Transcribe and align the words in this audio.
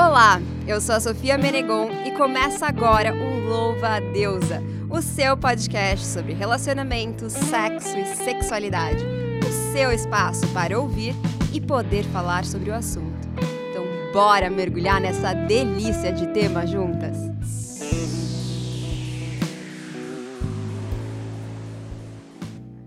Olá, 0.00 0.40
eu 0.64 0.80
sou 0.80 0.94
a 0.94 1.00
Sofia 1.00 1.36
Menegon 1.36 1.90
e 2.06 2.12
começa 2.12 2.66
agora 2.66 3.12
o 3.12 3.48
Louva 3.48 3.96
a 3.96 4.00
Deusa, 4.00 4.62
o 4.88 5.02
seu 5.02 5.36
podcast 5.36 6.06
sobre 6.06 6.34
relacionamento, 6.34 7.28
sexo 7.28 7.98
e 7.98 8.06
sexualidade. 8.14 9.04
O 9.44 9.72
seu 9.72 9.90
espaço 9.90 10.46
para 10.52 10.78
ouvir 10.78 11.16
e 11.52 11.60
poder 11.60 12.04
falar 12.12 12.44
sobre 12.44 12.70
o 12.70 12.74
assunto. 12.74 13.28
Então, 13.70 13.84
bora 14.12 14.48
mergulhar 14.48 15.00
nessa 15.00 15.34
delícia 15.34 16.12
de 16.12 16.28
tema 16.28 16.64
juntas? 16.64 17.16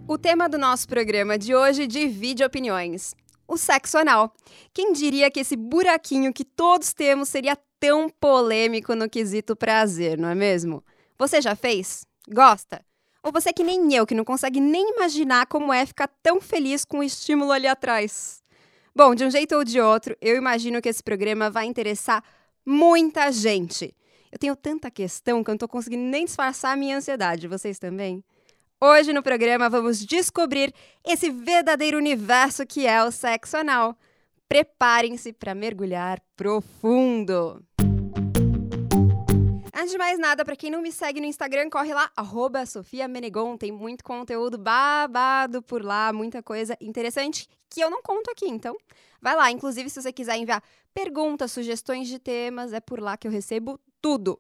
O 0.08 0.18
tema 0.18 0.48
do 0.48 0.58
nosso 0.58 0.88
programa 0.88 1.38
de 1.38 1.54
hoje 1.54 1.88
divide 1.88 2.42
opiniões 2.42 3.14
o 3.52 3.58
sexo 3.58 3.98
anal. 3.98 4.34
Quem 4.74 4.94
diria 4.94 5.30
que 5.30 5.42
esse 5.42 5.58
buraquinho 5.58 6.34
que 6.34 6.46
todos 6.46 6.94
temos 6.94 7.28
seria 7.28 7.58
tão 7.80 8.10
polêmico 8.10 8.96
no 8.96 9.10
quesito 9.10 9.56
prazer, 9.56 10.18
não 10.18 10.30
é 10.30 10.36
mesmo? 10.36 10.84
Você 11.20 11.42
já 11.42 11.56
fez? 11.56 12.06
Gosta? 12.30 12.84
Ou 13.22 13.32
você 13.32 13.50
é 13.50 13.54
que 13.54 13.64
nem 13.64 13.94
eu, 13.94 14.08
que 14.08 14.16
não 14.16 14.24
consegue 14.24 14.60
nem 14.60 14.96
imaginar 14.96 15.46
como 15.48 15.72
é 15.72 15.86
ficar 15.86 16.08
tão 16.24 16.40
feliz 16.40 16.86
com 16.86 17.00
o 17.00 17.04
estímulo 17.04 17.52
ali 17.52 17.68
atrás? 17.68 18.42
Bom, 18.96 19.14
de 19.14 19.26
um 19.26 19.30
jeito 19.30 19.56
ou 19.56 19.64
de 19.64 19.80
outro, 19.80 20.16
eu 20.22 20.36
imagino 20.38 20.82
que 20.82 20.90
esse 20.90 21.04
programa 21.04 21.50
vai 21.50 21.66
interessar 21.66 22.24
muita 22.66 23.32
gente. 23.32 23.94
Eu 24.32 24.40
tenho 24.40 24.56
tanta 24.56 24.90
questão 24.90 25.44
que 25.44 25.50
eu 25.50 25.54
não 25.54 25.58
tô 25.58 25.68
conseguindo 25.68 26.04
nem 26.04 26.26
disfarçar 26.26 26.74
a 26.74 26.78
minha 26.78 26.98
ansiedade. 26.98 27.48
Vocês 27.48 27.78
também? 27.78 28.24
Hoje 28.84 29.14
no 29.14 29.22
programa 29.22 29.70
vamos 29.70 30.04
descobrir 30.04 30.74
esse 31.06 31.30
verdadeiro 31.30 32.00
universo 32.00 32.66
que 32.66 32.88
é 32.88 33.04
o 33.04 33.12
sexo 33.12 33.56
anal. 33.56 33.96
Preparem-se 34.50 35.32
para 35.34 35.54
mergulhar 35.54 36.20
profundo. 36.36 37.64
Antes 39.72 39.92
de 39.92 40.00
mais 40.00 40.18
nada, 40.18 40.44
para 40.44 40.56
quem 40.56 40.72
não 40.72 40.82
me 40.82 40.92
segue 40.92 41.22
no 41.22 41.28
Instagram, 41.28 41.70
corre 41.70 41.94
lá, 41.94 42.10
arroba 42.18 42.66
Sofia 42.66 43.08
Menegon. 43.08 43.56
Tem 43.56 43.72
muito 43.72 44.04
conteúdo 44.04 44.58
babado 44.58 45.62
por 45.62 45.84
lá, 45.84 46.12
muita 46.12 46.42
coisa 46.42 46.76
interessante 46.82 47.48
que 47.70 47.82
eu 47.82 47.90
não 47.92 48.02
conto 48.02 48.32
aqui. 48.32 48.50
Então, 48.50 48.76
vai 49.22 49.36
lá. 49.36 49.52
Inclusive, 49.52 49.92
se 49.92 50.02
você 50.02 50.12
quiser 50.12 50.38
enviar 50.38 50.64
perguntas, 50.92 51.52
sugestões 51.52 52.08
de 52.08 52.18
temas, 52.18 52.74
é 52.74 52.80
por 52.80 53.00
lá 53.00 53.16
que 53.16 53.28
eu 53.28 53.32
recebo 53.32 53.80
tudo. 54.02 54.40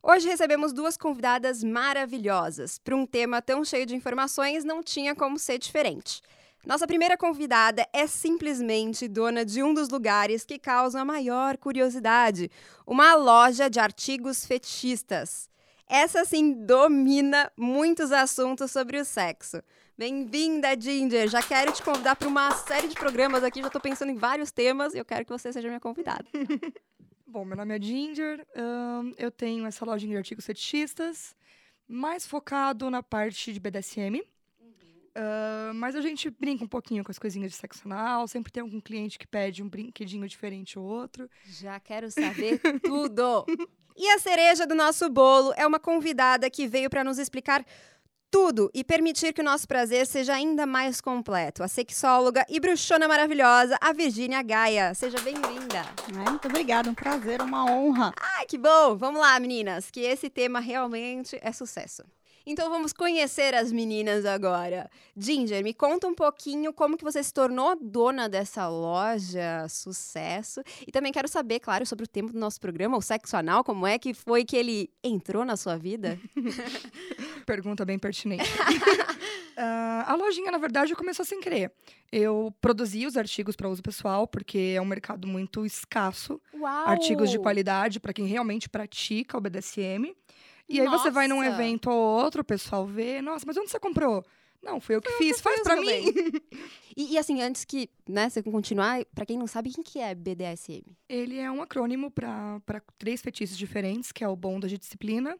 Hoje 0.00 0.28
recebemos 0.28 0.72
duas 0.72 0.96
convidadas 0.96 1.64
maravilhosas. 1.64 2.78
Para 2.78 2.94
um 2.94 3.04
tema 3.04 3.42
tão 3.42 3.64
cheio 3.64 3.84
de 3.84 3.96
informações, 3.96 4.64
não 4.64 4.80
tinha 4.80 5.14
como 5.14 5.38
ser 5.38 5.58
diferente. 5.58 6.22
Nossa 6.64 6.86
primeira 6.86 7.16
convidada 7.16 7.86
é 7.92 8.06
simplesmente 8.06 9.08
dona 9.08 9.44
de 9.44 9.60
um 9.62 9.74
dos 9.74 9.88
lugares 9.88 10.44
que 10.44 10.58
causam 10.58 11.00
a 11.00 11.04
maior 11.04 11.56
curiosidade: 11.56 12.48
uma 12.86 13.14
loja 13.16 13.68
de 13.68 13.80
artigos 13.80 14.46
fetichistas. 14.46 15.50
Essa 15.88 16.24
sim 16.24 16.52
domina 16.52 17.50
muitos 17.56 18.12
assuntos 18.12 18.70
sobre 18.70 19.00
o 19.00 19.04
sexo. 19.04 19.60
Bem-vinda, 19.96 20.78
Ginger! 20.78 21.28
Já 21.28 21.42
quero 21.42 21.72
te 21.72 21.82
convidar 21.82 22.14
para 22.14 22.28
uma 22.28 22.52
série 22.52 22.86
de 22.86 22.94
programas 22.94 23.42
aqui, 23.42 23.60
já 23.60 23.66
estou 23.66 23.80
pensando 23.80 24.12
em 24.12 24.16
vários 24.16 24.52
temas 24.52 24.94
e 24.94 24.98
eu 24.98 25.04
quero 25.04 25.24
que 25.24 25.32
você 25.32 25.52
seja 25.52 25.66
minha 25.66 25.80
convidada. 25.80 26.24
Bom, 27.30 27.44
meu 27.44 27.58
nome 27.58 27.76
é 27.76 27.82
Ginger, 27.82 28.46
um, 28.56 29.12
eu 29.18 29.30
tenho 29.30 29.66
essa 29.66 29.84
loja 29.84 30.06
de 30.06 30.16
artigos 30.16 30.46
fetichistas, 30.46 31.36
mais 31.86 32.26
focado 32.26 32.90
na 32.90 33.02
parte 33.02 33.52
de 33.52 33.60
BDSM. 33.60 34.22
Uh, 34.22 35.74
mas 35.74 35.94
a 35.94 36.00
gente 36.00 36.30
brinca 36.30 36.64
um 36.64 36.68
pouquinho 36.68 37.04
com 37.04 37.10
as 37.10 37.18
coisinhas 37.18 37.52
de 37.52 37.58
sexo 37.58 37.82
anal, 37.84 38.26
sempre 38.26 38.50
tem 38.50 38.62
algum 38.62 38.80
cliente 38.80 39.18
que 39.18 39.26
pede 39.26 39.62
um 39.62 39.68
brinquedinho 39.68 40.26
diferente 40.26 40.78
ou 40.78 40.86
outro. 40.86 41.28
Já 41.44 41.78
quero 41.78 42.10
saber 42.10 42.60
tudo! 42.82 43.44
E 43.94 44.08
a 44.08 44.18
cereja 44.18 44.66
do 44.66 44.74
nosso 44.74 45.10
bolo 45.10 45.52
é 45.54 45.66
uma 45.66 45.78
convidada 45.78 46.48
que 46.48 46.66
veio 46.66 46.88
para 46.88 47.04
nos 47.04 47.18
explicar 47.18 47.62
tudo 48.30 48.70
e 48.74 48.84
permitir 48.84 49.32
que 49.32 49.40
o 49.40 49.44
nosso 49.44 49.66
prazer 49.66 50.06
seja 50.06 50.34
ainda 50.34 50.66
mais 50.66 51.00
completo. 51.00 51.62
A 51.62 51.68
sexóloga 51.68 52.44
e 52.48 52.60
bruxona 52.60 53.08
maravilhosa, 53.08 53.78
a 53.80 53.92
Virgínia 53.92 54.42
Gaia. 54.42 54.94
Seja 54.94 55.18
bem-vinda. 55.20 55.84
muito 56.30 56.48
obrigada, 56.48 56.90
um 56.90 56.94
prazer, 56.94 57.40
uma 57.40 57.64
honra. 57.64 58.12
Ai, 58.20 58.46
que 58.46 58.58
bom! 58.58 58.96
Vamos 58.96 59.20
lá, 59.20 59.38
meninas, 59.40 59.90
que 59.90 60.00
esse 60.00 60.28
tema 60.28 60.60
realmente 60.60 61.38
é 61.42 61.52
sucesso. 61.52 62.02
Então 62.50 62.70
vamos 62.70 62.94
conhecer 62.94 63.54
as 63.54 63.70
meninas 63.70 64.24
agora. 64.24 64.88
Ginger, 65.14 65.62
me 65.62 65.74
conta 65.74 66.06
um 66.06 66.14
pouquinho 66.14 66.72
como 66.72 66.96
que 66.96 67.04
você 67.04 67.22
se 67.22 67.30
tornou 67.30 67.76
dona 67.78 68.26
dessa 68.26 68.66
loja, 68.66 69.68
sucesso. 69.68 70.62
E 70.86 70.90
também 70.90 71.12
quero 71.12 71.28
saber, 71.28 71.60
claro, 71.60 71.84
sobre 71.84 72.06
o 72.06 72.08
tema 72.08 72.32
do 72.32 72.38
nosso 72.38 72.58
programa, 72.58 72.96
o 72.96 73.02
sexo 73.02 73.36
anal, 73.36 73.62
como 73.62 73.86
é 73.86 73.98
que 73.98 74.14
foi 74.14 74.46
que 74.46 74.56
ele 74.56 74.88
entrou 75.04 75.44
na 75.44 75.58
sua 75.58 75.76
vida? 75.76 76.18
Pergunta 77.44 77.84
bem 77.84 77.98
pertinente. 77.98 78.50
uh, 78.50 79.58
a 80.08 80.14
lojinha, 80.14 80.50
na 80.50 80.56
verdade, 80.56 80.94
começou 80.94 81.26
sem 81.26 81.42
querer. 81.42 81.70
Eu 82.10 82.50
produzia 82.62 83.06
os 83.06 83.18
artigos 83.18 83.56
para 83.56 83.68
uso 83.68 83.82
pessoal, 83.82 84.26
porque 84.26 84.72
é 84.74 84.80
um 84.80 84.86
mercado 84.86 85.28
muito 85.28 85.66
escasso. 85.66 86.40
Uau! 86.54 86.88
Artigos 86.88 87.30
de 87.30 87.38
qualidade 87.38 88.00
para 88.00 88.14
quem 88.14 88.24
realmente 88.24 88.70
pratica 88.70 89.36
o 89.36 89.40
BDSM. 89.42 90.16
E 90.68 90.80
aí 90.80 90.86
você 90.86 91.10
vai 91.10 91.26
num 91.26 91.42
evento 91.42 91.90
ou 91.90 91.96
outro, 91.96 92.42
o 92.42 92.44
pessoal 92.44 92.86
vê, 92.86 93.22
nossa, 93.22 93.44
mas 93.46 93.56
onde 93.56 93.70
você 93.70 93.80
comprou? 93.80 94.24
Não, 94.62 94.80
foi 94.80 94.96
eu 94.96 95.00
que 95.00 95.10
foi 95.10 95.18
fiz, 95.18 95.40
faz 95.40 95.62
para 95.62 95.80
mim. 95.80 96.12
e, 96.96 97.14
e, 97.14 97.18
assim, 97.18 97.40
antes 97.40 97.64
que, 97.64 97.88
né, 98.08 98.28
você 98.28 98.42
continuar, 98.42 99.04
para 99.14 99.24
quem 99.24 99.38
não 99.38 99.46
sabe, 99.46 99.70
quem 99.70 99.84
que 99.84 100.00
é 100.00 100.14
BDSM? 100.14 100.82
Ele 101.08 101.38
é 101.38 101.50
um 101.50 101.62
acrônimo 101.62 102.10
para 102.10 102.60
três 102.98 103.22
fetiches 103.22 103.56
diferentes, 103.56 104.12
que 104.12 104.24
é 104.24 104.28
o 104.28 104.36
bondage 104.36 104.76
disciplina, 104.76 105.38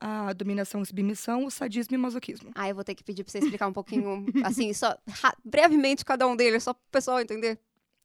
a 0.00 0.32
dominação 0.32 0.82
e 0.82 0.86
submissão, 0.86 1.46
o 1.46 1.50
sadismo 1.50 1.94
e 1.94 1.98
o 1.98 2.00
masoquismo. 2.00 2.50
Ah, 2.54 2.68
eu 2.68 2.74
vou 2.74 2.84
ter 2.84 2.94
que 2.94 3.04
pedir 3.04 3.24
para 3.24 3.32
você 3.32 3.38
explicar 3.38 3.68
um 3.68 3.72
pouquinho, 3.72 4.26
assim, 4.44 4.72
só 4.72 4.96
brevemente 5.44 6.04
cada 6.04 6.26
um 6.26 6.36
deles, 6.36 6.64
só 6.64 6.74
para 6.74 6.82
o 6.82 6.90
pessoal 6.90 7.20
entender. 7.20 7.58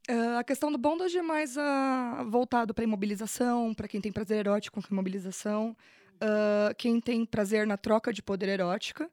Uh, 0.09 0.39
a 0.39 0.43
questão 0.43 0.71
do 0.71 0.77
bondage 0.77 1.17
é 1.17 1.21
mais 1.21 1.55
uh, 1.57 2.29
voltado 2.29 2.73
para 2.73 2.83
imobilização, 2.83 3.73
para 3.73 3.87
quem 3.87 3.99
tem 3.99 4.11
prazer 4.11 4.39
erótico 4.39 4.81
com 4.81 4.93
imobilização 4.93 5.75
uh, 6.21 6.75
quem 6.77 6.99
tem 7.01 7.25
prazer 7.25 7.65
na 7.65 7.77
troca 7.77 8.13
de 8.13 8.21
poder 8.21 8.49
erótica. 8.49 9.09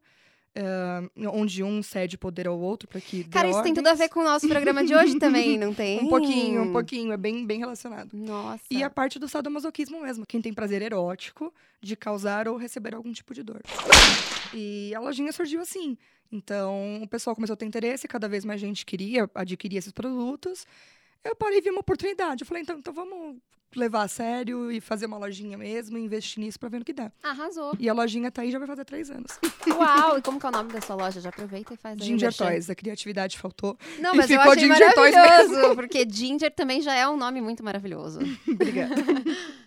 Uh, 0.57 1.29
onde 1.29 1.63
um 1.63 1.81
cede 1.81 2.17
poder 2.17 2.47
ao 2.47 2.59
outro 2.59 2.87
para 2.87 2.99
que 2.99 3.23
Cara, 3.25 3.47
isso 3.47 3.59
ordens. 3.59 3.75
tem 3.75 3.83
tudo 3.83 3.87
a 3.87 3.93
ver 3.93 4.09
com 4.09 4.19
o 4.19 4.23
nosso 4.23 4.47
programa 4.47 4.83
de 4.83 4.95
hoje 4.95 5.17
também, 5.19 5.55
não 5.59 5.73
tem? 5.73 6.03
um 6.03 6.09
pouquinho, 6.09 6.63
um 6.63 6.71
pouquinho, 6.71 7.13
é 7.13 7.17
bem, 7.17 7.45
bem 7.45 7.59
relacionado. 7.59 8.09
Nossa. 8.11 8.63
E 8.69 8.81
a 8.83 8.89
parte 8.89 9.19
do 9.19 9.29
sadomasoquismo 9.29 10.01
mesmo, 10.01 10.25
quem 10.25 10.41
tem 10.41 10.51
prazer 10.51 10.81
erótico 10.81 11.53
de 11.79 11.95
causar 11.95 12.47
ou 12.47 12.57
receber 12.57 12.95
algum 12.95 13.13
tipo 13.13 13.33
de 13.33 13.43
dor. 13.43 13.61
E 14.51 14.93
a 14.95 14.99
lojinha 14.99 15.31
surgiu 15.31 15.61
assim. 15.61 15.95
Então, 16.31 17.01
o 17.03 17.07
pessoal 17.07 17.35
começou 17.35 17.53
a 17.53 17.57
ter 17.57 17.65
interesse, 17.65 18.07
cada 18.07 18.27
vez 18.27 18.43
mais 18.43 18.59
gente 18.59 18.85
queria 18.85 19.29
adquirir 19.35 19.77
esses 19.77 19.91
produtos. 19.91 20.65
Eu 21.23 21.35
parei 21.35 21.59
e 21.59 21.61
vi 21.61 21.69
uma 21.69 21.81
oportunidade. 21.81 22.43
Eu 22.43 22.47
falei, 22.47 22.63
então, 22.63 22.79
então 22.79 22.93
vamos 22.93 23.37
levar 23.75 24.03
a 24.03 24.07
sério 24.07 24.71
e 24.71 24.79
fazer 24.79 25.05
uma 25.05 25.17
lojinha 25.17 25.57
mesmo 25.57 25.97
e 25.97 26.01
investir 26.01 26.43
nisso 26.43 26.59
pra 26.59 26.69
ver 26.69 26.79
no 26.79 26.85
que 26.85 26.93
dá. 26.93 27.11
Arrasou. 27.21 27.73
E 27.79 27.89
a 27.89 27.93
lojinha 27.93 28.31
tá 28.31 28.41
aí 28.41 28.51
já 28.51 28.57
vai 28.57 28.67
fazer 28.67 28.85
três 28.85 29.09
anos. 29.09 29.39
Uau! 29.67 30.17
E 30.17 30.21
como 30.21 30.39
que 30.39 30.45
é 30.45 30.49
o 30.49 30.51
nome 30.51 30.71
da 30.71 30.81
sua 30.81 30.95
loja? 30.95 31.21
Já 31.21 31.29
aproveita 31.29 31.73
e 31.73 31.77
faz 31.77 31.99
aí 31.99 32.07
Ginger 32.07 32.33
Toys. 32.33 32.69
A 32.69 32.75
criatividade 32.75 33.37
faltou. 33.37 33.77
Não, 33.99 34.15
mas 34.15 34.27
ficou 34.27 34.45
eu 34.45 34.51
achei 34.51 34.67
Ginger 34.67 34.95
maravilhoso, 34.95 35.75
porque 35.75 36.07
Ginger 36.09 36.51
também 36.51 36.81
já 36.81 36.95
é 36.95 37.07
um 37.07 37.17
nome 37.17 37.41
muito 37.41 37.63
maravilhoso. 37.63 38.19
Obrigada. 38.47 38.95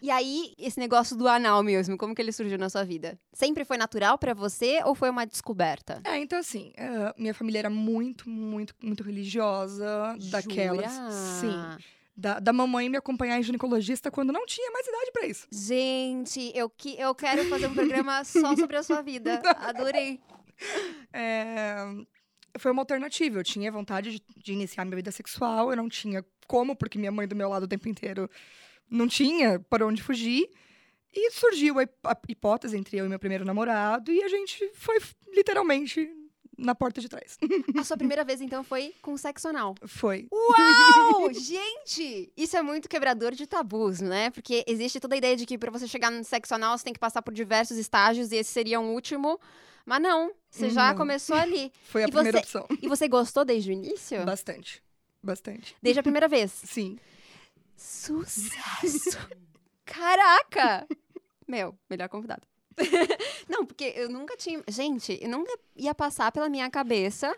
e 0.01 0.11
aí, 0.11 0.55
esse 0.59 0.79
negócio 0.79 1.17
do 1.17 1.29
anal 1.29 1.63
mesmo, 1.63 1.97
como 1.97 2.15
que 2.15 2.23
ele 2.23 2.33
surgiu 2.33 2.59
na 2.59 2.69
sua 2.69 2.85
vida? 2.85 3.19
Sempre 3.33 3.65
foi 3.65 3.77
natural 3.77 4.19
para 4.19 4.35
você 4.35 4.81
ou 4.85 4.95
foi 4.95 5.11
uma 5.11 5.25
descoberta? 5.25 6.01
É, 6.05 6.19
então 6.19 6.39
assim, 6.39 6.73
uh, 6.79 7.15
minha 7.17 7.35
família 7.35 7.61
era 7.61 7.71
muito, 7.71 8.29
muito, 8.29 8.75
muito 8.83 9.03
religiosa. 9.03 10.17
Daquelas. 10.31 10.93
Sim 11.41 11.53
da, 12.17 12.39
da 12.39 12.53
mamãe 12.53 12.89
me 12.89 12.97
acompanhar 12.97 13.39
em 13.39 13.43
ginecologista 13.43 14.11
quando 14.11 14.33
não 14.33 14.47
tinha 14.47 14.71
mais 14.71 14.87
idade 14.87 15.11
para 15.13 15.27
isso. 15.27 15.47
Gente, 15.51 16.53
eu, 16.55 16.69
que, 16.69 16.99
eu 16.99 17.15
quero 17.15 17.45
fazer 17.47 17.67
um 17.67 17.75
programa 17.75 18.23
só 18.25 18.55
sobre 18.57 18.77
a 18.77 18.83
sua 18.83 19.03
vida. 19.03 19.41
Adorei. 19.61 20.21
É, 21.13 21.77
foi 22.59 22.71
uma 22.71 22.83
alternativa. 22.83 23.39
Eu 23.39 23.45
tinha 23.45 23.73
vontade 23.73 24.13
de, 24.13 24.23
de, 24.37 24.53
iniciar 24.53 24.85
minha 24.85 24.97
vida 24.97 25.11
sexual, 25.11 25.71
eu 25.71 25.77
não 25.77 25.89
tinha 25.89 26.25
como, 26.47 26.77
porque 26.77 26.99
minha 26.99 27.13
mãe 27.13 27.27
do 27.27 27.37
meu 27.37 27.49
lado 27.49 27.65
o 27.65 27.69
tempo 27.69 27.89
inteiro 27.89 28.29
não 28.91 29.09
tinha 29.09 29.59
para 29.59 29.87
onde 29.87 30.03
fugir. 30.03 30.49
E 31.15 31.31
surgiu 31.31 31.79
a, 31.79 31.83
a 32.05 32.17
hipótese 32.29 32.77
entre 32.77 32.97
eu 32.97 33.05
e 33.05 33.09
meu 33.09 33.19
primeiro 33.19 33.45
namorado, 33.45 34.11
e 34.11 34.23
a 34.23 34.29
gente 34.29 34.71
foi 34.75 34.99
literalmente 35.35 36.11
na 36.63 36.75
porta 36.75 37.01
de 37.01 37.09
trás. 37.09 37.39
A 37.79 37.85
sua 37.85 37.97
primeira 37.97 38.25
vez, 38.25 38.41
então, 38.41 38.63
foi 38.63 38.95
com 39.03 39.17
sexo 39.17 39.49
anal? 39.49 39.75
Foi. 39.87 40.29
Uau! 40.33 41.33
Gente! 41.35 42.33
Isso 42.37 42.57
é 42.57 42.63
muito 42.63 42.89
quebrador 42.89 43.33
de 43.33 43.47
tabus, 43.47 44.01
né? 44.01 44.31
Porque 44.31 44.65
existe 44.67 45.01
toda 45.01 45.15
a 45.15 45.19
ideia 45.19 45.37
de 45.37 45.45
que 45.45 45.59
para 45.59 45.71
você 45.71 45.87
chegar 45.87 46.11
no 46.11 46.25
sexo 46.25 46.55
anal, 46.55 46.79
você 46.79 46.85
tem 46.85 46.93
que 46.93 47.01
passar 47.01 47.21
por 47.23 47.35
diversos 47.35 47.77
estágios 47.77 48.33
e 48.33 48.37
esse 48.37 48.51
seria 48.51 48.81
um 48.81 48.93
último. 48.93 49.39
Mas 49.85 50.01
não, 50.01 50.33
você 50.49 50.71
já 50.71 50.91
não. 50.91 50.97
começou 50.97 51.37
ali. 51.37 51.73
Foi 51.85 52.05
a 52.05 52.07
e 52.07 52.11
primeira 52.11 52.39
você... 52.39 52.59
opção. 52.59 52.67
E 52.81 52.89
você 52.89 53.09
gostou 53.09 53.45
desde 53.45 53.71
o 53.71 53.73
início? 53.73 54.25
Bastante. 54.25 54.83
Bastante. 55.21 55.77
Desde 55.83 56.01
a 56.01 56.03
primeira 56.03 56.29
vez? 56.29 56.53
Sim. 56.53 56.99
Sucesso! 57.77 59.19
Caraca! 59.85 60.87
Meu, 61.47 61.77
melhor 61.91 62.09
convidado. 62.09 62.47
Não, 63.49 63.67
porque 63.67 63.93
eu 63.97 64.09
nunca 64.09 64.37
tinha. 64.37 64.63
Gente, 64.69 65.19
eu 65.21 65.29
nunca 65.29 65.53
ia 65.77 65.95
passar 65.95 66.31
pela 66.33 66.49
minha 66.49 66.71
cabeça 66.71 67.35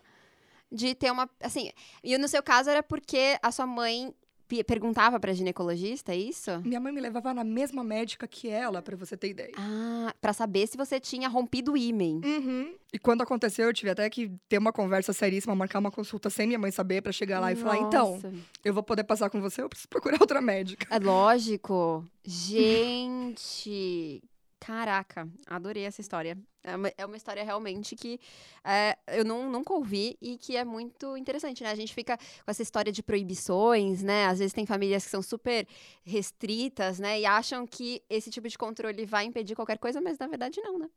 de 0.70 0.94
ter 0.94 1.10
uma. 1.10 1.28
Assim, 1.40 1.70
e 2.02 2.16
no 2.18 2.28
seu 2.28 2.42
caso 2.42 2.70
era 2.70 2.82
porque 2.82 3.38
a 3.42 3.50
sua 3.50 3.66
mãe 3.66 4.14
perguntava 4.62 5.18
pra 5.18 5.32
ginecologista, 5.32 6.12
é 6.12 6.16
isso? 6.16 6.50
Minha 6.64 6.78
mãe 6.78 6.92
me 6.92 7.00
levava 7.00 7.34
na 7.34 7.42
mesma 7.42 7.82
médica 7.82 8.28
que 8.28 8.48
ela, 8.48 8.82
pra 8.82 8.94
você 8.94 9.16
ter 9.16 9.30
ideia. 9.30 9.50
Ah, 9.56 10.14
pra 10.20 10.32
saber 10.32 10.68
se 10.68 10.76
você 10.76 11.00
tinha 11.00 11.28
rompido 11.28 11.72
o 11.72 11.76
ímen. 11.76 12.20
Uhum. 12.22 12.74
E 12.92 12.98
quando 12.98 13.22
aconteceu, 13.22 13.66
eu 13.66 13.72
tive 13.72 13.90
até 13.90 14.08
que 14.08 14.30
ter 14.48 14.58
uma 14.58 14.72
conversa 14.72 15.12
seríssima, 15.12 15.56
marcar 15.56 15.80
uma 15.80 15.90
consulta 15.90 16.30
sem 16.30 16.46
minha 16.46 16.58
mãe 16.58 16.70
saber, 16.70 17.02
pra 17.02 17.10
chegar 17.10 17.40
lá 17.40 17.50
e 17.50 17.56
falar: 17.56 17.78
então, 17.78 18.12
Nossa. 18.12 18.32
eu 18.64 18.74
vou 18.74 18.82
poder 18.82 19.04
passar 19.04 19.30
com 19.30 19.40
você, 19.40 19.62
eu 19.62 19.68
preciso 19.68 19.88
procurar 19.98 20.20
outra 20.20 20.40
médica. 20.40 20.94
É 20.94 20.98
lógico. 20.98 22.04
Gente. 22.22 24.22
Caraca, 24.60 25.28
adorei 25.46 25.84
essa 25.84 26.00
história. 26.00 26.38
É 26.62 26.74
uma, 26.74 26.92
é 26.96 27.04
uma 27.04 27.16
história 27.16 27.44
realmente 27.44 27.94
que 27.94 28.18
é, 28.64 28.96
eu 29.08 29.24
não, 29.24 29.50
nunca 29.50 29.74
ouvi 29.74 30.16
e 30.22 30.38
que 30.38 30.56
é 30.56 30.64
muito 30.64 31.16
interessante, 31.18 31.62
né? 31.62 31.70
A 31.70 31.74
gente 31.74 31.92
fica 31.92 32.16
com 32.16 32.50
essa 32.50 32.62
história 32.62 32.90
de 32.90 33.02
proibições, 33.02 34.02
né? 34.02 34.26
Às 34.26 34.38
vezes 34.38 34.54
tem 34.54 34.64
famílias 34.64 35.04
que 35.04 35.10
são 35.10 35.20
super 35.20 35.66
restritas, 36.02 36.98
né? 36.98 37.20
E 37.20 37.26
acham 37.26 37.66
que 37.66 38.02
esse 38.08 38.30
tipo 38.30 38.48
de 38.48 38.56
controle 38.56 39.04
vai 39.04 39.26
impedir 39.26 39.54
qualquer 39.54 39.78
coisa, 39.78 40.00
mas 40.00 40.18
na 40.18 40.26
verdade 40.26 40.60
não, 40.62 40.78
né? 40.78 40.88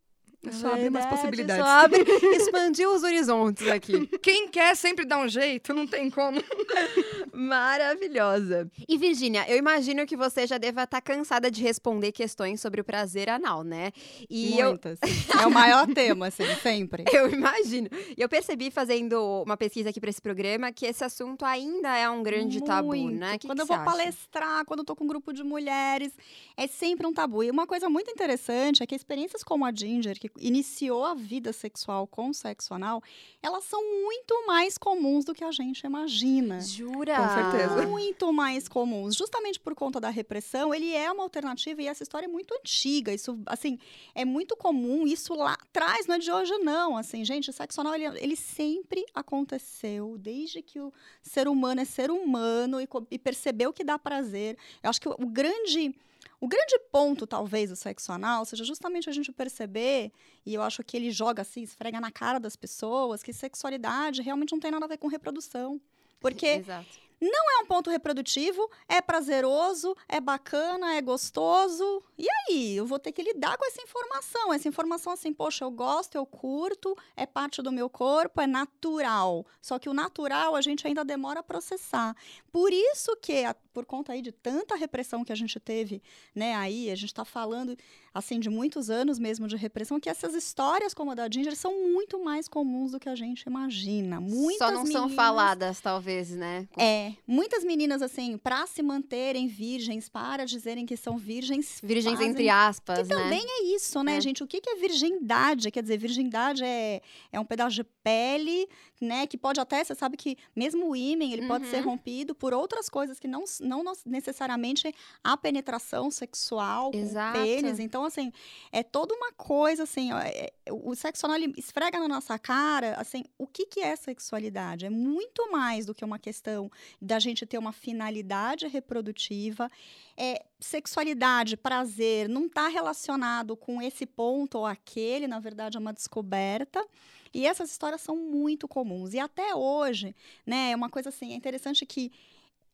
Só 0.52 0.74
abrir 0.74 0.90
umas 0.90 1.06
possibilidades. 1.06 1.64
Só 1.64 1.70
abre, 1.70 2.02
expandir 2.36 2.90
os 2.90 3.04
horizontes 3.04 3.68
aqui. 3.68 4.08
Quem 4.22 4.48
quer 4.48 4.76
sempre 4.76 5.06
dá 5.06 5.18
um 5.18 5.28
jeito, 5.28 5.74
não 5.74 5.88
tem 5.88 6.10
como. 6.10 6.42
Maravilhosa. 7.34 8.70
E 8.88 8.98
Virgínia, 8.98 9.46
eu 9.48 9.58
imagino 9.58 10.06
que 10.06 10.18
você 10.18 10.48
já 10.48 10.58
deva 10.58 10.84
estar 10.84 11.02
cansada 11.02 11.52
de 11.52 11.62
responder 11.62 12.12
questões 12.12 12.60
sobre 12.62 12.82
o 12.82 12.84
prazer 12.84 13.30
anal, 13.30 13.64
né? 13.64 13.92
E 14.30 14.60
eu, 14.60 14.70
Muitas. 14.70 15.00
É 15.42 15.46
o 15.46 15.52
maior 15.52 15.88
tema, 15.88 16.28
assim, 16.28 16.44
sempre. 16.62 17.04
eu 17.14 17.30
imagino. 17.30 17.90
E 18.16 18.22
eu 18.22 18.30
percebi 18.30 18.72
fazendo 18.72 19.44
uma 19.44 19.58
pesquisa 19.58 19.90
aqui 19.90 20.00
para 20.00 20.10
esse 20.10 20.22
programa 20.22 20.72
que 20.72 20.86
esse 20.86 21.04
assunto 21.04 21.46
ainda 21.46 21.96
é 21.96 22.10
um 22.10 22.24
grande 22.24 22.64
tabu, 22.64 22.96
Muito. 22.96 23.20
né? 23.20 23.38
Que 23.38 23.48
quando 23.48 23.58
que 23.58 23.62
eu 23.64 23.68
vou 23.68 23.76
acha? 23.76 23.86
palestrar, 23.86 24.66
quando 24.66 24.80
eu 24.80 24.86
tô 24.86 24.96
com 24.96 25.04
um 25.04 25.08
grupo 25.08 25.32
de 25.32 25.44
mulheres, 25.44 26.14
é 26.56 26.68
sempre 26.68 27.06
um 27.06 27.14
tabu. 27.14 27.44
E 27.44 27.52
uma 27.52 27.68
coisa 27.68 27.90
muito 27.90 28.10
interessante 28.10 28.84
é 28.84 28.88
que 28.88 28.96
experiências 28.96 29.44
como 29.44 29.66
a 29.66 29.72
Ginger, 29.74 30.20
que 30.20 30.30
iniciou 30.40 31.04
a 31.04 31.14
vida 31.14 31.52
sexual 31.54 32.08
com 32.08 32.34
sexo 32.34 32.74
anal, 32.74 33.02
elas 33.42 33.64
são 33.64 33.82
muito 34.02 34.46
mais 34.46 34.78
comuns 34.78 35.26
do 35.26 35.34
que 35.34 35.44
a 35.44 35.52
gente 35.52 35.86
imagina. 35.86 36.60
Jura? 36.62 37.16
Com 37.16 37.30
certeza. 37.30 37.88
Muito 37.88 38.32
mais 38.34 38.68
comuns. 38.68 39.16
Justamente 39.16 39.60
por 39.60 39.76
conta 39.76 40.00
da 40.00 40.10
repressão, 40.10 40.74
ele 40.74 40.94
é 40.94 41.12
uma 41.12 41.24
alternativa 41.24 41.82
e 41.82 41.88
essa 41.88 42.04
história 42.04 42.26
é 42.26 42.30
muito 42.30 42.54
antiga. 42.54 43.14
Isso, 43.14 43.40
assim, 43.46 43.80
é 44.14 44.26
muito 44.26 44.56
comum. 44.56 45.06
Isso 45.08 45.34
lá 45.34 45.54
atrás, 45.54 46.08
não 46.08 46.16
é 46.16 46.20
de 46.20 46.32
hoje, 46.32 46.58
não. 46.60 46.98
Assim, 46.98 47.24
gente, 47.24 47.50
o 47.50 47.54
sexo 47.54 47.82
anal, 47.82 47.96
ele, 47.96 48.06
ele 48.20 48.36
sempre 48.36 49.06
aconteceu, 49.14 50.18
desde 50.18 50.62
que 50.62 50.80
o 50.80 50.92
ser 51.22 51.48
humano 51.48 51.82
é 51.82 51.86
ser 51.86 52.12
humano 52.12 52.80
e, 52.82 52.88
e 53.12 53.20
percebeu 53.20 53.74
que 53.74 53.84
dá 53.84 53.98
prazer. 53.98 54.58
Eu 54.82 54.90
acho 54.90 55.02
que 55.02 55.10
o, 55.10 55.16
o 55.20 55.28
grande. 55.28 55.96
O 56.40 56.48
grande 56.48 56.78
ponto, 56.92 57.26
talvez, 57.26 57.70
do 57.72 57.76
sexo 57.76 58.12
anal 58.12 58.46
seja 58.46 58.64
justamente 58.64 59.10
a 59.10 59.14
gente 59.14 59.32
perceber, 59.32 60.12
e 60.46 60.54
eu 60.54 60.62
acho 60.62 60.84
que 60.84 60.96
ele 60.96 61.10
joga 61.10 61.42
assim, 61.42 61.64
esfrega 61.64 62.00
na 62.00 62.12
cara 62.12 62.40
das 62.40 62.56
pessoas, 62.56 63.24
que 63.24 63.34
sexualidade 63.34 64.22
realmente 64.22 64.52
não 64.52 64.60
tem 64.60 64.70
nada 64.70 64.86
a 64.86 64.88
ver 64.88 64.98
com 64.98 65.08
reprodução. 65.08 65.82
Porque 66.20 66.46
Exato. 66.46 67.00
é 67.22 67.64
um 67.64 67.66
ponto 67.66 67.90
reprodutivo, 67.90 68.70
é 68.88 69.02
prazeroso, 69.02 69.96
é 70.08 70.22
bacana, 70.22 70.96
é 70.96 71.02
gostoso. 71.02 72.04
E 72.18 72.28
aí, 72.30 72.76
eu 72.76 72.86
vou 72.86 73.00
ter 73.00 73.12
que 73.12 73.24
lidar 73.24 73.58
com 73.58 73.66
essa 73.66 73.82
informação. 73.82 74.54
Essa 74.54 74.68
informação 74.68 75.14
assim, 75.14 75.34
poxa, 75.34 75.66
eu 75.66 75.72
gosto, 75.72 76.16
eu 76.16 76.26
curto, 76.26 76.96
é 77.16 77.26
parte 77.26 77.62
do 77.64 77.72
meu 77.72 77.90
corpo, 77.90 78.42
é 78.42 78.48
natural. 78.48 79.46
Só 79.60 79.80
que 79.80 79.90
o 79.90 79.94
natural 79.94 80.56
a 80.56 80.62
gente 80.62 80.86
ainda 80.86 81.04
demora 81.04 81.40
a 81.40 81.44
processar. 81.44 82.16
Por 82.58 82.74
isso 82.74 83.16
que, 83.22 83.44
a- 83.44 83.54
por 83.72 83.86
conta 83.86 84.14
aí 84.14 84.22
de 84.24 84.32
tanta 84.32 84.76
repressão 84.76 85.24
que 85.24 85.32
a 85.32 85.36
gente 85.36 85.60
teve, 85.60 86.02
né, 86.34 86.56
aí, 86.56 86.90
a 86.90 86.96
gente 86.96 87.10
está 87.12 87.24
falando, 87.24 87.78
assim, 88.12 88.40
de 88.40 88.50
muitos 88.50 88.90
anos 88.90 89.20
mesmo 89.20 89.48
de 89.48 89.56
repressão, 89.56 90.00
que 90.00 90.10
essas 90.10 90.34
histórias 90.34 90.92
como 90.92 91.12
a 91.12 91.14
da 91.16 91.30
Ginger 91.32 91.56
são 91.56 91.88
muito 91.92 92.18
mais 92.24 92.48
comuns 92.48 92.94
do 92.94 93.00
que 93.00 93.08
a 93.08 93.16
gente 93.16 93.44
imagina. 93.44 94.20
Muitas 94.20 94.68
Só 94.70 94.74
não 94.74 94.86
são 94.88 95.02
meninas- 95.04 95.14
faladas, 95.16 95.80
talvez, 95.80 96.32
né? 96.32 96.68
é, 96.76 97.14
muitas 97.28 97.64
meninas, 97.64 98.02
assim, 98.02 98.40
para 98.40 98.66
se 98.66 98.82
manterem 98.82 99.48
virgens, 99.48 100.10
para 100.10 100.44
dizerem 100.44 100.84
que 100.84 100.98
são 100.98 101.16
virgens. 101.16 101.80
Virgens 101.84 102.16
fazem- 102.16 102.32
entre 102.32 102.50
aspas, 102.50 103.08
Que 103.08 103.14
né? 103.14 103.22
também 103.22 103.46
é 103.48 103.64
isso, 103.76 104.02
né, 104.04 104.18
É. 104.18 104.22
gente? 104.22 104.44
O 104.44 104.48
que, 104.48 104.60
que 104.60 104.70
é 104.72 104.76
virgindade? 104.78 105.70
Quer 105.70 105.84
dizer, 105.84 105.98
virgindade 106.00 106.64
é, 106.64 107.02
é 107.32 107.40
um 107.40 107.46
pedaço 107.46 107.76
de 107.76 107.84
pele, 107.84 108.68
né? 109.00 109.28
Que 109.28 109.38
pode 109.38 109.60
até, 109.60 109.84
você 109.84 109.94
sabe 109.94 110.18
que 110.18 110.36
mesmo 110.56 110.90
o 110.90 110.96
ímen, 110.96 111.32
ele 111.34 111.46
pode 111.48 111.68
ser 111.68 111.78
Uhum. 111.84 111.92
rompido 111.92 112.34
por 112.34 112.47
outras 112.54 112.90
coisas 112.90 113.20
que 113.20 113.28
não, 113.28 113.44
não 113.62 113.84
necessariamente 114.06 114.94
a 115.24 115.36
penetração 115.38 116.10
sexual 116.12 116.92
com 116.92 116.98
Exato. 116.98 117.40
pênis. 117.40 117.80
Então, 117.80 118.04
assim, 118.04 118.32
é 118.72 118.84
toda 118.84 119.14
uma 119.14 119.32
coisa, 119.34 119.84
assim, 119.84 120.12
ó, 120.12 120.20
é- 120.20 120.52
o 120.72 120.94
sexo 120.96 121.26
anal, 121.26 121.38
ele 121.38 121.54
esfrega 121.58 122.00
na 122.00 122.08
nossa 122.08 122.38
cara, 122.38 122.96
assim, 122.96 123.24
o 123.38 123.48
que, 123.48 123.66
que 123.66 123.80
é 123.80 123.96
sexualidade? 123.96 124.86
É 124.86 124.90
muito 124.90 125.50
mais 125.52 125.86
do 125.86 125.94
que 125.94 126.04
uma 126.04 126.20
questão 126.20 126.70
da 127.02 127.20
gente 127.20 127.46
ter 127.46 127.58
uma 127.58 127.72
finalidade 127.72 128.68
reprodutiva. 128.68 129.70
É, 130.16 130.44
sexualidade, 130.60 131.56
prazer, 131.56 132.28
não 132.28 132.46
está 132.48 132.68
relacionado 132.68 133.56
com 133.56 133.82
esse 133.82 134.06
ponto 134.06 134.58
ou 134.58 134.66
aquele, 134.66 135.28
na 135.28 135.40
verdade 135.40 135.78
é 135.78 135.80
uma 135.80 135.94
descoberta. 135.94 136.86
E 137.34 137.46
essas 137.46 137.70
histórias 137.70 138.02
são 138.02 138.16
muito 138.16 138.68
comuns. 138.68 139.14
E 139.14 139.20
até 139.20 139.54
hoje, 139.54 140.16
né, 140.46 140.72
é 140.72 140.76
uma 140.76 140.90
coisa 140.90 141.10
assim, 141.10 141.34
é 141.34 141.36
interessante 141.36 141.86
que 141.86 142.12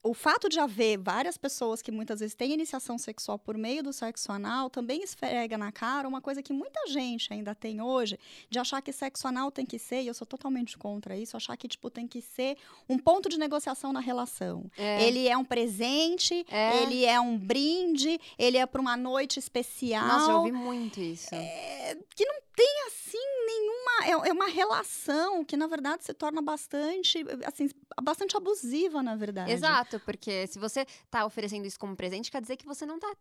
o 0.03 0.13
fato 0.13 0.49
de 0.49 0.59
haver 0.59 0.97
várias 0.97 1.37
pessoas 1.37 1.81
que 1.81 1.91
muitas 1.91 2.19
vezes 2.19 2.35
têm 2.35 2.51
iniciação 2.51 2.97
sexual 2.97 3.39
por 3.39 3.57
meio 3.57 3.81
do 3.81 3.93
sexo 3.93 4.31
anal 4.31 4.69
também 4.69 5.01
esfrega 5.01 5.57
na 5.57 5.71
cara 5.71 6.07
uma 6.07 6.19
coisa 6.21 6.43
que 6.43 6.51
muita 6.51 6.85
gente 6.87 7.31
ainda 7.31 7.55
tem 7.55 7.81
hoje, 7.81 8.19
de 8.49 8.59
achar 8.59 8.81
que 8.81 8.91
sexo 8.91 9.27
anal 9.27 9.49
tem 9.49 9.65
que 9.65 9.79
ser, 9.79 10.01
e 10.01 10.07
eu 10.07 10.13
sou 10.13 10.27
totalmente 10.27 10.77
contra 10.77 11.15
isso, 11.15 11.37
achar 11.37 11.55
que 11.55 11.67
tipo 11.67 11.89
tem 11.89 12.05
que 12.05 12.21
ser 12.21 12.57
um 12.89 12.97
ponto 12.97 13.29
de 13.29 13.39
negociação 13.39 13.93
na 13.93 14.01
relação. 14.01 14.69
É. 14.77 15.07
Ele 15.07 15.27
é 15.27 15.37
um 15.37 15.45
presente, 15.45 16.45
É. 16.49 16.83
ele 16.83 17.05
é 17.05 17.19
um 17.19 17.37
brinde, 17.37 18.19
ele 18.37 18.57
é 18.57 18.65
para 18.65 18.81
uma 18.81 18.97
noite 18.97 19.39
especial. 19.39 20.05
Nossa, 20.05 20.25
já 20.27 20.37
ouvi 20.37 20.51
muito 20.51 20.99
isso. 20.99 21.33
É, 21.33 21.97
que 22.13 22.25
não 22.25 22.35
tem 22.55 22.87
assim 22.87 23.17
nenhuma 23.45 24.25
é, 24.25 24.29
é 24.29 24.31
uma 24.33 24.47
relação 24.47 25.43
que 25.43 25.57
na 25.57 25.67
verdade 25.67 26.03
se 26.03 26.13
torna 26.13 26.41
bastante 26.41 27.23
assim 27.45 27.69
bastante 28.01 28.37
abusiva 28.37 29.01
na 29.01 29.15
verdade 29.15 29.51
Exato, 29.51 29.92
porque 29.99 30.47
se 30.47 30.59
você 30.59 30.85
tá 31.09 31.25
oferecendo 31.25 31.65
isso 31.65 31.79
como 31.79 31.95
presente, 31.95 32.31
quer 32.31 32.41
dizer 32.41 32.57
que 32.57 32.65
você 32.65 32.85
não 32.85 32.99
tá 32.99 33.13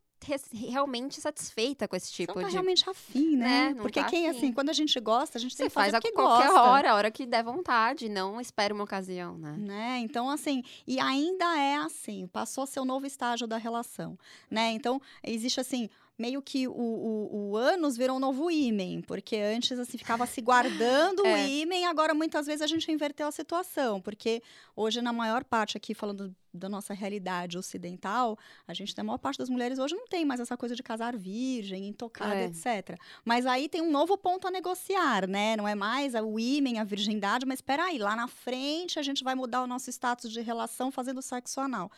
realmente 0.52 1.20
satisfeita 1.20 1.88
com 1.88 1.96
esse 1.96 2.06
Você 2.06 2.12
tipo 2.12 2.34
não 2.34 2.42
tá 2.42 2.48
de. 2.48 2.52
realmente 2.54 2.88
afim, 2.88 3.36
né? 3.36 3.70
Né? 3.70 3.74
Porque 3.80 4.00
tá 4.00 4.06
quem, 4.08 4.28
afim. 4.28 4.38
assim, 4.38 4.52
quando 4.52 4.68
a 4.70 4.72
gente 4.72 4.98
gosta, 5.00 5.36
a 5.38 5.40
gente 5.40 5.56
tem 5.56 5.64
Você 5.66 5.70
que 5.70 5.74
fazer 5.74 5.90
faz 5.90 5.94
a 5.94 6.00
porque 6.00 6.14
qualquer 6.14 6.48
gosta. 6.48 6.62
hora, 6.62 6.92
a 6.92 6.94
hora 6.94 7.10
que 7.10 7.26
der 7.26 7.42
vontade, 7.42 8.08
não 8.08 8.40
espera 8.40 8.72
uma 8.72 8.84
ocasião, 8.84 9.36
né? 9.36 9.56
Né? 9.58 9.98
Então, 9.98 10.30
assim, 10.30 10.62
e 10.86 11.00
ainda 11.00 11.58
é 11.58 11.76
assim, 11.76 12.26
passou 12.26 12.64
a 12.64 12.66
ser 12.66 12.80
o 12.80 12.84
novo 12.84 13.04
estágio 13.06 13.46
da 13.46 13.56
relação, 13.56 14.16
né? 14.50 14.70
Então, 14.72 15.00
existe 15.24 15.58
assim, 15.60 15.88
meio 16.22 16.40
que 16.40 16.68
o, 16.68 16.72
o, 16.72 17.50
o 17.50 17.56
ânus 17.56 17.96
virou 17.96 18.16
um 18.16 18.20
novo 18.20 18.50
ímen, 18.50 19.02
porque 19.02 19.36
antes, 19.36 19.76
assim, 19.78 19.98
ficava 19.98 20.24
se 20.26 20.40
guardando 20.40 21.20
o 21.24 21.26
É. 21.26 21.48
ímen, 21.48 21.84
agora 21.86 22.14
muitas 22.14 22.46
vezes 22.46 22.62
a 22.62 22.66
gente 22.66 22.90
inverteu 22.90 23.26
a 23.26 23.32
situação, 23.32 24.00
porque 24.00 24.40
hoje, 24.76 25.02
na 25.02 25.12
maior 25.12 25.42
parte 25.44 25.76
aqui, 25.76 25.92
falando 25.94 26.34
da 26.54 26.68
nossa 26.68 26.92
realidade 26.92 27.56
ocidental, 27.56 28.38
a 28.68 28.74
gente 28.74 28.94
tem 28.94 29.00
a 29.02 29.04
maior 29.06 29.18
parte 29.18 29.38
das 29.38 29.48
mulheres 29.48 29.78
hoje 29.78 29.94
não 29.94 30.06
tem 30.06 30.22
mais 30.24 30.38
essa 30.38 30.54
coisa 30.56 30.76
de 30.76 30.82
casar 30.82 31.16
virgem, 31.16 31.88
intocada, 31.88 32.34
É. 32.36 32.44
etc. 32.44 32.98
Mas 33.24 33.46
aí 33.46 33.68
tem 33.70 33.80
um 33.80 33.90
novo 33.90 34.16
ponto 34.18 34.46
a 34.46 34.50
negociar, 34.50 35.26
né? 35.26 35.56
Não 35.56 35.66
é 35.66 35.74
mais 35.74 36.14
o 36.14 36.38
ímen, 36.38 36.78
a 36.78 36.84
virgindade, 36.84 37.46
mas 37.46 37.58
espera 37.58 37.84
aí, 37.86 37.98
lá 37.98 38.14
na 38.14 38.28
frente 38.28 38.98
a 38.98 39.02
gente 39.02 39.24
vai 39.24 39.34
mudar 39.34 39.62
o 39.62 39.66
nosso 39.66 39.88
status 39.90 40.30
de 40.30 40.40
relação 40.42 40.90
fazendo 40.92 41.20
sexo 41.22 41.58
anal. 41.60 41.90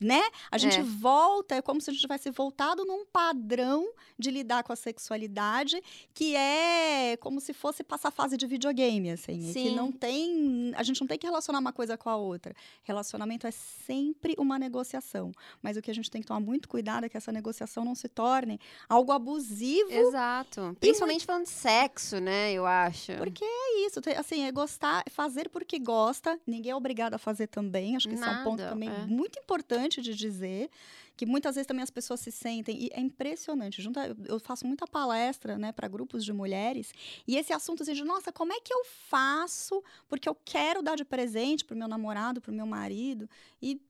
Né? 0.00 0.22
A 0.50 0.58
gente 0.58 0.78
É. 0.78 0.82
volta, 0.82 1.56
é 1.56 1.62
como 1.62 1.80
se 1.80 1.90
a 1.90 1.92
gente 1.92 2.00
tivesse 2.02 2.30
voltado 2.30 2.84
num 2.84 3.04
padrão 3.06 3.88
de 4.18 4.30
lidar 4.30 4.62
com 4.62 4.72
a 4.72 4.76
sexualidade, 4.76 5.82
que 6.14 6.36
é 6.36 7.16
como 7.20 7.40
se 7.40 7.52
fosse 7.52 7.82
passar 7.82 8.10
fase 8.10 8.36
de 8.36 8.46
videogame, 8.46 9.10
assim. 9.10 9.50
e 9.50 9.52
Que 9.52 9.68
Sim. 9.70 9.74
não 9.74 9.90
tem. 9.90 10.72
A 10.76 10.82
gente 10.82 11.00
não 11.00 11.08
tem 11.08 11.18
que 11.18 11.26
relacionar 11.26 11.58
uma 11.58 11.72
coisa 11.72 11.96
com 11.96 12.08
a 12.08 12.16
outra. 12.16 12.54
Relacionamento 12.84 13.46
é 13.46 13.50
sempre 13.50 14.34
uma 14.38 14.58
negociação. 14.58 15.32
Mas 15.62 15.76
o 15.76 15.82
que 15.82 15.90
a 15.90 15.94
gente 15.94 16.10
tem 16.10 16.20
que 16.20 16.26
tomar 16.28 16.40
muito 16.40 16.68
cuidado 16.68 17.04
é 17.04 17.08
que 17.08 17.16
essa 17.16 17.32
negociação 17.32 17.84
não 17.84 17.94
se 17.94 18.08
torne 18.08 18.60
algo 18.88 19.10
abusivo. 19.12 19.90
Exato. 19.90 20.76
Principalmente 20.80 21.24
falando 21.24 21.44
de 21.44 21.50
sexo, 21.50 22.20
né? 22.20 22.52
Eu 22.52 22.66
acho. 22.66 23.12
Porque 23.16 23.44
é 23.44 23.86
isso, 23.86 24.00
assim, 24.16 24.44
é 24.44 24.52
gostar, 24.52 25.02
é 25.06 25.10
fazer 25.10 25.48
porque 25.48 25.78
gosta. 25.78 26.38
Ninguém 26.46 26.72
é 26.72 26.76
obrigado 26.76 27.14
a 27.14 27.18
fazer 27.18 27.46
também. 27.46 27.96
Acho 27.96 28.08
que 28.08 28.14
isso 28.14 28.24
é 28.24 28.30
um 28.30 28.44
ponto 28.44 28.58
Nada, 28.60 28.70
também 28.72 28.88
é. 28.90 29.06
muito 29.06 29.38
importante. 29.38 29.87
Importante 29.88 30.02
de 30.02 30.14
dizer, 30.14 30.70
que 31.16 31.26
muitas 31.26 31.56
vezes 31.56 31.66
também 31.66 31.82
as 31.82 31.90
pessoas 31.90 32.20
se 32.20 32.30
sentem, 32.30 32.84
e 32.84 32.90
é 32.92 33.00
impressionante, 33.00 33.82
junta, 33.82 34.16
eu 34.26 34.38
faço 34.38 34.66
muita 34.66 34.86
palestra, 34.86 35.58
né, 35.58 35.72
para 35.72 35.88
grupos 35.88 36.24
de 36.24 36.32
mulheres, 36.32 36.92
e 37.26 37.36
esse 37.36 37.52
assunto 37.52 37.82
assim, 37.82 37.94
de, 37.94 38.04
nossa, 38.04 38.30
como 38.30 38.52
é 38.52 38.60
que 38.60 38.72
eu 38.72 38.84
faço, 38.84 39.82
porque 40.08 40.28
eu 40.28 40.36
quero 40.44 40.82
dar 40.82 40.96
de 40.96 41.04
presente 41.04 41.64
pro 41.64 41.76
meu 41.76 41.88
namorado, 41.88 42.40
pro 42.40 42.52
meu 42.52 42.66
marido, 42.66 43.28
e 43.60 43.80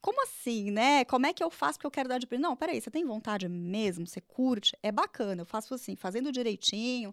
como 0.00 0.22
assim, 0.22 0.70
né? 0.70 1.04
Como 1.04 1.26
é 1.26 1.32
que 1.32 1.42
eu 1.42 1.50
faço 1.50 1.80
que 1.80 1.84
eu 1.84 1.90
quero 1.90 2.08
dar 2.08 2.18
de 2.18 2.28
presente? 2.28 2.44
Não, 2.44 2.54
peraí, 2.54 2.80
você 2.80 2.92
tem 2.92 3.04
vontade 3.04 3.48
mesmo? 3.48 4.06
Você 4.06 4.20
curte? 4.20 4.76
É 4.80 4.92
bacana, 4.92 5.42
eu 5.42 5.46
faço 5.46 5.74
assim, 5.74 5.96
fazendo 5.96 6.30
direitinho, 6.30 7.12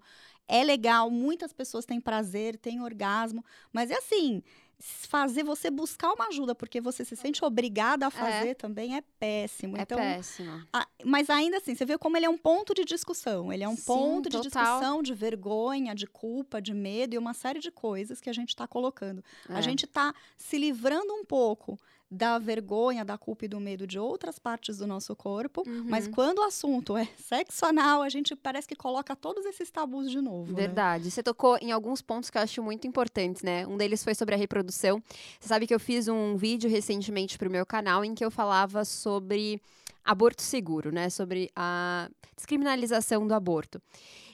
é 0.51 0.65
legal, 0.65 1.10
muitas 1.10 1.53
pessoas 1.53 1.86
têm 1.86 2.01
prazer, 2.01 2.58
têm 2.58 2.81
orgasmo, 2.81 3.43
mas 3.72 3.89
é 3.89 3.96
assim, 3.96 4.43
fazer 4.81 5.43
você 5.43 5.72
buscar 5.72 6.12
uma 6.12 6.27
ajuda 6.27 6.53
porque 6.53 6.81
você 6.81 7.05
se 7.05 7.15
sente 7.15 7.46
obrigada 7.46 8.05
a 8.05 8.10
é. 8.10 8.12
fazer 8.12 8.50
é. 8.50 8.53
também 8.53 8.98
é 8.98 9.01
péssimo. 9.17 9.77
É 9.77 9.84
então, 9.84 9.98
péssimo. 9.98 10.62
A, 10.74 10.86
mas 11.05 11.29
ainda 11.29 11.58
assim, 11.58 11.74
você 11.74 11.86
vê 11.86 11.98
como 11.98 12.17
ele 12.17 12.25
é 12.25 12.29
um 12.29 12.38
ponto 12.38 12.74
de 12.74 12.84
discussão. 12.84 13.53
Ele 13.53 13.63
é 13.63 13.70
um 13.70 13.77
Sim, 13.77 13.86
ponto 13.86 14.29
de 14.29 14.41
discussão, 14.41 15.01
de 15.01 15.13
vergonha, 15.13 15.96
de 15.96 16.05
culpa, 16.05 16.62
de 16.62 16.74
medo 16.74 17.13
e 17.13 17.17
uma 17.17 17.34
série 17.34 17.60
de 17.60 17.72
coisas 17.72 18.20
que 18.20 18.29
a 18.29 18.34
gente 18.34 18.50
está 18.50 18.67
colocando. 18.67 19.24
É. 19.48 19.53
A 19.53 19.62
gente 19.62 19.86
está 19.86 20.13
se 20.38 20.58
livrando 20.58 21.13
um 21.13 21.24
pouco 21.24 21.79
da 22.12 22.38
vergonha, 22.38 23.06
da 23.06 23.18
culpa 23.18 23.46
e 23.46 23.48
do 23.48 23.58
medo 23.58 23.88
de 23.88 23.98
outras 23.98 24.38
partes 24.38 24.77
do 24.77 24.86
nosso 24.86 25.15
corpo, 25.15 25.63
uhum. 25.65 25.86
mas 25.88 26.10
quando 26.10 26.39
o 26.39 26.44
assunto 26.44 26.98
é 26.98 27.08
sexo 27.18 27.65
anal, 27.65 28.01
a 28.01 28.10
gente 28.10 28.36
parece 28.36 28.68
que 28.68 28.75
coloca 28.75 29.15
todos 29.15 29.46
esses 29.46 29.72
tabus 29.72 30.12
de 30.12 30.20
novo. 30.20 30.51
Né? 30.51 30.58
Verdade. 30.58 31.06
Né? 31.06 31.10
Você 31.10 31.24
tocou 31.24 31.58
em 31.62 31.72
alguns 31.72 32.01
pontos 32.01 32.30
que 32.30 32.38
eu 32.38 32.41
acho 32.41 32.62
muito 32.62 32.86
importantes, 32.86 33.41
né? 33.41 33.65
Um 33.65 33.77
deles 33.77 34.03
foi 34.03 34.13
sobre 34.13 34.36
a 34.36 34.38
reprodução. 34.38 35.01
Você 35.39 35.48
sabe 35.48 35.65
que 35.65 35.74
eu 35.74 35.80
fiz 35.80 36.10
um 36.10 36.36
vídeo 36.36 36.70
recentemente 36.70 37.38
para 37.38 37.48
o 37.48 37.51
meu 37.51 37.65
canal 37.65 38.03
em 38.03 38.13
que 38.13 38.25
eu 38.25 38.30
falava 38.30 38.84
sobre 38.84 39.62
aborto 40.03 40.41
seguro, 40.41 40.91
né? 40.91 41.10
Sobre 41.10 41.50
a 41.56 42.10
descriminalização 42.36 43.25
do 43.25 43.34
aborto. 43.34 43.82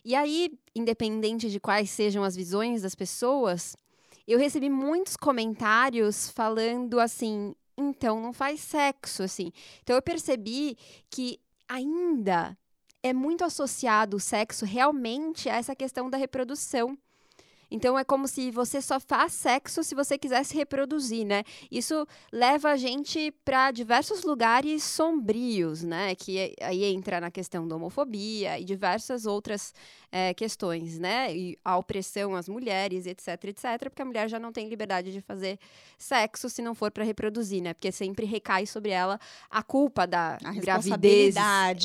E 0.04 0.16
aí, 0.16 0.52
independente 0.76 1.48
de 1.48 1.60
quais 1.60 1.92
sejam 1.92 2.24
as 2.24 2.36
visões 2.36 2.82
das 2.82 2.96
pessoas, 2.96 3.78
eu 4.28 4.40
recebi 4.40 4.70
muitos 4.70 5.16
comentários 5.16 6.30
falando 6.30 7.00
assim: 7.00 7.54
então 7.78 8.20
não 8.20 8.34
faz 8.34 8.60
sexo, 8.62 9.24
assim. 9.24 9.52
Então 9.84 9.96
eu 9.96 10.02
percebi 10.02 10.78
que 11.10 11.40
ainda 11.68 12.58
é 13.04 13.14
muito 13.14 13.44
associado 13.44 14.18
o 14.18 14.20
sexo 14.20 14.66
realmente 14.66 15.50
a 15.50 15.56
essa 15.56 15.76
questão 15.76 16.10
da 16.10 16.18
reprodução. 16.18 16.98
Então 17.70 17.98
é 17.98 18.04
como 18.04 18.28
se 18.28 18.50
você 18.52 18.82
só 18.82 19.00
faz 19.00 19.34
sexo 19.34 19.84
se 19.84 19.94
você 19.94 20.18
quiser 20.18 20.44
se 20.44 20.56
reproduzir, 20.56 21.26
né? 21.26 21.44
Isso 21.70 22.08
leva 22.32 22.72
a 22.72 22.78
gente 22.78 23.32
para 23.44 23.72
diversos 23.72 24.24
lugares 24.24 24.84
sombrios, 24.84 25.84
né? 25.84 26.16
Que 26.16 26.56
aí 26.62 26.84
entra 26.86 27.20
na 27.20 27.30
questão 27.30 27.68
da 27.68 27.76
homofobia 27.76 28.60
e 28.60 28.64
diversas 28.64 29.26
outras 29.26 29.74
é, 30.12 30.34
questões, 30.34 30.98
né? 30.98 31.36
E 31.36 31.58
a 31.64 31.78
opressão 31.78 32.36
às 32.36 32.48
mulheres, 32.48 33.06
etc, 33.06 33.44
etc, 33.46 33.90
porque 33.90 34.02
a 34.02 34.06
mulher 34.06 34.30
já 34.30 34.40
não 34.40 34.52
tem 34.52 34.70
liberdade 34.70 35.12
de 35.12 35.22
fazer 35.22 35.60
sexo 35.98 36.50
se 36.50 36.62
não 36.62 36.74
for 36.74 36.92
para 36.92 37.04
reproduzir, 37.04 37.62
né? 37.62 37.74
Porque 37.74 37.92
sempre 37.92 38.26
recai 38.26 38.66
sobre 38.66 38.92
ela 38.92 39.20
a 39.50 39.62
culpa 39.62 40.08
da 40.08 40.38
a 40.44 40.54
gravidez 40.54 41.36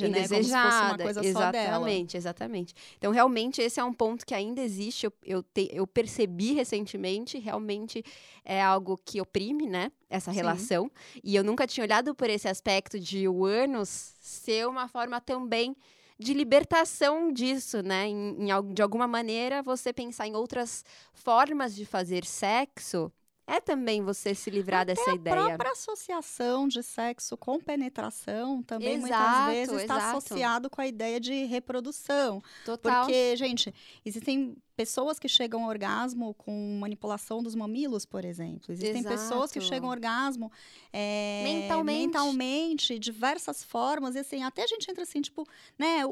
indesejada. 0.01 1.05
Né? 1.05 1.11
exatamente, 1.25 2.17
exatamente. 2.17 2.75
Então 2.99 3.13
realmente 3.13 3.61
esse 3.61 3.81
é 3.81 3.85
um 3.85 3.93
ponto 3.93 4.25
que 4.25 4.35
ainda 4.35 4.61
existe. 4.61 5.07
Eu, 5.07 5.13
eu 5.25 5.43
te, 5.43 5.69
eu 5.73 5.87
percebi 5.87 6.53
recentemente, 6.53 7.39
realmente 7.39 8.05
é 8.45 8.63
algo 8.63 8.99
que 9.05 9.21
oprime, 9.21 9.67
né? 9.67 9.91
Essa 10.09 10.31
relação. 10.31 10.91
Sim. 11.15 11.21
E 11.25 11.35
eu 11.35 11.43
nunca 11.43 11.67
tinha 11.67 11.85
olhado 11.85 12.15
por 12.15 12.29
esse 12.29 12.49
aspecto 12.49 13.01
de 13.01 13.27
o 13.27 13.45
ânus 13.45 14.15
ser 14.21 14.69
uma 14.69 14.87
forma 14.89 15.21
também 15.21 15.77
de 16.19 16.35
libertação 16.35 17.33
disso, 17.33 17.83
né? 17.83 18.07
Em, 18.07 18.51
em, 18.51 18.75
de 18.75 18.83
alguma 18.83 19.09
maneira, 19.09 19.63
você 19.63 19.93
pensar 19.93 20.27
em 20.27 20.37
outras 20.37 20.85
formas 21.13 21.75
de 21.75 21.85
fazer 21.85 22.25
sexo 22.25 23.13
é 23.47 23.61
também 23.61 24.03
você 24.03 24.35
se 24.35 24.51
livrar 24.51 24.83
Até 24.83 24.95
dessa 24.95 25.11
a 25.11 25.15
ideia. 25.15 25.37
A 25.37 25.47
própria 25.47 25.73
associação 25.73 26.69
de 26.69 26.83
sexo 26.83 27.37
com 27.37 27.59
penetração 27.59 28.63
também 28.63 28.97
exato, 28.97 29.23
muitas 29.23 29.55
vezes 29.55 29.83
está 29.83 30.11
associado 30.11 30.71
com 30.71 30.81
a 30.81 30.87
ideia 30.87 31.19
de 31.19 31.45
reprodução. 31.45 32.43
Total. 32.65 33.05
Porque, 33.05 33.37
gente, 33.37 33.75
existem 34.05 34.57
pessoas 34.77 35.19
que 35.19 35.29
chegam 35.29 35.65
ao 35.65 35.69
orgasmo 35.69 36.35
com 36.35 36.79
manipulação 36.81 37.43
dos 37.43 37.55
mamilos, 37.55 38.07
por 38.07 38.25
exemplo. 38.25 38.73
Existem 38.73 39.01
Exato. 39.01 39.17
pessoas 39.17 39.53
que 39.53 39.61
chegam 39.61 39.89
ao 39.89 39.93
orgasmo 39.93 40.51
é, 40.93 41.43
mentalmente. 41.45 42.07
mentalmente, 42.07 42.99
diversas 42.99 43.63
formas. 43.63 44.15
E 44.15 44.21
assim, 44.21 44.43
até 44.43 44.63
a 44.63 44.67
gente 44.67 44.91
entra 44.91 45.03
assim, 45.03 45.21
tipo, 45.21 45.47
né? 45.79 46.03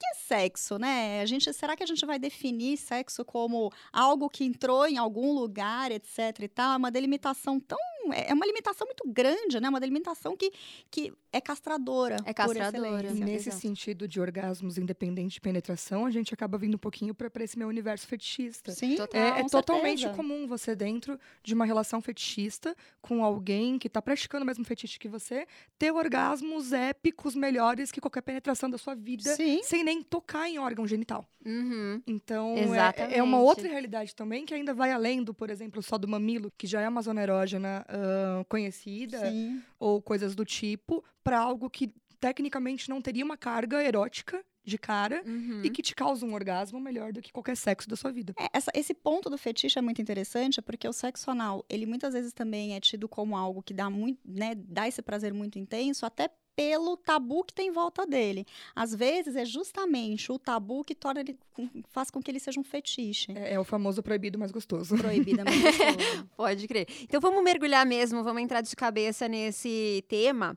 Que, 0.00 0.06
é 0.06 0.14
sexo, 0.14 0.78
né? 0.78 1.20
A 1.20 1.26
gente, 1.26 1.52
será 1.52 1.76
que 1.76 1.82
a 1.82 1.86
gente 1.86 2.04
vai 2.06 2.18
definir 2.18 2.76
sexo 2.76 3.24
como 3.24 3.70
algo 3.92 4.28
que 4.28 4.44
entrou 4.44 4.86
em 4.86 4.96
algum 4.96 5.32
lugar, 5.32 5.92
etc 5.92 6.38
e 6.40 6.48
tal? 6.48 6.74
É 6.74 6.76
uma 6.76 6.90
delimitação 6.90 7.60
tão 7.60 7.78
é, 8.12 8.30
é 8.30 8.34
uma 8.34 8.46
limitação 8.46 8.86
muito 8.86 9.04
grande, 9.06 9.60
né? 9.60 9.68
Uma 9.68 9.80
delimitação 9.80 10.36
que, 10.36 10.52
que 10.90 11.12
é 11.32 11.40
castradora. 11.40 12.16
É 12.24 12.32
castradora. 12.32 13.10
E 13.10 13.20
nesse 13.20 13.50
sentido 13.52 14.08
de 14.08 14.20
orgasmos 14.20 14.78
independentes 14.78 15.34
de 15.34 15.40
penetração, 15.40 16.06
a 16.06 16.10
gente 16.10 16.32
acaba 16.34 16.58
vindo 16.58 16.74
um 16.74 16.78
pouquinho 16.78 17.14
para 17.14 17.44
esse 17.44 17.58
meu 17.58 17.68
universo 17.68 18.06
fetichista. 18.06 18.72
Sim, 18.72 18.96
Total, 18.96 19.20
é, 19.20 19.40
é 19.40 19.48
totalmente 19.48 20.08
comum 20.10 20.46
você 20.46 20.74
dentro 20.74 21.18
de 21.42 21.54
uma 21.54 21.64
relação 21.64 22.00
fetichista 22.00 22.74
com 23.00 23.24
alguém 23.24 23.78
que 23.78 23.86
está 23.86 24.00
praticando 24.00 24.44
o 24.44 24.46
mesmo 24.46 24.64
fetiche 24.64 24.98
que 24.98 25.08
você, 25.08 25.46
ter 25.78 25.92
orgasmos 25.92 26.72
épicos 26.72 27.34
melhores 27.34 27.90
que 27.90 28.00
qualquer 28.00 28.22
penetração 28.22 28.68
da 28.68 28.78
sua 28.78 28.94
vida, 28.94 29.34
Sim. 29.34 29.62
sem 29.62 29.84
nem 29.84 30.02
tocar 30.02 30.48
em 30.48 30.58
órgão 30.58 30.86
genital. 30.86 31.26
Uhum. 31.44 32.02
Então, 32.06 32.54
é, 32.56 33.18
é, 33.18 33.22
uma 33.22 33.40
outra 33.40 33.66
realidade 33.66 34.14
também 34.14 34.44
que 34.44 34.52
ainda 34.52 34.74
vai 34.74 34.92
além 34.92 35.22
do, 35.22 35.32
por 35.32 35.48
exemplo, 35.48 35.82
só 35.82 35.96
do 35.96 36.06
mamilo, 36.06 36.52
que 36.56 36.66
já 36.66 36.82
é 36.82 36.88
uma 36.88 37.00
zona 37.00 37.22
erógena 37.22 37.84
uh, 37.90 38.44
conhecida, 38.46 39.18
Sim. 39.18 39.62
ou 39.78 40.00
coisas 40.00 40.34
do 40.34 40.44
tipo, 40.44 41.04
para 41.22 41.38
algo 41.38 41.68
que 41.68 41.92
tecnicamente 42.18 42.88
não 42.88 43.00
teria 43.00 43.24
uma 43.24 43.36
carga 43.36 43.82
erótica 43.82 44.44
de 44.62 44.78
cara 44.78 45.22
uhum. 45.26 45.62
e 45.64 45.70
que 45.70 45.82
te 45.82 45.94
causa 45.94 46.24
um 46.24 46.34
orgasmo 46.34 46.78
melhor 46.78 47.12
do 47.12 47.20
que 47.20 47.32
qualquer 47.32 47.56
sexo 47.56 47.88
da 47.88 47.96
sua 47.96 48.12
vida. 48.12 48.34
É, 48.38 48.48
essa, 48.52 48.70
esse 48.74 48.92
ponto 48.92 49.30
do 49.30 49.38
fetiche 49.38 49.78
é 49.78 49.82
muito 49.82 50.02
interessante 50.02 50.60
porque 50.60 50.86
o 50.86 50.92
sexo 50.92 51.30
anal, 51.30 51.64
ele 51.68 51.86
muitas 51.86 52.12
vezes 52.12 52.32
também 52.32 52.74
é 52.74 52.80
tido 52.80 53.08
como 53.08 53.36
algo 53.36 53.62
que 53.62 53.72
dá 53.72 53.88
muito, 53.88 54.20
né, 54.24 54.54
dá 54.54 54.86
esse 54.86 55.00
prazer 55.02 55.32
muito 55.32 55.58
intenso, 55.58 56.04
até 56.04 56.30
pelo 56.60 56.94
tabu 56.94 57.42
que 57.42 57.54
tem 57.54 57.68
em 57.68 57.72
volta 57.72 58.06
dele. 58.06 58.46
Às 58.76 58.94
vezes 58.94 59.34
é 59.34 59.46
justamente 59.46 60.30
o 60.30 60.38
tabu 60.38 60.84
que 60.84 60.94
torna 60.94 61.20
ele 61.20 61.38
faz 61.88 62.10
com 62.10 62.22
que 62.22 62.30
ele 62.30 62.38
seja 62.38 62.60
um 62.60 62.62
fetiche. 62.62 63.32
É, 63.34 63.54
é 63.54 63.58
o 63.58 63.64
famoso 63.64 64.02
proibido 64.02 64.38
mais 64.38 64.50
gostoso. 64.50 64.94
Proibido 64.98 65.40
é 65.40 65.44
mais 65.44 65.56
gostoso. 65.64 66.28
Pode 66.36 66.68
crer. 66.68 66.86
Então 67.00 67.18
vamos 67.18 67.42
mergulhar 67.42 67.86
mesmo, 67.86 68.22
vamos 68.22 68.42
entrar 68.42 68.60
de 68.60 68.76
cabeça 68.76 69.26
nesse 69.26 70.04
tema. 70.06 70.54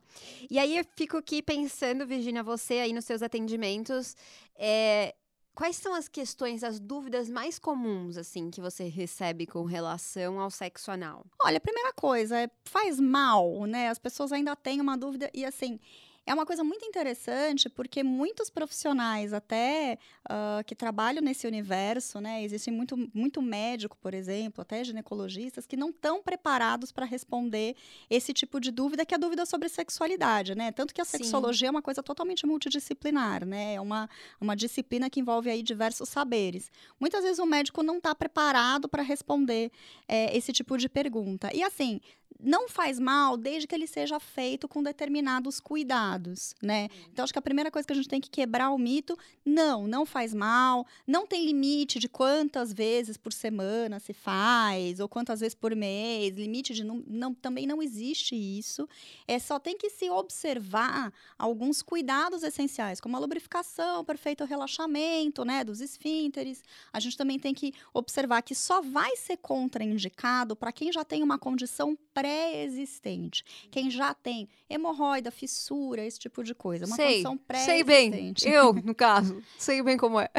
E 0.52 0.60
aí 0.60 0.76
eu 0.76 0.86
fico 0.94 1.16
aqui 1.16 1.42
pensando, 1.42 2.06
Virginia, 2.06 2.44
você 2.44 2.74
aí 2.80 2.92
nos 2.92 3.06
seus 3.06 3.24
atendimentos, 3.24 4.14
é, 4.58 5.16
Quais 5.56 5.76
são 5.76 5.94
as 5.94 6.08
questões, 6.08 6.64
as 6.64 6.80
dúvidas 6.80 7.30
mais 7.30 7.60
comuns, 7.60 8.18
assim, 8.18 8.50
que 8.50 8.60
você 8.60 8.86
recebe 8.86 9.46
com 9.46 9.64
relação 9.66 10.40
ao 10.40 10.50
sexo 10.50 10.90
anal? 10.90 11.26
Olha, 11.44 11.58
a 11.58 11.62
primeira 11.62 11.94
coisa 11.94 12.40
é 12.40 12.50
faz 12.66 13.00
mal, 13.00 13.66
né? 13.66 13.90
As 13.90 14.00
pessoas 14.00 14.32
ainda 14.32 14.56
têm 14.56 14.82
uma 14.82 14.98
dúvida 14.98 15.30
e 15.34 15.46
assim. 15.46 15.80
É 16.26 16.34
uma 16.34 16.46
coisa 16.46 16.64
muito 16.64 16.86
interessante 16.86 17.68
porque 17.70 18.02
muitos 18.02 18.50
profissionais, 18.50 19.34
até 19.34 19.98
uh, 20.30 20.64
que 20.64 20.74
trabalham 20.74 21.22
nesse 21.22 21.46
universo, 21.46 22.22
né? 22.22 22.42
Existe 22.44 22.72
muito, 22.72 22.96
muito 23.14 23.42
médico, 23.42 23.98
por 23.98 24.14
exemplo, 24.14 24.62
até 24.62 24.82
ginecologistas, 24.86 25.66
que 25.66 25.76
não 25.76 25.90
estão 25.90 26.24
preparados 26.24 26.94
para 26.94 27.06
responder 27.06 27.76
esse 28.10 28.32
tipo 28.32 28.60
de 28.62 28.72
dúvida, 28.72 29.06
que 29.06 29.14
é 29.14 29.18
a 29.18 29.20
dúvida 29.20 29.46
sobre 29.46 29.68
sexualidade, 29.68 30.56
né? 30.56 30.72
Tanto 30.72 30.94
que 30.94 31.02
a 31.02 31.06
sexologia 31.06 31.66
Sim. 31.66 31.68
é 31.68 31.72
uma 31.72 31.82
coisa 31.82 32.02
totalmente 32.02 32.46
multidisciplinar, 32.46 33.46
né? 33.46 33.74
É 33.74 33.82
uma, 33.82 34.10
uma 34.40 34.56
disciplina 34.56 35.10
que 35.10 35.20
envolve 35.20 35.50
aí 35.50 35.62
diversos 35.62 36.08
saberes. 36.08 36.72
Muitas 36.98 37.24
vezes 37.24 37.40
o 37.40 37.46
médico 37.46 37.84
não 37.84 37.98
está 37.98 38.16
preparado 38.16 38.88
para 38.88 39.04
responder 39.04 39.72
é, 40.08 40.36
esse 40.38 40.54
tipo 40.54 40.78
de 40.78 40.88
pergunta. 40.88 41.50
E 41.54 41.62
assim, 41.62 42.00
não 42.40 42.68
faz 42.68 43.00
mal 43.00 43.38
desde 43.38 43.68
que 43.68 43.74
ele 43.74 43.88
seja 43.88 44.20
feito 44.20 44.68
com 44.68 44.84
determinados 44.84 45.60
cuidados, 45.60 46.54
né? 46.62 46.84
Uhum. 46.84 47.06
Então, 47.12 47.24
acho 47.24 47.34
que 47.34 47.40
a 47.40 47.42
primeira 47.42 47.72
coisa 47.72 47.88
que 47.88 47.94
a 47.94 47.96
gente 47.96 48.10
tem 48.10 48.20
que 48.20 48.30
quebrar 48.30 48.70
o 48.72 48.78
mito, 48.78 49.18
não, 49.46 49.88
não 49.88 50.06
faz 50.06 50.34
mal, 50.34 50.86
não 51.08 51.26
tem 51.26 51.46
limite 51.46 52.00
de 52.00 52.10
quantas 52.10 52.74
vezes 52.74 53.18
por 53.18 53.32
semana 53.32 54.00
se 54.00 54.14
faz, 54.14 55.00
ou 55.00 55.08
quantas 55.08 55.40
vezes 55.40 55.56
por 55.56 55.76
mês, 55.76 56.36
limite 56.36 56.74
de 56.74 56.84
não, 56.84 57.04
não 57.08 57.34
também 57.34 57.66
não 57.66 57.82
existe 57.82 58.36
isso. 58.36 58.88
É 59.28 59.40
só 59.40 59.58
tem 59.58 59.78
que 59.78 59.90
se 59.90 60.10
observar 60.10 61.14
alguns 61.38 61.82
cuidados 61.82 62.44
essenciais, 62.44 63.00
como 63.00 63.16
a 63.16 63.20
lubrificação, 63.20 64.04
perfeito 64.04 64.44
relaxamento, 64.44 65.46
né, 65.46 65.64
dos 65.64 65.80
esfínteres. 65.82 66.64
A 66.92 67.00
gente 67.00 67.18
também 67.18 67.40
tem 67.40 67.54
que 67.54 67.74
observar 67.94 68.42
que 68.42 68.54
só 68.54 68.82
vai 68.82 69.16
ser 69.16 69.38
contraindicado 69.38 70.56
para 70.56 70.72
quem 70.72 70.92
já 70.92 71.06
tem 71.06 71.24
uma 71.24 71.40
condição 71.40 71.98
pré 72.14 72.23
pré-existente. 72.24 73.44
Quem 73.72 73.90
já 73.90 74.14
tem 74.14 74.48
hemorroida, 74.70 75.32
fissura, 75.32 76.06
esse 76.06 76.20
tipo 76.20 76.44
de 76.44 76.54
coisa. 76.56 76.86
Uma 76.86 76.96
sei, 76.96 77.24
condição 77.24 77.40
sei 77.66 77.84
bem. 77.84 78.10
pré-existente. 78.12 78.48
Eu, 78.50 78.74
no 78.84 78.96
caso, 78.96 79.42
sei 79.58 79.82
bem 79.84 79.98
como 79.98 80.20
é. 80.20 80.30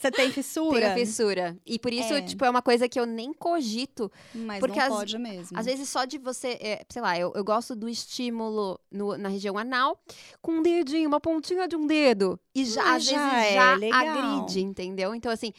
Você 0.00 0.10
tem 0.10 0.30
fissura? 0.30 0.80
Tenho 0.94 1.06
fissura. 1.06 1.56
E 1.64 1.78
por 1.78 1.92
isso, 1.92 2.12
É. 2.14 2.22
tipo, 2.22 2.44
é 2.44 2.50
uma 2.50 2.62
coisa 2.62 2.88
que 2.88 2.98
eu 3.00 3.06
nem 3.06 3.32
cogito. 3.32 4.10
Mas 4.34 4.60
Porque 4.60 4.78
não 4.78 4.86
às- 4.86 4.92
pode 4.92 5.18
mesmo. 5.18 5.58
Às 5.58 5.66
vezes 5.66 5.88
só 5.88 6.04
de 6.04 6.18
você, 6.18 6.58
é, 6.60 6.84
sei 6.88 7.02
lá, 7.02 7.18
eu, 7.18 7.32
eu 7.34 7.44
gosto 7.44 7.74
do 7.74 7.88
estímulo 7.88 8.78
no- 8.90 9.16
na 9.16 9.28
região 9.28 9.56
anal 9.58 9.98
com 10.40 10.52
um 10.52 10.62
dedinho, 10.62 11.08
uma 11.08 11.20
pontinha 11.20 11.66
de 11.66 11.76
um 11.76 11.86
dedo. 11.86 12.38
E 12.54 12.64
já, 12.64 12.82
Ah, 12.84 12.94
às 12.96 13.04
já 13.04 13.30
vezes, 13.30 13.46
é 13.50 13.54
já 13.54 13.74
legal. 13.74 14.00
agride, 14.08 14.60
entendeu? 14.60 15.14
Então, 15.14 15.32
assim, 15.32 15.52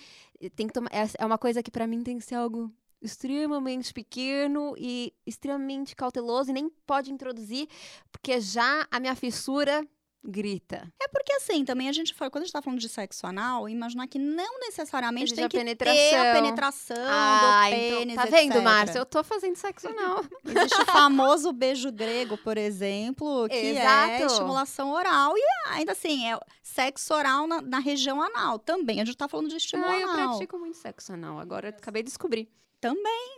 tem 0.55 0.67
que 0.67 0.73
tomar. 0.73 0.89
É, 0.93 1.07
é 1.17 1.25
uma 1.25 1.37
coisa 1.37 1.61
que 1.63 1.71
pra 1.71 1.87
mim 1.87 2.01
tem 2.03 2.17
que 2.17 2.25
ser 2.25 2.35
algo 2.35 2.71
extremamente 3.01 3.93
pequeno 3.93 4.73
e 4.77 5.13
extremamente 5.25 5.95
cauteloso 5.95 6.49
e 6.49 6.53
nem 6.53 6.69
pode 6.85 7.11
introduzir, 7.11 7.67
porque 8.11 8.39
já 8.39 8.87
a 8.89 8.99
minha 8.99 9.15
fissura 9.15 9.87
grita. 10.29 10.91
É 11.01 11.07
porque 11.07 11.31
assim, 11.33 11.63
também 11.63 11.87
a 11.87 11.91
gente 11.93 12.13
fala, 12.13 12.29
quando 12.29 12.41
a 12.41 12.45
gente 12.45 12.53
tá 12.53 12.61
falando 12.61 12.79
de 12.79 12.89
sexo 12.89 13.25
anal, 13.25 13.69
imaginar 13.69 14.07
que 14.07 14.19
não 14.19 14.59
necessariamente 14.59 15.33
tem 15.33 15.47
que 15.47 15.57
ter 15.57 15.59
penetração. 15.59 16.19
a 16.19 16.33
penetração 16.33 16.97
Ah, 17.07 17.69
do 17.69 17.75
então, 17.75 17.99
pênis, 17.99 18.15
tá 18.15 18.25
vendo, 18.25 18.51
etc. 18.51 18.63
Márcia? 18.63 18.99
Eu 18.99 19.05
tô 19.05 19.23
fazendo 19.23 19.55
sexo 19.55 19.87
anal. 19.87 20.25
Existe 20.43 20.81
o 20.81 20.85
famoso 20.85 21.53
beijo 21.53 21.91
grego, 21.93 22.37
por 22.37 22.57
exemplo, 22.57 23.47
que 23.47 23.55
é 23.55 23.69
Exato. 24.19 24.33
estimulação 24.33 24.91
oral. 24.91 25.33
E 25.37 25.41
ainda 25.69 25.93
assim, 25.93 26.29
é 26.29 26.37
sexo 26.61 27.13
oral 27.13 27.47
na, 27.47 27.61
na 27.61 27.79
região 27.79 28.21
anal 28.21 28.59
também. 28.59 28.99
A 28.99 29.05
gente 29.05 29.15
tá 29.17 29.29
falando 29.29 29.47
de 29.47 29.55
estímulo 29.55 29.89
Ah, 29.89 29.99
eu 29.99 30.09
pratico 30.13 30.57
muito 30.59 30.75
sexo 30.75 31.13
anal. 31.13 31.39
Agora 31.39 31.69
eu 31.69 31.73
acabei 31.73 32.03
de 32.03 32.07
descobrir. 32.09 32.49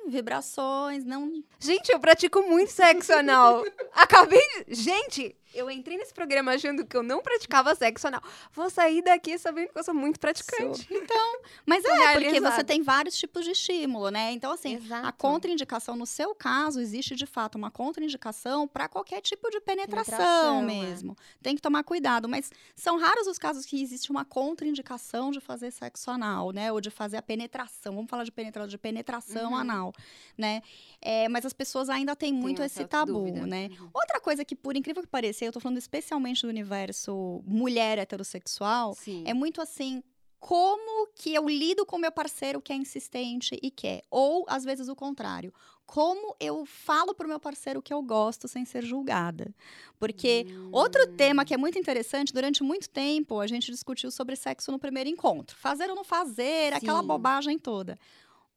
Vibrações, 0.10 1.06
não. 1.06 1.44
Gente, 1.60 1.92
eu 1.92 2.00
pratico 2.00 2.42
muito 2.42 2.72
sexo 2.72 3.14
anal. 3.14 3.64
Acabei 3.94 4.42
de... 4.68 4.76
Gente, 4.76 5.36
eu 5.54 5.70
entrei 5.70 5.98
nesse 5.98 6.14
programa 6.14 6.54
achando 6.54 6.86
que 6.86 6.96
eu 6.96 7.04
não 7.04 7.22
praticava 7.22 7.74
sexo 7.76 8.08
anal. 8.08 8.22
Vou 8.54 8.70
sair 8.70 9.02
daqui 9.02 9.38
sabendo 9.38 9.70
que 9.72 9.80
eu 9.80 9.84
sou 9.84 9.94
muito 9.94 10.20
praticante. 10.20 10.88
Então, 10.92 11.40
mas 11.66 11.84
é, 11.86 12.14
porque 12.20 12.40
você 12.40 12.64
tem 12.64 12.82
vários 12.82 13.18
tipos 13.18 13.44
de 13.46 13.52
estímulo, 13.52 14.10
né? 14.10 14.32
Então, 14.32 14.52
assim, 14.52 14.76
Exato. 14.76 15.08
A 15.08 15.12
contraindicação, 15.12 15.96
no 15.96 16.06
seu 16.06 16.34
caso, 16.36 16.80
existe 16.80 17.16
de 17.16 17.26
fato 17.26 17.56
uma 17.58 17.72
contraindicação 17.72 18.68
para 18.68 18.88
qualquer 18.88 19.22
tipo 19.22 19.50
de 19.50 19.60
penetração, 19.60 20.16
Penetração, 20.18 20.60
é. 20.60 20.66
mesmo. 20.66 21.18
Tem 21.42 21.56
que 21.56 21.62
tomar 21.62 21.84
cuidado, 21.84 22.28
mas 22.30 22.52
são 22.76 22.98
raros 23.00 23.28
os 23.28 23.38
casos 23.38 23.66
que 23.66 23.82
existe 23.82 24.12
uma 24.12 24.26
contraindicação 24.26 25.32
de 25.32 25.40
fazer 25.40 25.72
sexo 25.72 26.12
anal, 26.12 26.52
né? 26.52 26.72
Ou 26.72 26.82
de 26.82 26.90
fazer 26.90 27.18
a 27.18 27.22
penetração. 27.22 27.96
Vamos 27.96 28.10
falar 28.10 28.24
de 28.24 28.32
penetração, 28.32 28.68
de 28.68 28.78
penetração 28.78 29.52
Uhum. 29.52 29.56
anal, 29.58 29.94
né? 30.38 30.62
É, 31.02 31.30
mas 31.30 31.46
as 31.46 31.54
pessoas 31.54 31.90
ainda 31.90 32.16
têm 32.16 32.34
muito 32.34 32.62
essa 32.62 32.82
esse 32.82 32.90
tabu, 32.90 33.14
dúvida. 33.14 33.46
né? 33.48 33.70
Uhum. 33.80 33.90
Outra 33.94 34.20
coisa 34.20 34.44
que, 34.44 34.56
por 34.56 34.76
incrível 34.76 35.02
que 35.02 35.08
pareça, 35.10 35.39
eu 35.46 35.52
tô 35.52 35.60
falando 35.60 35.78
especialmente 35.78 36.42
do 36.44 36.50
universo 36.50 37.42
mulher 37.46 37.98
heterossexual, 37.98 38.94
Sim. 38.96 39.24
é 39.26 39.34
muito 39.34 39.62
assim, 39.62 40.04
como 40.40 41.08
que 41.16 41.34
eu 41.34 41.48
lido 41.50 41.86
com 41.86 41.98
meu 41.98 42.12
parceiro 42.12 42.62
que 42.62 42.72
é 42.72 42.76
insistente 42.76 43.60
e 43.62 43.70
quer? 43.70 44.04
Ou, 44.10 44.46
às 44.48 44.64
vezes, 44.64 44.88
o 44.88 44.96
contrário. 44.96 45.54
Como 45.86 46.36
eu 46.40 46.66
falo 46.68 47.16
pro 47.16 47.28
meu 47.28 47.40
parceiro 47.40 47.82
que 47.82 47.92
eu 47.92 48.02
gosto 48.04 48.48
sem 48.48 48.64
ser 48.64 48.84
julgada? 48.84 49.54
Porque 49.98 50.46
outro 50.72 51.02
Hum. 51.10 51.16
tema 51.18 51.44
que 51.44 51.54
é 51.54 51.58
muito 51.58 51.80
interessante, 51.80 52.32
durante 52.32 52.62
muito 52.64 52.88
tempo 52.90 53.40
a 53.40 53.48
gente 53.48 53.72
discutiu 53.72 54.12
sobre 54.12 54.36
sexo 54.36 54.72
no 54.72 54.78
primeiro 54.80 55.10
encontro. 55.10 55.58
Fazer 55.58 55.90
ou 55.90 55.96
não 55.96 56.04
fazer, 56.04 56.74
aquela 56.74 57.02
Sim. 57.02 57.08
bobagem 57.08 57.58
toda. 57.58 57.98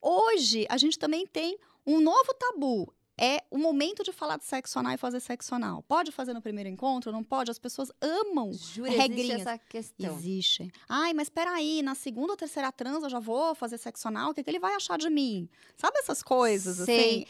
Hoje, 0.01 0.67
a 0.69 0.77
gente 0.77 0.99
também 0.99 1.27
tem 1.27 1.59
um 1.87 2.01
novo 2.01 2.35
tabu. 2.35 2.93
É 3.25 3.41
o 3.53 3.57
momento 3.57 4.03
de 4.03 4.11
falar 4.11 4.37
de 4.37 4.45
sexo 4.45 4.81
anal 4.81 4.95
e 4.95 4.97
fazer 4.97 5.21
sexo 5.21 5.55
anal. 5.55 5.85
Pode 5.85 6.11
fazer 6.11 6.33
no 6.33 6.43
primeiro 6.43 6.69
encontro? 6.69 7.13
Não 7.13 7.23
pode? 7.23 7.53
As 7.53 7.59
pessoas 7.59 7.89
amam 8.01 8.53
Jura, 8.53 8.89
existe 8.89 9.09
regrinhas. 9.09 9.41
essa 9.43 9.59
questão. 9.59 10.13
Existe. 10.17 10.73
Ai, 10.89 11.15
mas 11.15 11.29
peraí, 11.29 11.83
na 11.83 11.95
segunda 11.95 12.33
ou 12.33 12.37
terceira 12.37 12.73
trans 12.73 13.05
eu 13.05 13.09
já 13.09 13.21
vou 13.21 13.55
fazer 13.55 13.79
sexo 13.79 14.09
anal, 14.09 14.31
o 14.31 14.35
que, 14.35 14.43
que 14.43 14.51
ele 14.51 14.59
vai 14.59 14.75
achar 14.75 14.99
de 14.99 15.09
mim? 15.09 15.49
Sabe 15.77 15.99
essas 15.99 16.21
coisas, 16.21 16.79
Sei. 16.85 17.23
assim? 17.23 17.27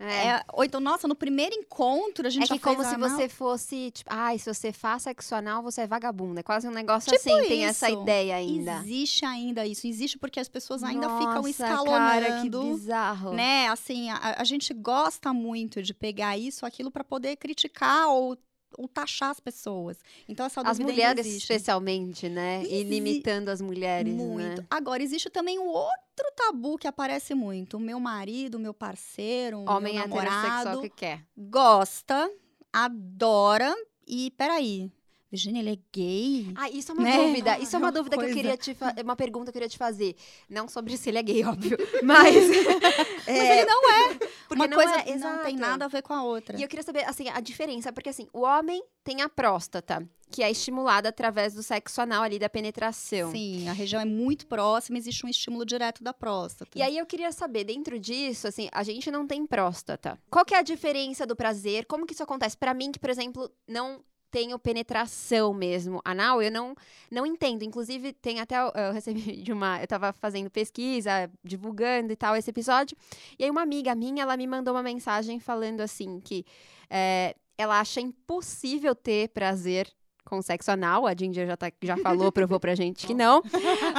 É. 0.00 0.26
É, 0.28 0.42
ou 0.52 0.64
então, 0.64 0.80
nossa, 0.80 1.06
no 1.06 1.14
primeiro 1.14 1.54
encontro 1.54 2.26
a 2.26 2.30
gente 2.30 2.44
É 2.44 2.46
já 2.46 2.54
que 2.56 2.60
como 2.60 2.76
fez 2.76 2.88
se 2.88 2.94
anal. 2.94 3.08
você 3.10 3.28
fosse, 3.28 3.90
tipo, 3.92 4.10
ai, 4.12 4.38
se 4.38 4.52
você 4.52 4.72
faz 4.72 5.04
sexo 5.04 5.34
anal, 5.34 5.62
você 5.62 5.82
é 5.82 5.86
vagabunda. 5.86 6.40
É 6.40 6.42
quase 6.42 6.66
um 6.66 6.72
negócio 6.72 7.12
Tipo 7.12 7.30
assim, 7.36 7.48
tem 7.48 7.64
essa 7.64 7.88
isso. 7.88 8.02
ideia 8.02 8.34
ainda. 8.36 8.78
Existe 8.78 9.24
ainda 9.24 9.64
isso. 9.66 9.86
Existe 9.86 10.18
porque 10.18 10.40
as 10.40 10.48
pessoas 10.48 10.82
ainda 10.82 11.08
ficam 11.18 11.34
Nossa, 11.36 11.48
escalonando. 11.50 12.26
Cara, 12.26 12.42
que 12.42 12.50
bizarro. 12.50 13.32
né? 13.34 13.68
Assim, 13.68 14.10
a, 14.10 14.36
a 14.38 14.44
gente 14.44 14.74
gosta 14.74 15.32
muito 15.32 15.80
de 15.82 15.94
pegar 15.94 16.36
isso, 16.36 16.66
aquilo 16.66 16.90
para 16.90 17.04
poder 17.04 17.36
criticar 17.36 18.08
ou, 18.08 18.36
ou 18.78 18.86
taxar 18.88 19.30
as 19.30 19.40
pessoas. 19.40 19.98
Então 20.28 20.46
essa 20.46 20.60
As 20.62 20.78
mulheres, 20.78 21.26
especialmente, 21.26 22.28
né? 22.28 22.62
E 22.64 22.74
Exi- 22.80 22.84
limitando 22.84 23.50
as 23.50 23.60
mulheres, 23.60 24.12
Muito. 24.14 24.60
né? 24.62 24.66
Agora, 24.70 25.02
existe 25.02 25.30
também 25.30 25.58
um 25.58 25.66
outro 25.68 26.32
tabu 26.36 26.76
que 26.78 26.86
aparece 26.86 27.34
muito. 27.34 27.76
O 27.76 27.80
meu 27.80 27.98
marido, 28.00 28.56
o 28.56 28.58
meu 28.60 28.74
parceiro, 28.74 29.58
o 29.58 29.70
Homem 29.70 29.94
meu 29.94 30.02
namorado 30.08 30.80
que 30.82 30.88
quer. 30.90 31.24
gosta, 31.36 32.30
adora 32.72 33.74
e 34.06 34.30
peraí, 34.32 34.90
Virginia, 35.34 35.60
ele 35.62 35.72
é 35.72 35.78
gay? 35.92 36.52
Ah, 36.54 36.70
isso 36.70 36.92
é 36.92 36.94
uma 36.94 37.02
Né? 37.02 37.16
dúvida. 37.16 37.58
Isso 37.58 37.74
é 37.74 37.78
uma 37.78 37.86
É 37.86 37.90
uma 37.90 37.92
dúvida 37.92 38.16
que 38.16 38.22
eu 38.22 38.26
coisa. 38.28 38.34
queria 38.34 38.56
te 38.56 38.72
fa- 38.74 38.94
uma 39.02 39.16
pergunta 39.16 39.44
que 39.46 39.48
eu 39.50 39.52
queria 39.54 39.68
te 39.68 39.76
fazer. 39.76 40.14
Não 40.48 40.68
sobre 40.68 40.96
se 40.96 41.08
ele 41.08 41.18
é 41.18 41.22
gay, 41.22 41.42
óbvio, 41.46 41.76
mas 42.02 42.34
Mas 43.26 43.50
ele 43.50 43.64
não 43.64 43.90
é. 43.90 44.14
porque 44.48 44.54
Uma 44.54 44.66
não 44.68 44.76
coisa 44.76 44.94
é, 44.94 45.16
não 45.16 45.38
tem 45.42 45.54
exato. 45.56 45.70
nada 45.70 45.84
a 45.86 45.88
ver 45.88 46.02
com 46.02 46.12
a 46.14 46.22
outra. 46.22 46.56
E 46.58 46.62
eu 46.62 46.68
queria 46.68 46.82
saber, 46.82 47.04
assim, 47.08 47.28
a 47.28 47.40
diferença, 47.40 47.92
porque 47.92 48.08
assim, 48.10 48.28
o 48.32 48.40
homem 48.42 48.82
tem 49.02 49.20
a 49.22 49.28
próstata, 49.28 50.08
que 50.30 50.42
é 50.42 50.50
estimulada 50.50 51.08
através 51.10 51.52
do 51.54 51.62
sexo 51.62 52.00
anal 52.00 52.22
ali, 52.22 52.38
da 52.38 52.48
penetração. 52.48 53.30
Sim, 53.30 53.68
a 53.68 53.72
região 53.72 54.00
é 54.00 54.04
muito 54.04 54.46
próxima, 54.46 54.96
existe 54.98 55.24
um 55.26 55.28
estímulo 55.28 55.64
direto 55.66 56.02
da 56.02 56.12
próstata. 56.14 56.70
E 56.78 56.82
aí 56.82 56.96
eu 56.96 57.04
queria 57.06 57.30
saber, 57.32 57.64
dentro 57.64 57.98
disso, 57.98 58.46
assim, 58.48 58.68
a 58.72 58.82
gente 58.82 59.10
não 59.10 59.26
tem 59.26 59.44
próstata. 59.46 60.18
Qual 60.30 60.44
que 60.44 60.54
é 60.54 60.58
a 60.58 60.62
diferença 60.62 61.26
do 61.26 61.36
prazer? 61.36 61.84
Como 61.86 62.06
que 62.06 62.12
isso 62.14 62.22
acontece? 62.22 62.56
Pra 62.56 62.72
mim, 62.72 62.90
que, 62.92 62.98
por 62.98 63.10
exemplo, 63.10 63.50
não 63.68 64.00
tenho 64.34 64.58
penetração 64.58 65.54
mesmo 65.54 66.00
anal, 66.04 66.42
eu 66.42 66.50
não 66.50 66.74
não 67.08 67.24
entendo. 67.24 67.62
Inclusive, 67.62 68.12
tem 68.12 68.40
até 68.40 68.56
eu 68.58 68.92
recebi 68.92 69.20
de 69.40 69.52
uma, 69.52 69.80
eu 69.80 69.86
tava 69.86 70.12
fazendo 70.12 70.50
pesquisa, 70.50 71.30
divulgando 71.44 72.12
e 72.12 72.16
tal 72.16 72.34
esse 72.34 72.50
episódio, 72.50 72.96
e 73.38 73.44
aí 73.44 73.50
uma 73.50 73.62
amiga 73.62 73.94
minha, 73.94 74.24
ela 74.24 74.36
me 74.36 74.44
mandou 74.48 74.74
uma 74.74 74.82
mensagem 74.82 75.38
falando 75.38 75.80
assim 75.80 76.18
que 76.18 76.44
é, 76.90 77.36
ela 77.56 77.78
acha 77.78 78.00
impossível 78.00 78.92
ter 78.92 79.28
prazer 79.28 79.88
com 80.24 80.40
sexo 80.42 80.70
anal. 80.70 81.06
A 81.06 81.14
Ginger 81.14 81.46
já, 81.46 81.56
tá, 81.56 81.70
já 81.82 81.96
falou, 81.98 82.30
provou 82.32 82.58
pra 82.58 82.74
gente 82.74 83.06
que 83.06 83.14
não. 83.14 83.42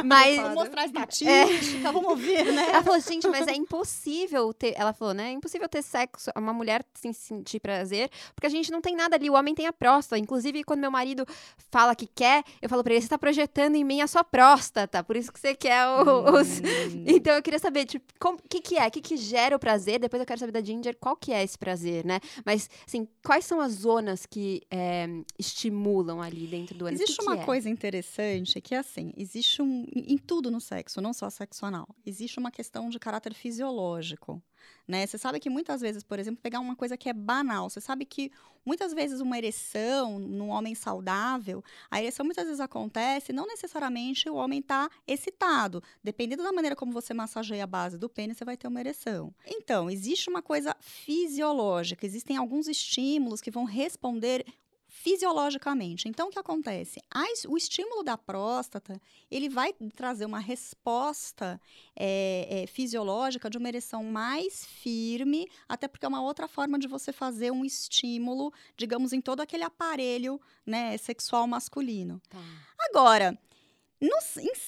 Mas 0.03 0.38
Vamos 0.38 0.55
mostrar 0.55 0.81
a 0.81 0.85
estatística, 0.85 1.91
vamos 1.91 2.09
ouvir, 2.09 2.45
né? 2.51 2.69
ela 2.69 2.83
falou, 2.83 2.99
gente, 2.99 3.27
mas 3.27 3.47
é 3.47 3.55
impossível 3.55 4.53
ter. 4.53 4.73
Ela 4.75 4.93
falou, 4.93 5.13
né? 5.13 5.29
É 5.29 5.31
impossível 5.31 5.69
ter 5.69 5.81
sexo, 5.81 6.31
uma 6.35 6.53
mulher 6.53 6.83
sem 6.93 7.13
sentir 7.13 7.59
prazer, 7.59 8.09
porque 8.33 8.47
a 8.47 8.49
gente 8.49 8.71
não 8.71 8.81
tem 8.81 8.95
nada 8.95 9.15
ali. 9.15 9.29
O 9.29 9.33
homem 9.33 9.53
tem 9.53 9.67
a 9.67 9.73
próstata. 9.73 10.19
Inclusive, 10.19 10.63
quando 10.63 10.79
meu 10.79 10.91
marido 10.91 11.25
fala 11.71 11.95
que 11.95 12.07
quer, 12.07 12.43
eu 12.61 12.69
falo 12.69 12.83
pra 12.83 12.93
ele: 12.93 13.01
você 13.01 13.09
tá 13.09 13.17
projetando 13.17 13.75
em 13.75 13.83
mim 13.83 14.01
a 14.01 14.07
sua 14.07 14.23
próstata, 14.23 15.03
por 15.03 15.15
isso 15.15 15.31
que 15.31 15.39
você 15.39 15.55
quer 15.55 15.85
os. 15.88 16.59
Hum. 16.59 17.05
Então 17.15 17.33
eu 17.33 17.41
queria 17.41 17.59
saber, 17.59 17.85
tipo, 17.85 18.05
o 18.23 18.38
que, 18.49 18.59
que 18.59 18.77
é? 18.77 18.88
O 18.88 18.91
que, 18.91 19.01
que 19.01 19.17
gera 19.17 19.55
o 19.55 19.59
prazer? 19.59 19.99
Depois 19.99 20.19
eu 20.19 20.25
quero 20.25 20.39
saber 20.39 20.51
da 20.51 20.61
Ginger 20.61 20.95
qual 20.99 21.15
que 21.15 21.31
é 21.31 21.43
esse 21.43 21.57
prazer, 21.57 22.05
né? 22.05 22.19
Mas, 22.45 22.69
assim, 22.85 23.07
quais 23.23 23.45
são 23.45 23.59
as 23.61 23.73
zonas 23.73 24.25
que 24.25 24.61
é, 24.71 25.07
estimulam 25.38 26.14
ali 26.21 26.47
dentro 26.47 26.75
do 26.78 26.86
ânus? 26.86 26.99
Existe 26.99 27.17
Que 27.17 27.23
que 27.25 27.32
uma 27.32 27.41
é? 27.41 27.45
coisa 27.45 27.69
interessante 27.69 28.60
que 28.62 28.75
é 28.75 28.80
assim, 28.80 29.12
existe 29.17 29.62
um 29.62 29.86
em 29.93 30.13
em 30.13 30.17
tudo 30.17 30.49
no 30.51 30.62
sexo, 30.62 31.01
não 31.01 31.13
só 31.13 31.30
sexo 31.30 31.65
anal, 31.65 31.88
existe 32.06 32.39
uma 32.39 32.51
questão 32.51 32.89
de 32.89 32.97
caráter 32.99 33.34
fisiológico, 33.34 34.41
né? 34.88 35.06
Você 35.06 35.17
sabe 35.17 35.39
que 35.39 35.49
muitas 35.49 35.82
vezes, 35.82 36.04
por 36.04 36.19
exemplo, 36.19 36.41
pegar 36.41 36.60
uma 36.60 36.75
coisa 36.75 36.95
que 36.97 37.10
é 37.10 37.13
banal, 37.13 37.69
você 37.69 37.82
sabe 37.82 38.06
que 38.06 38.32
muitas 38.65 38.93
vezes 38.93 39.19
uma 39.19 39.38
ereção 39.38 40.17
num 40.19 40.49
homem 40.49 40.73
saudável, 40.73 41.63
a 41.91 42.01
ereção 42.01 42.25
muitas 42.25 42.45
vezes 42.45 42.60
acontece, 42.60 43.32
não 43.34 43.45
necessariamente 43.45 44.30
o 44.30 44.36
homem 44.36 44.60
está 44.60 44.89
excitado, 45.08 45.84
dependendo 46.04 46.43
da 46.43 46.51
maneira 46.51 46.75
como 46.75 46.91
você 46.91 47.13
massageia 47.13 47.63
a 47.63 47.67
base 47.67 47.97
do 47.97 48.10
pênis, 48.10 48.38
você 48.38 48.45
vai 48.45 48.58
ter 48.58 48.67
uma 48.67 48.80
ereção. 48.80 49.34
Então, 49.45 49.89
existe 49.89 50.30
uma 50.30 50.41
coisa 50.41 50.75
fisiológica, 50.80 52.06
existem 52.06 52.38
alguns 52.38 52.67
estímulos 52.67 53.41
que 53.41 53.51
vão 53.51 53.65
responder 53.65 54.45
fisiologicamente. 55.05 56.09
Então, 56.09 56.27
o 56.27 56.31
que 56.31 56.39
acontece? 56.39 56.99
O 57.47 57.55
estímulo 57.55 58.01
da 58.01 58.17
próstata, 58.17 58.99
ele 59.29 59.47
vai 59.49 59.71
trazer 59.95 60.25
uma 60.25 60.39
resposta 60.39 61.61
é, 61.95 62.63
é, 62.63 62.67
fisiológica 62.67 63.47
de 63.47 63.57
uma 63.59 63.67
ereção 63.67 64.03
mais 64.03 64.65
firme, 64.65 65.47
até 65.69 65.87
porque 65.87 66.05
é 66.07 66.09
uma 66.09 66.23
outra 66.23 66.47
forma 66.47 66.79
de 66.79 66.87
você 66.87 67.13
fazer 67.13 67.51
um 67.51 67.63
estímulo, 67.63 68.51
digamos, 68.75 69.13
em 69.13 69.21
todo 69.21 69.41
aquele 69.41 69.63
aparelho 69.63 70.41
né, 70.65 70.97
sexual 70.97 71.45
masculino. 71.45 72.19
Tá. 72.27 72.39
Agora, 72.89 73.37
em 74.01 74.09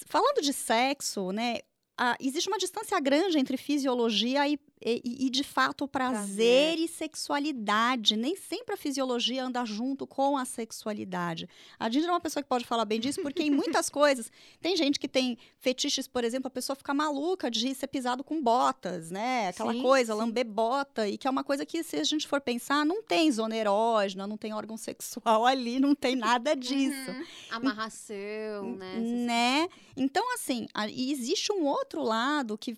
falando 0.05 0.39
de 0.41 0.53
sexo, 0.53 1.31
né, 1.31 1.57
a- 1.97 2.15
existe 2.19 2.47
uma 2.47 2.59
distância 2.59 2.99
grande 2.99 3.39
entre 3.39 3.57
fisiologia 3.57 4.47
e 4.47 4.59
e, 4.81 5.25
e, 5.25 5.29
de 5.29 5.43
fato 5.43 5.87
prazer, 5.87 6.17
prazer, 6.17 6.79
e 6.79 6.87
sexualidade. 6.87 8.15
Nem 8.15 8.35
sempre 8.35 8.75
a 8.75 8.77
fisiologia 8.77 9.43
anda 9.43 9.65
junto 9.65 10.05
com 10.05 10.37
a 10.37 10.45
sexualidade. 10.45 11.49
A 11.79 11.89
Ginger 11.89 12.09
é 12.09 12.13
uma 12.13 12.19
pessoa 12.19 12.43
que 12.43 12.49
pode 12.49 12.65
falar 12.65 12.85
bem 12.85 12.99
disso, 12.99 13.21
porque 13.21 13.43
em 13.43 13.49
muitas 13.49 13.89
coisas 13.89 14.31
tem 14.61 14.75
gente 14.77 14.99
que 14.99 15.07
tem 15.07 15.37
fetiches, 15.59 16.07
por 16.07 16.23
exemplo, 16.23 16.47
a 16.47 16.51
pessoa 16.51 16.75
fica 16.75 16.93
maluca 16.93 17.49
de 17.49 17.73
ser 17.73 17.87
pisado 17.87 18.23
com 18.23 18.41
botas, 18.41 19.09
né? 19.09 19.49
Aquela 19.49 19.73
sim, 19.73 19.81
coisa, 19.81 20.13
sim. 20.13 20.19
lamber 20.19 20.45
bota, 20.45 21.07
e 21.07 21.17
que 21.17 21.27
é 21.27 21.29
uma 21.29 21.43
coisa 21.43 21.65
que, 21.65 21.83
se 21.83 21.97
a 21.97 22.03
gente 22.03 22.27
for 22.27 22.39
pensar, 22.39 22.85
não 22.85 23.01
tem 23.01 23.31
zona 23.31 23.55
erógena, 23.55 24.27
não 24.27 24.37
tem 24.37 24.53
órgão 24.53 24.77
sexual 24.77 25.45
ali, 25.45 25.79
não 25.79 25.95
tem 25.95 26.15
nada 26.15 26.55
disso. 26.55 27.11
Uhum. 27.11 27.25
Amarração, 27.51 28.75
né? 28.77 28.97
Né? 28.97 29.69
Então, 29.95 30.33
assim, 30.33 30.67
a, 30.73 30.87
existe 30.89 31.51
um 31.51 31.65
outro 31.65 32.03
lado 32.03 32.57
que 32.57 32.77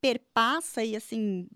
perpassa 0.00 0.84
e 0.84 0.96
assim 0.96 1.48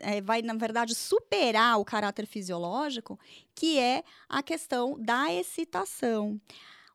é, 0.00 0.20
vai, 0.20 0.42
na 0.42 0.54
verdade, 0.54 0.94
superar 0.94 1.78
o 1.80 1.84
caráter 1.84 2.26
fisiológico, 2.26 3.18
que 3.54 3.78
é 3.78 4.04
a 4.28 4.42
questão 4.42 4.98
da 5.00 5.32
excitação. 5.32 6.40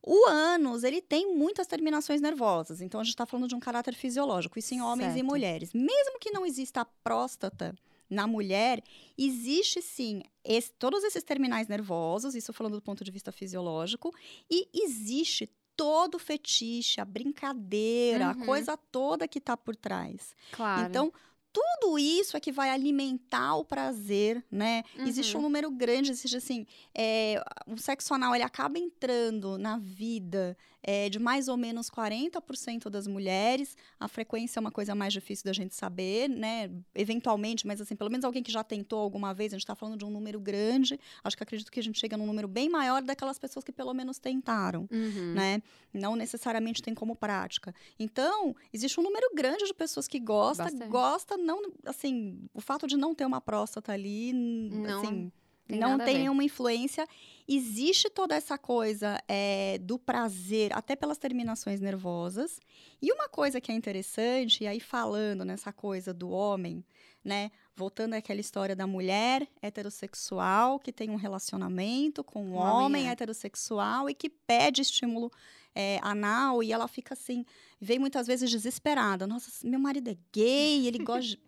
O 0.06 0.28
ânus, 0.28 0.84
ele 0.84 1.02
tem 1.02 1.34
muitas 1.36 1.65
terminações 1.65 2.19
nervosas, 2.19 2.82
então 2.82 2.99
a 2.99 3.04
gente 3.04 3.13
está 3.13 3.26
falando 3.26 3.47
de 3.47 3.56
um 3.56 3.60
caráter 3.60 3.95
fisiológico, 3.95 4.60
isso 4.60 4.73
em 4.73 4.82
homens 4.82 5.13
certo. 5.13 5.19
e 5.19 5.23
mulheres. 5.23 5.73
Mesmo 5.73 6.19
que 6.19 6.32
não 6.32 6.45
exista 6.45 6.82
a 6.82 6.86
próstata 6.86 7.73
na 8.10 8.28
mulher, 8.28 8.84
existe 9.17 9.82
sim 9.82 10.21
esse, 10.43 10.71
todos 10.73 11.04
esses 11.06 11.23
terminais 11.23 11.69
nervosos, 11.69 12.36
isso 12.36 12.52
falando 12.52 12.76
do 12.76 12.82
ponto 12.82 13.04
de 13.04 13.12
vista 13.12 13.32
fisiológico, 13.32 14.13
e 14.52 14.67
existe 14.73 15.49
todo 15.75 16.15
o 16.15 16.19
fetiche, 16.19 17.01
a 17.01 17.05
brincadeira, 17.05 18.25
uhum. 18.25 18.31
a 18.31 18.45
coisa 18.45 18.77
toda 18.77 19.27
que 19.27 19.39
está 19.39 19.57
por 19.57 19.75
trás. 19.75 20.36
Claro. 20.51 20.88
Então, 20.88 21.13
tudo 21.53 21.99
isso 21.99 22.36
é 22.36 22.39
que 22.39 22.51
vai 22.51 22.71
alimentar 22.71 23.55
o 23.55 23.63
prazer, 23.63 24.43
né? 24.49 24.83
Uhum. 24.97 25.05
Existe 25.05 25.36
um 25.36 25.39
uhum. 25.39 25.43
número 25.43 25.69
grande, 25.69 26.12
existe 26.12 26.36
assim, 26.36 26.65
é, 26.95 27.43
o 27.67 27.77
sexo 27.77 28.13
anal 28.13 28.33
ele 28.33 28.43
acaba 28.43 28.79
entrando 28.79 29.57
na 29.57 29.77
vida 29.77 30.57
é, 30.84 31.10
de 31.10 31.17
mais 31.17 31.48
ou 31.48 31.56
menos 31.56 31.89
40% 31.89 32.89
das 32.89 33.08
mulheres. 33.08 33.78
A 33.98 34.10
frequência 34.10 34.60
é 34.60 34.62
uma 34.62 34.72
coisa 34.72 34.93
mais 34.93 35.13
difícil 35.13 35.46
da 35.46 35.54
gente 35.54 35.74
saber, 35.74 36.30
né? 36.30 36.69
Eventualmente, 36.93 37.65
mas 37.65 37.80
assim, 37.80 37.96
pelo 37.96 38.12
menos 38.12 38.26
alguém 38.26 38.43
que 38.43 38.52
já 38.52 38.63
tentou 38.63 39.00
alguma 39.00 39.34
vez, 39.34 39.54
a 39.54 39.56
gente 39.56 39.63
está 39.63 39.76
falando 39.76 39.98
de 39.98 40.06
um 40.06 40.10
número 40.10 40.39
grande. 40.39 41.00
Acho 41.24 41.38
que 41.38 41.43
acredito 41.43 41.72
que 41.72 41.80
a 41.80 41.84
gente 41.84 41.98
chega 41.98 42.17
num 42.17 42.26
número 42.26 42.48
bem 42.48 42.69
maior 42.69 43.02
daquelas 43.02 43.39
pessoas 43.39 43.63
que 43.63 43.72
pelo 43.72 43.93
menos 43.93 44.19
tentaram, 44.19 44.88
uhum. 44.91 45.34
né? 45.34 45.62
Não 45.93 46.15
necessariamente 46.15 46.82
tem 46.82 46.93
como 46.93 47.15
prática. 47.15 47.74
Então, 47.98 48.54
existe 48.74 49.00
um 49.00 49.04
número 49.04 49.30
grande 49.34 49.65
de 49.65 49.74
pessoas 49.74 50.08
que 50.08 50.19
gostam, 50.19 50.67
gosta, 50.89 51.38
não, 51.38 51.62
assim, 51.86 52.50
o 52.54 52.60
fato 52.60 52.86
de 52.88 52.98
não 52.98 53.15
ter 53.15 53.26
uma 53.26 53.39
próstata 53.39 53.93
ali, 53.93 54.34
não. 54.34 55.00
assim 55.00 55.32
tem 55.67 55.80
não 55.80 55.97
tem 55.97 56.19
nenhuma 56.19 56.43
influência. 56.43 57.08
Existe 57.47 58.10
toda 58.10 58.36
essa 58.36 58.58
coisa 58.58 59.21
é, 59.28 59.78
do 59.80 59.97
prazer, 59.97 60.71
até 60.73 60.95
pelas 60.95 61.17
terminações 61.17 61.80
nervosas. 61.80 62.60
E 63.02 63.12
uma 63.12 63.28
coisa 63.30 63.60
que 63.60 63.71
é 63.71 63.76
interessante, 63.76 64.63
e 64.63 64.67
aí 64.67 64.80
falando 64.80 65.43
nessa 65.43 65.71
coisa 65.71 66.13
do 66.13 66.30
homem, 66.30 66.84
né? 67.23 67.52
Voltando 67.76 68.13
àquela 68.13 68.39
história 68.39 68.76
da 68.76 68.86
mulher 68.86 69.47
heterossexual 69.62 70.80
que 70.80 70.91
tem 70.91 71.10
um 71.10 71.15
relacionamento 71.15 72.23
com 72.23 72.43
um 72.43 72.56
homem, 72.56 73.08
é. 73.08 73.12
heterossexual 73.12 74.10
e 74.10 74.13
que 74.13 74.30
pede 74.30 74.82
estímulo 74.82 75.32
é, 75.73 75.99
anal 76.04 76.62
e 76.62 76.71
ela 76.71 76.88
fica 76.88 77.13
assim, 77.13 77.45
vem 77.80 77.97
muitas 77.97 78.28
vezes 78.28 78.49
desesperada. 78.49 79.26
Nossa, 79.26 79.49
meu 79.65 79.80
marido 79.80 80.10
é 80.10 80.17
gay, 80.32 80.86
ele 80.86 80.99
gosta 80.99 81.32
de... 81.32 81.39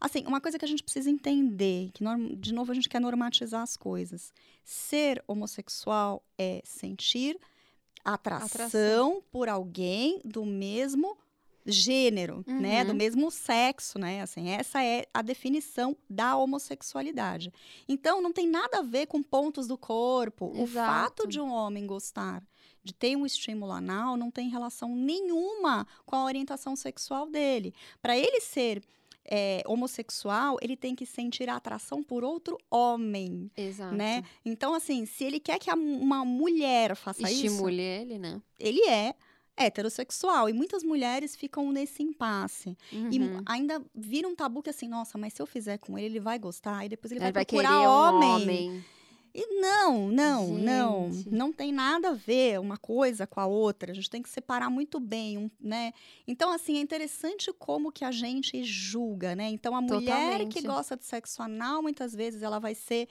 Assim, 0.00 0.24
uma 0.26 0.40
coisa 0.40 0.58
que 0.58 0.64
a 0.64 0.68
gente 0.68 0.82
precisa 0.82 1.10
entender, 1.10 1.90
que 1.92 2.04
de 2.36 2.52
novo 2.52 2.70
a 2.70 2.74
gente 2.74 2.88
quer 2.88 3.00
normatizar 3.00 3.62
as 3.62 3.76
coisas. 3.76 4.32
Ser 4.64 5.22
homossexual 5.26 6.22
é 6.38 6.60
sentir 6.64 7.38
atração, 8.04 8.46
atração. 8.46 9.22
por 9.30 9.48
alguém 9.48 10.20
do 10.24 10.44
mesmo 10.44 11.16
gênero, 11.66 12.44
uhum. 12.46 12.60
né, 12.60 12.84
do 12.84 12.90
uhum. 12.90 12.96
mesmo 12.96 13.30
sexo, 13.30 13.98
né? 13.98 14.20
Assim, 14.20 14.50
essa 14.50 14.84
é 14.84 15.06
a 15.14 15.22
definição 15.22 15.96
da 16.08 16.36
homossexualidade. 16.36 17.52
Então, 17.88 18.20
não 18.20 18.32
tem 18.32 18.46
nada 18.46 18.80
a 18.80 18.82
ver 18.82 19.06
com 19.06 19.22
pontos 19.22 19.66
do 19.66 19.78
corpo. 19.78 20.52
Exato. 20.54 20.62
O 20.62 20.66
fato 20.66 21.26
de 21.26 21.40
um 21.40 21.50
homem 21.50 21.86
gostar 21.86 22.46
de 22.82 22.92
ter 22.92 23.16
um 23.16 23.24
estímulo 23.24 23.72
anal 23.72 24.14
não 24.16 24.30
tem 24.30 24.50
relação 24.50 24.94
nenhuma 24.94 25.86
com 26.04 26.16
a 26.16 26.24
orientação 26.24 26.76
sexual 26.76 27.26
dele. 27.26 27.72
Para 28.02 28.16
ele 28.16 28.42
ser 28.42 28.82
é, 29.24 29.62
homossexual, 29.66 30.56
ele 30.60 30.76
tem 30.76 30.94
que 30.94 31.06
sentir 31.06 31.48
a 31.48 31.56
atração 31.56 32.02
por 32.02 32.22
outro 32.22 32.58
homem. 32.70 33.50
Exato. 33.56 33.94
Né? 33.94 34.22
Então, 34.44 34.74
assim, 34.74 35.06
se 35.06 35.24
ele 35.24 35.40
quer 35.40 35.58
que 35.58 35.70
uma 35.72 36.24
mulher 36.24 36.94
faça 36.94 37.22
Estimule 37.22 37.46
isso. 37.46 37.54
Estimule 37.54 37.82
ele, 37.82 38.18
né? 38.18 38.42
Ele 38.58 38.82
é 38.88 39.14
heterossexual. 39.56 40.48
E 40.48 40.52
muitas 40.52 40.82
mulheres 40.82 41.36
ficam 41.36 41.70
nesse 41.72 42.02
impasse. 42.02 42.76
Uhum. 42.92 43.10
E 43.10 43.20
ainda 43.46 43.82
vira 43.94 44.28
um 44.28 44.34
tabu 44.34 44.62
que 44.62 44.70
assim, 44.70 44.88
nossa, 44.88 45.16
mas 45.16 45.32
se 45.32 45.40
eu 45.40 45.46
fizer 45.46 45.78
com 45.78 45.96
ele, 45.98 46.06
ele 46.06 46.20
vai 46.20 46.38
gostar. 46.38 46.84
E 46.84 46.88
depois 46.88 47.12
ele, 47.12 47.18
ele 47.18 47.24
vai, 47.24 47.32
vai 47.32 47.44
procurar 47.44 47.88
homem. 47.88 48.28
Um 48.28 48.34
homem. 48.34 48.84
E 49.34 49.60
não, 49.60 50.06
não, 50.08 50.46
Gente. 50.46 50.62
não. 50.62 51.10
Não 51.26 51.52
tem 51.52 51.72
nada 51.72 52.10
a 52.10 52.12
ver 52.12 52.60
uma 52.60 52.76
coisa 52.76 53.26
com 53.26 53.40
a 53.40 53.46
outra. 53.46 53.90
A 53.90 53.94
gente 53.94 54.08
tem 54.08 54.22
que 54.22 54.28
separar 54.28 54.70
muito 54.70 55.00
bem, 55.00 55.36
um, 55.36 55.50
né? 55.60 55.92
Então, 56.24 56.52
assim, 56.52 56.78
é 56.78 56.80
interessante 56.80 57.52
como 57.58 57.90
que 57.90 58.04
a 58.04 58.12
gente 58.12 58.62
julga, 58.62 59.34
né? 59.34 59.48
Então, 59.48 59.74
a 59.74 59.80
mulher 59.80 60.38
Totalmente. 60.38 60.52
que 60.52 60.64
gosta 60.64 60.96
de 60.96 61.04
sexo 61.04 61.42
anal, 61.42 61.82
muitas 61.82 62.14
vezes, 62.14 62.42
ela 62.42 62.60
vai 62.60 62.76
ser 62.76 63.08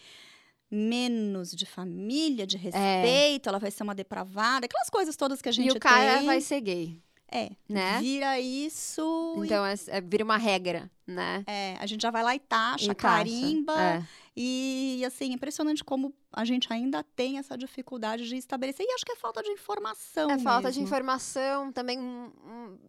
menos 0.72 1.52
de 1.52 1.66
família, 1.66 2.48
de 2.48 2.56
é. 2.56 2.60
respeito, 2.60 3.48
é. 3.48 3.50
ela 3.50 3.60
vai 3.60 3.70
ser 3.70 3.84
uma 3.84 3.94
depravada, 3.94 4.66
aquelas 4.66 4.90
coisas 4.90 5.18
todas 5.18 5.42
que 5.42 5.50
a 5.50 5.52
gente 5.52 5.66
tem. 5.66 5.76
E 5.76 5.78
o 5.78 5.80
cara 5.80 6.20
tem. 6.20 6.26
vai 6.26 6.40
ser 6.40 6.62
gay. 6.62 7.04
É, 7.30 7.50
né? 7.68 8.00
Vira 8.00 8.40
isso. 8.40 9.42
Então, 9.44 9.66
e... 9.66 9.74
é, 9.88 10.00
vira 10.00 10.24
uma 10.24 10.38
regra, 10.38 10.90
né? 11.06 11.44
É, 11.48 11.76
a 11.80 11.86
gente 11.86 12.02
já 12.02 12.12
vai 12.12 12.24
lá 12.24 12.36
e 12.36 12.40
taxa, 12.40 12.92
e 12.92 12.96
carimba. 12.96 13.74
É. 13.82 14.04
E, 14.36 15.04
assim, 15.06 15.32
impressionante 15.32 15.84
como 15.84 16.12
a 16.32 16.44
gente 16.44 16.72
ainda 16.74 17.04
tem 17.16 17.38
essa 17.38 17.56
dificuldade 17.56 18.28
de 18.28 18.36
estabelecer. 18.36 18.84
E 18.84 18.94
acho 18.94 19.06
que 19.06 19.12
é 19.12 19.16
falta 19.16 19.44
de 19.44 19.50
informação. 19.50 20.24
É 20.24 20.34
mesmo. 20.34 20.44
falta 20.44 20.72
de 20.72 20.82
informação. 20.82 21.72
Também, 21.72 22.00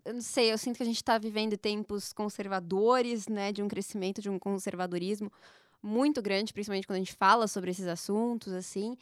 eu 0.05 0.15
não 0.15 0.23
sei, 0.23 0.51
eu 0.51 0.57
sinto 0.57 0.77
que 0.77 0.83
a 0.83 0.87
gente 0.87 0.97
está 0.97 1.19
vivendo 1.19 1.57
tempos 1.59 2.13
conservadores, 2.15 3.29
né? 3.29 3.53
De 3.53 3.63
um 3.63 3.69
crescimento, 3.69 4.23
de 4.23 4.31
um 4.31 4.39
conservadorismo 4.39 5.31
muito 5.83 6.23
grande, 6.23 6.53
principalmente 6.55 6.87
quando 6.87 6.97
a 6.97 7.01
gente 7.01 7.13
fala 7.13 7.47
sobre 7.47 7.71
esses 7.71 7.87
assuntos, 7.87 8.55
assim. 8.55 8.97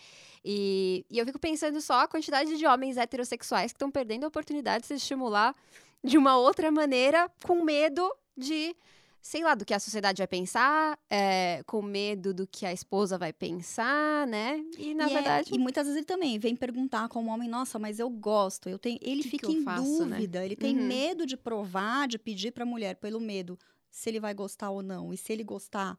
E, 0.45 1.07
e 1.09 1.19
eu 1.21 1.25
fico 1.25 1.39
pensando 1.39 1.81
só 1.81 2.01
a 2.01 2.09
quantidade 2.09 2.59
de 2.59 2.67
homens 2.67 2.97
heterossexuais 2.97 3.73
que 3.73 3.77
estão 3.77 3.91
perdendo 3.91 4.25
a 4.25 4.29
oportunidade 4.29 4.83
de 4.83 4.89
se 4.89 4.95
estimular 4.95 5.55
de 6.03 6.19
uma 6.19 6.37
outra 6.37 6.73
maneira, 6.73 7.31
com 7.45 7.63
medo 7.63 8.13
de 8.37 8.75
sei 9.23 9.45
lá, 9.45 9.55
do 9.55 9.65
que 9.65 9.73
a 9.73 9.79
sociedade 9.79 10.19
vai 10.19 10.27
pensar, 10.27 10.99
é, 11.09 11.63
com 11.65 11.81
medo 11.81 12.35
do 12.35 12.45
que 12.45 12.67
a 12.67 12.73
esposa 12.73 13.17
vai 13.17 13.33
pensar, 13.33 14.27
né? 14.27 14.61
E 14.77 14.93
na 14.93 15.07
e 15.07 15.11
é, 15.11 15.15
verdade. 15.15 15.53
É, 15.53 15.55
e 15.55 15.59
muitas 15.59 15.87
vezes 15.87 15.97
ele 15.99 16.07
também 16.07 16.41
vem 16.41 16.57
perguntar 16.57 17.09
como 17.09 17.31
homem, 17.31 17.49
nossa, 17.49 17.79
mas 17.79 18.01
eu 18.01 18.11
gosto, 18.11 18.69
eu 18.69 18.81
tenho. 18.81 18.99
Ele 19.01 19.23
que 19.23 19.31
fica 19.31 19.47
que 19.47 19.53
em 19.53 19.63
faço, 19.63 20.05
né? 20.05 20.17
dúvida, 20.17 20.41
né? 20.41 20.47
ele 20.47 20.57
tem 20.57 20.77
uhum. 20.77 20.87
medo 20.87 21.25
de 21.25 21.37
provar, 21.37 22.09
de 22.09 22.19
pedir 22.19 22.51
para 22.51 22.65
a 22.65 22.67
mulher 22.67 22.97
pelo 22.97 23.21
medo 23.21 23.57
se 23.89 24.11
ele 24.11 24.19
vai 24.19 24.35
gostar 24.35 24.71
ou 24.71 24.83
não. 24.83 25.15
E 25.15 25.17
se 25.17 25.33
ele 25.33 25.45
gostar, 25.45 25.97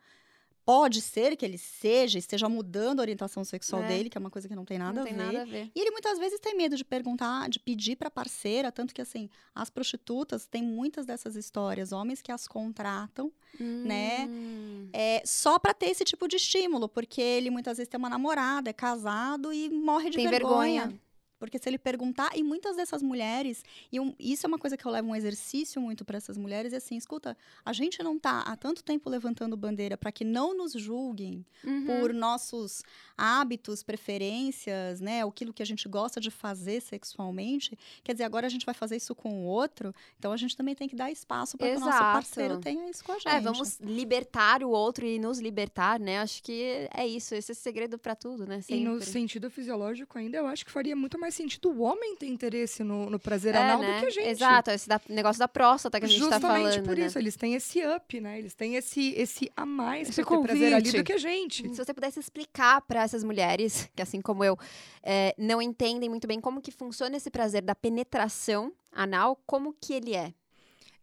Pode 0.66 1.02
ser 1.02 1.36
que 1.36 1.44
ele 1.44 1.58
seja, 1.58 2.18
esteja 2.18 2.48
mudando 2.48 3.00
a 3.00 3.04
orientação 3.04 3.44
sexual 3.44 3.84
é. 3.84 3.88
dele, 3.88 4.10
que 4.10 4.18
é 4.18 4.20
uma 4.20 4.30
coisa 4.30 4.48
que 4.48 4.56
não 4.56 4.64
tem 4.64 4.78
nada, 4.78 4.94
não 4.94 5.02
a, 5.02 5.06
tem 5.06 5.14
ver. 5.14 5.24
nada 5.24 5.42
a 5.42 5.46
ver. 5.46 5.72
E 5.76 5.80
ele 5.80 5.92
muitas 5.92 6.18
vezes 6.18 6.40
tem 6.40 6.56
medo 6.56 6.78
de 6.78 6.86
perguntar, 6.86 7.50
de 7.50 7.60
pedir 7.60 7.98
para 7.98 8.10
parceira, 8.10 8.72
tanto 8.72 8.94
que 8.94 9.02
assim, 9.02 9.30
as 9.54 9.70
prostitutas 9.70 10.46
têm 10.46 10.64
muitas 10.64 11.06
dessas 11.06 11.36
histórias, 11.36 11.92
homens 11.92 12.22
que 12.22 12.32
as 12.32 12.48
contratam, 12.48 13.32
né, 13.60 14.26
hum. 14.26 14.90
né? 14.90 14.90
É, 14.94 15.24
só 15.26 15.60
para 15.60 15.74
ter 15.74 15.88
esse 15.88 16.06
tipo 16.06 16.28
de 16.28 16.38
estímulo, 16.38 16.88
porque 16.88 17.22
ele 17.22 17.50
muitas 17.50 17.78
vezes 17.78 17.90
tem 17.90 17.98
uma 17.98 18.10
namorada, 18.10 18.70
é 18.70 18.74
casado 18.74 19.52
e 19.52 19.70
morre 19.70 20.10
de 20.10 20.18
tem 20.18 20.30
vergonha. 20.30 20.82
vergonha. 20.84 21.02
Porque 21.44 21.60
se 21.60 21.68
ele 21.70 21.78
perguntar, 21.78 22.38
e 22.38 22.42
muitas 22.42 22.78
dessas 22.78 23.04
mulheres, 23.04 23.66
e 23.92 24.00
um, 24.00 24.16
isso 24.18 24.46
é 24.46 24.48
uma 24.48 24.58
coisa 24.58 24.78
que 24.78 24.86
eu 24.86 24.92
levo 24.92 25.10
um 25.10 25.16
exercício 25.16 25.82
muito 25.82 26.06
para 26.06 26.16
essas 26.16 26.38
mulheres, 26.38 26.72
é 26.72 26.78
assim, 26.78 26.96
escuta, 26.96 27.38
a 27.66 27.74
gente 27.74 28.02
não 28.02 28.16
está 28.16 28.40
há 28.44 28.56
tanto 28.56 28.82
tempo 28.82 29.10
levantando 29.10 29.58
bandeira 29.58 29.98
para 29.98 30.10
que 30.10 30.24
não 30.24 30.56
nos 30.56 30.72
julguem 30.72 31.46
uhum. 31.62 31.86
por 31.86 32.14
nossos 32.14 32.82
hábitos, 33.18 33.84
preferências, 33.84 35.02
né, 35.02 35.22
aquilo 35.22 35.52
que 35.52 35.62
a 35.62 35.66
gente 35.66 35.86
gosta 35.90 36.22
de 36.22 36.32
fazer 36.32 36.82
sexualmente. 36.82 37.78
Quer 38.06 38.14
dizer, 38.14 38.24
agora 38.24 38.48
a 38.48 38.50
gente 38.50 38.66
vai 38.66 38.74
fazer 38.74 38.96
isso 38.96 39.14
com 39.14 39.42
o 39.42 39.44
outro, 39.44 39.94
então 40.18 40.32
a 40.32 40.38
gente 40.38 40.56
também 40.56 40.74
tem 40.74 40.88
que 40.88 40.96
dar 40.96 41.12
espaço 41.12 41.58
para 41.58 41.72
que 41.72 41.76
o 41.76 41.80
nosso 41.82 41.98
parceiro 41.98 42.58
tenha 42.60 42.90
isso 42.90 43.04
com 43.04 43.12
a 43.12 43.16
é, 43.16 43.20
gente. 43.20 43.36
É, 43.36 43.42
vamos 43.42 43.82
libertar 43.82 44.64
o 44.64 44.70
outro 44.70 45.06
e 45.06 45.20
nos 45.20 45.40
libertar, 45.40 46.00
né? 46.00 46.20
Acho 46.20 46.42
que 46.42 46.88
é 46.94 47.06
isso, 47.06 47.36
esse 47.36 47.52
é 47.52 47.54
o 47.54 47.56
segredo 47.56 48.00
para 48.00 48.16
tudo, 48.16 48.46
né? 48.48 48.62
Sempre. 48.62 48.82
E 48.82 48.86
no 48.86 49.02
sentido 49.02 49.52
fisiológico 49.52 50.18
ainda, 50.18 50.38
eu 50.38 50.48
acho 50.48 50.66
que 50.66 50.72
faria 50.72 50.96
muito 50.96 51.20
mais 51.20 51.33
mais 51.34 51.36
sentido 51.36 51.72
o 51.72 51.82
homem 51.82 52.16
ter 52.16 52.28
interesse 52.28 52.84
no, 52.84 53.10
no 53.10 53.20
prazer 53.20 53.56
É, 53.56 53.58
anal 53.58 53.80
né? 53.82 53.96
do 53.96 54.00
que 54.02 54.06
a 54.06 54.10
gente. 54.12 54.28
Exato, 54.30 54.70
esse 54.72 54.88
da- 54.88 55.02
negócio 55.10 55.40
da 55.40 55.48
próstata 55.48 56.00
que 56.00 56.06
a 56.06 56.08
gente 56.10 56.20
Justamente 56.20 56.42
tá 56.42 56.48
falando. 56.48 56.84
por 56.86 56.96
né? 56.98 57.06
isso, 57.06 57.18
eles 57.18 57.36
têm 57.36 57.56
esse 57.56 57.82
up, 57.86 58.22
né? 58.22 58.38
Eles 58.40 58.54
têm 58.54 58.76
esse, 58.76 59.10
esse 59.16 59.52
a 59.56 59.66
mais 59.66 60.10
Esse 60.10 60.24
pra 60.24 60.38
ter 60.38 60.44
prazer 60.44 60.74
ali 60.74 60.92
do 60.92 61.04
que 61.04 61.14
a 61.14 61.18
gente. 61.18 61.68
Se 61.70 61.84
você 61.84 61.94
pudesse 61.94 62.20
explicar 62.20 62.82
para 62.82 63.02
essas 63.04 63.24
mulheres, 63.24 63.90
que 63.96 64.02
assim 64.02 64.22
como 64.22 64.44
eu, 64.44 64.58
é, 65.02 65.34
não 65.38 65.62
entendem 65.62 66.10
muito 66.10 66.28
bem 66.28 66.40
como 66.40 66.62
que 66.62 66.72
funciona 66.72 67.18
esse 67.18 67.32
prazer 67.32 67.62
da 67.64 67.74
penetração 67.74 68.72
anal, 68.92 69.42
como 69.46 69.74
que 69.74 69.94
ele 69.94 70.16
é? 70.16 70.34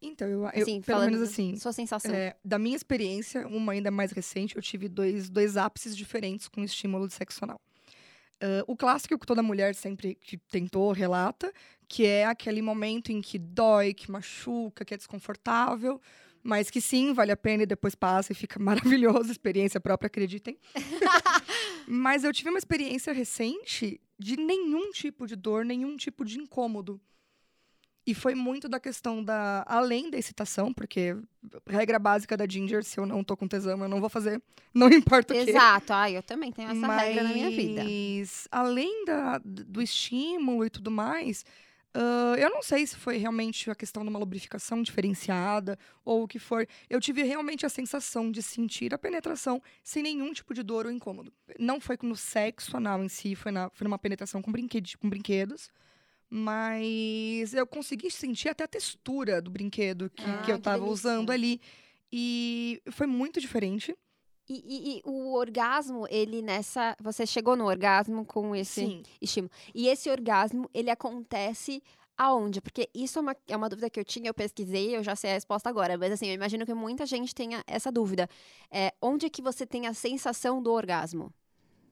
Então, 0.02 0.26
eu, 0.26 0.40
eu 0.44 0.62
Assim, 0.62 0.80
pelo 0.80 1.00
menos 1.00 1.20
assim, 1.20 1.56
Sua 1.56 1.72
sensação. 1.72 2.14
é, 2.14 2.34
da 2.42 2.58
minha 2.58 2.74
experiência, 2.76 3.46
uma 3.46 3.72
ainda 3.72 3.90
mais 3.90 4.12
recente, 4.12 4.56
eu 4.56 4.62
tive 4.62 4.88
dois, 4.88 5.28
dois 5.28 5.58
ápices 5.58 5.94
diferentes 5.94 6.48
com 6.48 6.62
estímulo 6.62 7.06
de 7.06 7.12
sexo 7.12 7.44
anal. 7.44 7.60
Ah, 8.40 8.64
o 8.66 8.76
clássico 8.76 9.18
que 9.18 9.26
toda 9.26 9.42
mulher 9.42 9.74
sempre 9.74 10.14
que 10.14 10.36
tentou 10.36 10.92
relata, 10.92 11.52
que 11.86 12.06
é 12.06 12.24
aquele 12.24 12.62
momento 12.62 13.12
em 13.12 13.20
que 13.20 13.38
dói, 13.38 13.92
que 13.92 14.10
machuca, 14.10 14.84
que 14.84 14.94
é 14.94 14.96
desconfortável, 14.96 16.00
mas 16.42 16.70
que 16.70 16.80
sim, 16.80 17.12
vale 17.12 17.32
a 17.32 17.36
pena 17.36 17.64
e 17.64 17.66
depois 17.66 17.94
passa 17.94 18.32
e 18.32 18.34
fica 18.34 18.58
maravilhoso, 18.62 19.30
experiência 19.30 19.80
própria, 19.80 20.06
acreditem. 20.06 20.58
mas 21.86 22.24
eu 22.24 22.32
tive 22.32 22.48
uma 22.48 22.58
experiência 22.58 23.12
recente 23.12 24.00
de 24.18 24.36
nenhum 24.36 24.90
tipo 24.90 25.26
de 25.26 25.36
dor, 25.36 25.64
nenhum 25.64 25.96
tipo 25.96 26.24
de 26.24 26.38
incômodo. 26.38 27.00
E 28.06 28.14
foi 28.14 28.34
muito 28.34 28.68
da 28.68 28.80
questão 28.80 29.22
da. 29.22 29.64
Além 29.66 30.10
da 30.10 30.18
excitação, 30.18 30.72
porque 30.72 31.16
regra 31.66 31.98
básica 31.98 32.36
da 32.36 32.46
Ginger, 32.48 32.82
se 32.82 32.98
eu 32.98 33.06
não 33.06 33.22
tô 33.22 33.36
com 33.36 33.46
tesão, 33.46 33.80
eu 33.80 33.88
não 33.88 34.00
vou 34.00 34.08
fazer. 34.08 34.42
Não 34.72 34.88
importa 34.88 35.34
o 35.34 35.36
quê. 35.36 35.50
Exato, 35.50 35.92
ah, 35.92 36.08
eu 36.08 36.22
também 36.22 36.52
tenho 36.52 36.70
essa 36.70 36.86
Mas, 36.86 37.02
regra 37.02 37.24
na 37.24 37.30
minha 37.30 37.50
vida. 37.50 37.82
além 38.52 39.04
da, 39.04 39.38
do 39.44 39.82
estímulo 39.82 40.64
e 40.64 40.70
tudo 40.70 40.92
mais, 40.92 41.44
ah, 41.92 42.34
eu 42.38 42.50
não 42.50 42.62
sei 42.62 42.86
se 42.86 42.96
foi 42.96 43.16
realmente 43.16 43.70
a 43.70 43.74
questão 43.74 44.02
de 44.02 44.08
uma 44.08 44.18
lubrificação 44.18 44.82
diferenciada 44.82 45.78
ou 46.04 46.22
o 46.22 46.28
que 46.28 46.38
for. 46.38 46.66
Eu 46.88 47.00
tive 47.00 47.22
realmente 47.22 47.66
a 47.66 47.68
sensação 47.68 48.30
de 48.30 48.42
sentir 48.42 48.94
a 48.94 48.98
penetração 48.98 49.60
sem 49.82 50.02
nenhum 50.02 50.32
tipo 50.32 50.54
de 50.54 50.62
dor 50.62 50.86
ou 50.86 50.92
incômodo. 50.92 51.32
Não 51.58 51.80
foi 51.80 51.98
no 52.02 52.16
sexo 52.16 52.76
anal 52.76 53.02
em 53.02 53.08
si, 53.08 53.34
foi, 53.34 53.50
na, 53.50 53.70
foi 53.70 53.84
numa 53.84 53.98
penetração 53.98 54.40
com, 54.40 54.52
brinquedos, 54.52 54.94
com 54.94 55.08
brinquedos. 55.08 55.70
Mas 56.30 57.52
eu 57.54 57.66
consegui 57.66 58.10
sentir 58.10 58.48
até 58.48 58.64
a 58.64 58.68
textura 58.68 59.42
do 59.42 59.50
brinquedo 59.50 60.08
que, 60.10 60.24
Ah, 60.24 60.42
que 60.44 60.52
eu 60.52 60.56
que 60.56 60.62
tava 60.62 60.78
delícia. 60.84 60.92
usando 61.10 61.30
ali. 61.30 61.60
E 62.12 62.80
foi 62.92 63.06
muito 63.06 63.40
diferente. 63.40 63.96
E, 64.48 64.54
e- 64.54 64.98
e 64.98 65.02
o 65.04 65.32
orgasmo, 65.34 66.06
ele 66.08 66.40
nessa. 66.42 66.96
Você 67.00 67.26
chegou 67.26 67.56
no 67.56 67.66
orgasmo 67.66 68.24
com 68.24 68.54
esse 68.54 68.80
Sim. 68.86 69.02
estímulo. 69.20 69.52
E 69.74 69.88
esse 69.88 70.10
orgasmo, 70.10 70.68
ele 70.74 70.90
acontece 70.90 71.82
aonde? 72.16 72.60
Porque 72.60 72.88
isso 72.94 73.18
é 73.18 73.22
uma, 73.22 73.36
é 73.46 73.56
uma 73.56 73.68
dúvida 73.68 73.88
que 73.88 73.98
eu 74.00 74.04
tinha, 74.04 74.28
eu 74.28 74.34
pesquisei, 74.34 74.96
eu 74.96 75.02
já 75.04 75.14
sei 75.14 75.30
a 75.30 75.34
resposta 75.34 75.68
agora. 75.68 75.96
Mas 75.96 76.12
assim, 76.12 76.26
eu 76.26 76.34
imagino 76.34 76.66
que 76.66 76.74
muita 76.74 77.06
gente 77.06 77.34
tenha 77.34 77.62
essa 77.66 77.92
dúvida. 77.92 78.28
É, 78.70 78.92
onde 79.00 79.26
é 79.26 79.30
que 79.30 79.40
você 79.42 79.64
tem 79.66 79.86
a 79.86 79.94
sensação 79.94 80.60
do 80.62 80.72
orgasmo? 80.72 81.32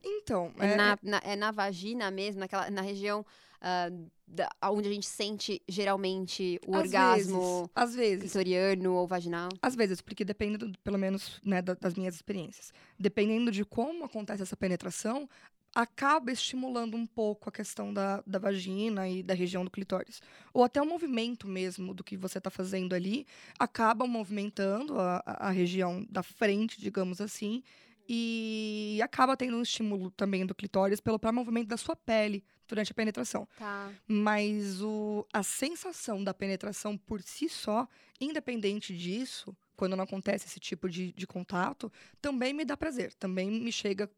Então, 0.03 0.53
É, 0.59 0.72
é- 0.72 0.77
na, 0.77 0.98
na- 1.03 1.20
é 1.24 1.37
na 1.37 1.51
vagina 1.53 2.11
mesmo, 2.11 2.40
naquela, 2.40 2.70
na 2.70 2.81
região 2.83 3.24
ah, 3.61 3.88
da, 4.27 4.49
onde 4.71 4.88
a 4.88 4.92
gente 4.92 5.07
sente 5.07 5.61
geralmente 5.68 6.61
o 6.66 6.75
às 6.75 6.83
orgasmo 6.85 7.40
vezes, 7.40 7.71
às 7.75 7.94
vezes. 7.94 8.21
clitoriano 8.33 8.92
ou 8.94 9.07
vaginal? 9.07 9.49
Às 9.62 9.75
vezes, 9.75 10.01
porque 10.01 10.25
depende, 10.25 10.59
pelo 10.85 10.99
menos, 10.99 11.40
né, 11.44 11.62
da- 11.62 11.75
das 11.75 11.94
minhas 11.94 12.14
experiências. 12.14 12.73
Dependendo 12.99 13.51
de 13.51 13.64
como 13.64 14.05
acontece 14.05 14.42
essa 14.42 14.57
penetração, 14.57 15.29
acaba 15.75 16.33
estimulando 16.33 16.97
um 16.97 17.07
pouco 17.07 17.49
a 17.49 17.53
questão 17.53 17.92
da, 17.92 18.23
da 18.27 18.38
vagina 18.38 19.09
e 19.09 19.23
da 19.23 19.35
região 19.35 19.64
do 19.64 19.71
clitóris. 19.71 20.21
Ou 20.53 20.64
até 20.64 20.81
o 20.81 20.87
movimento 20.87 21.47
mesmo 21.47 21.92
do 21.94 22.03
que 22.03 22.16
você 22.16 22.38
está 22.38 22.51
fazendo 22.51 22.94
ali, 22.94 23.27
acaba 23.59 24.07
movimentando 24.07 24.99
a 24.99 25.23
a 25.27 25.51
região 25.51 26.05
da 26.11 26.23
frente, 26.23 26.81
digamos 26.81 27.21
assim, 27.21 27.62
e 28.09 28.99
acaba 29.03 29.37
tendo 29.37 29.57
um 29.57 29.62
estímulo 29.62 30.11
também 30.11 30.47
do 30.47 30.55
clitóris 30.55 31.01
pelo 31.01 31.18
próprio 31.18 31.40
movimento 31.40 31.68
da 31.68 31.77
sua 31.77 31.94
pele 31.94 32.42
durante 32.66 32.92
a 32.92 32.94
penetração. 32.94 33.47
Tá. 33.59 33.92
Mas 34.07 34.81
o, 34.81 35.27
a 35.33 35.42
sensação 35.42 36.25
da 36.25 36.33
penetração 36.33 36.97
por 36.97 37.21
si 37.21 37.49
só, 37.49 37.87
independente 38.21 38.97
disso, 38.97 39.55
quando 39.77 39.94
não 39.94 40.05
acontece 40.05 40.47
esse 40.47 40.59
tipo 40.59 40.88
de, 40.88 41.12
de 41.12 41.27
contato, 41.27 41.92
também 42.21 42.55
me 42.55 42.64
dá 42.64 42.77
prazer, 42.77 43.12
também 43.14 43.51
me 43.51 43.71
chega 43.71 44.11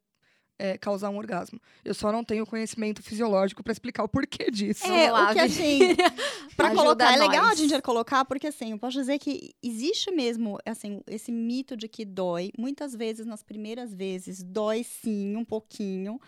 é, 0.61 0.77
causar 0.77 1.09
um 1.09 1.17
orgasmo. 1.17 1.59
Eu 1.83 1.95
só 1.95 2.13
não 2.13 2.23
tenho 2.23 2.47
conhecimento 2.47 3.03
fisiológico 3.03 3.63
para 3.63 3.73
explicar 3.73 4.05
o 4.05 4.09
porquê 4.09 4.51
disso. 4.51 4.87
É, 4.87 5.11
lá, 5.11 5.31
o 5.31 5.33
que 5.33 5.39
assim, 5.39 5.79
pra 6.55 6.69
Ajuda 6.69 6.83
colocar, 6.83 7.15
é 7.15 7.17
legal 7.17 7.47
a. 7.47 7.55
Ginger 7.55 7.81
colocar, 7.81 8.25
porque 8.27 8.49
assim, 8.49 8.73
eu 8.73 8.79
posso 8.79 8.99
dizer 8.99 9.19
que 9.19 9.55
existe 9.63 10.11
mesmo, 10.11 10.59
assim, 10.67 11.01
esse 11.07 11.33
mito 11.33 11.75
de 11.77 11.89
que 11.89 12.05
dói. 12.05 12.53
Muitas 12.59 12.95
vezes, 12.95 13.25
nas 13.25 13.43
primeiras 13.43 13.95
vezes, 13.95 14.43
dói 14.43 14.85
sim, 14.85 15.35
um 15.35 15.45
pouquinho. 15.45 16.21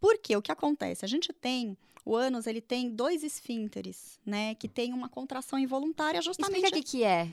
Porque 0.00 0.36
o 0.36 0.40
que 0.40 0.52
acontece? 0.52 1.04
A 1.04 1.08
gente 1.08 1.32
tem, 1.32 1.76
o 2.04 2.16
ânus, 2.16 2.46
ele 2.46 2.60
tem 2.60 2.90
dois 2.90 3.22
esfínteres, 3.22 4.18
né? 4.24 4.54
Que 4.54 4.68
tem 4.68 4.92
uma 4.92 5.08
contração 5.08 5.58
involuntária 5.58 6.20
justamente... 6.22 6.56
Explica 6.64 6.78
o 6.78 6.82
que, 6.82 6.90
que 6.98 7.04
é. 7.04 7.28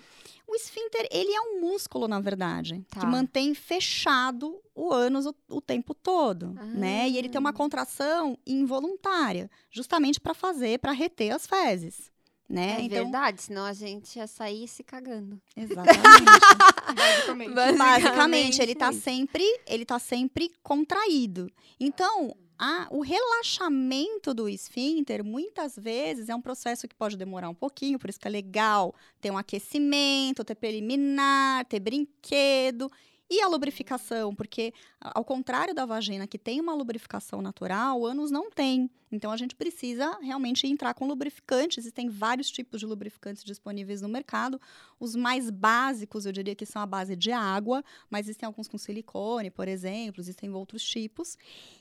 O 0.48 0.56
esfíncter, 0.56 1.08
ele 1.12 1.32
é 1.34 1.42
um 1.42 1.60
músculo, 1.62 2.08
na 2.08 2.20
verdade, 2.22 2.82
Tá. 2.90 3.02
que 3.02 3.06
mantém 3.06 3.54
fechado 3.54 4.60
o 4.74 4.94
ânus 4.94 5.26
o, 5.26 5.36
o 5.50 5.60
tempo 5.62 5.94
todo, 5.94 6.54
né? 6.54 7.10
E 7.10 7.18
ele 7.18 7.28
tem 7.30 7.40
uma 7.40 7.50
Ah. 7.50 7.54
contração 7.54 8.38
involuntária, 8.46 9.50
justamente 9.70 10.20
para 10.20 10.34
fazer, 10.34 10.80
para 10.80 10.92
reter 10.94 11.32
as 11.32 11.46
fezes, 11.46 12.10
né? 12.48 12.78
É 12.80 12.82
então, 12.84 13.04
verdade, 13.04 13.42
senão 13.42 13.66
a 13.66 13.74
gente 13.74 14.16
ia 14.18 14.26
sair 14.28 14.68
se 14.70 14.84
cagando. 14.84 15.42
exatamente. 15.56 15.98
Basicamente. 16.96 17.54
Basicamente, 17.54 18.62
ele 18.62 18.76
tá 18.76 18.92
isso. 18.92 19.02
sempre, 19.02 19.44
ele 19.66 19.86
tá 19.86 20.00
sempre 20.00 20.52
contraído. 20.64 21.52
Então, 21.80 22.34
a- 22.60 22.88
o 22.92 23.02
relaxamento 23.02 24.34
do 24.34 24.50
esfíncter, 24.50 25.24
muitas 25.24 25.76
vezes, 25.78 26.30
é 26.30 26.36
um 26.36 26.42
processo 26.42 26.88
que 26.88 26.96
pode 26.96 27.16
demorar 27.18 27.50
um 27.50 27.54
pouquinho, 27.56 28.00
por 28.00 28.10
isso 28.10 28.20
que 28.20 28.28
é 28.28 28.32
legal 28.32 28.94
ter 29.22 29.32
um 29.32 29.38
aquecimento, 29.38 30.44
ter 30.44 30.56
preliminar, 30.56 31.66
ter 31.66 31.80
brinquedo. 31.80 32.92
E 33.30 33.42
a 33.42 33.48
lubrificação, 33.48 34.34
porque 34.34 34.74
ao 35.02 35.24
contrário 35.24 35.74
da 35.74 35.86
vagina, 35.86 36.26
que 36.26 36.38
tem 36.38 36.62
uma 36.62 36.74
lubrificação 36.74 37.42
natural, 37.42 38.00
o 38.00 38.06
ânus 38.06 38.32
não 38.32 38.50
tem. 38.50 38.90
Então 39.12 39.32
a 39.32 39.38
gente 39.38 39.56
precisa 39.56 40.18
realmente 40.22 40.66
entrar 40.66 40.94
com 40.94 41.06
lubrificantes. 41.06 41.80
Existem 41.80 42.10
vários 42.10 42.50
tipos 42.50 42.80
de 42.80 42.86
lubrificantes 42.86 43.44
disponíveis 43.44 44.02
no 44.02 44.08
mercado. 44.08 44.60
Os 45.00 45.16
mais 45.16 45.50
básicos, 45.50 46.26
eu 46.26 46.32
diria 46.32 46.56
que 46.56 46.66
são 46.66 46.82
a 46.82 46.86
base 46.86 47.16
de 47.16 47.32
água, 47.32 47.84
mas 48.10 48.28
existem 48.28 48.48
alguns 48.48 48.68
com 48.68 48.78
silicone, 48.78 49.50
por 49.50 49.68
exemplo, 49.68 50.22
existem 50.22 50.50
outros 50.50 50.84
tipos. 50.84 51.38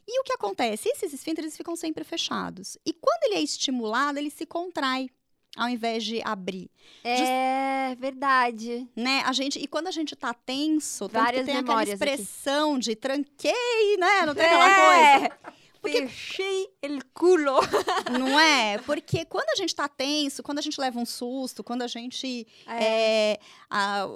E 0.06 0.20
o 0.20 0.24
que 0.24 0.32
acontece? 0.32 0.88
Esses 0.88 1.12
esfínteres 1.12 1.56
ficam 1.56 1.76
sempre 1.76 2.02
fechados. 2.02 2.76
E 2.84 2.92
quando 2.92 3.24
ele 3.24 3.36
é 3.36 3.42
estimulado, 3.42 4.18
ele 4.18 4.30
se 4.30 4.46
contrai. 4.46 5.10
Ao 5.56 5.68
invés 5.68 6.04
de 6.04 6.20
abrir, 6.24 6.68
É 7.02 7.94
verdade. 7.98 8.86
né? 8.94 9.22
A 9.24 9.32
gente 9.32 9.58
e 9.58 9.66
quando 9.66 9.86
a 9.86 9.90
gente 9.90 10.14
tá 10.14 10.34
tenso, 10.34 11.08
Várias 11.08 11.46
tem 11.46 11.56
aquela 11.56 11.68
memórias 11.78 12.00
aqui. 12.00 12.10
expressão 12.12 12.78
de 12.78 12.94
tranquei, 12.94 13.96
né? 13.98 14.26
Não 14.26 14.34
tem 14.34 14.44
aquela 14.44 14.74
coisa. 14.74 15.55
É. 15.88 16.06
Fechei 16.06 16.68
el 16.82 17.02
culo. 17.14 17.58
Não 18.18 18.38
é? 18.38 18.78
Porque 18.78 19.24
quando 19.24 19.48
a 19.50 19.56
gente 19.56 19.74
tá 19.74 19.88
tenso, 19.88 20.42
quando 20.42 20.58
a 20.58 20.62
gente 20.62 20.80
leva 20.80 20.98
um 20.98 21.06
susto, 21.06 21.62
quando 21.64 21.82
a 21.82 21.86
gente 21.86 22.46
é, 22.66 23.38
a- 23.70 24.06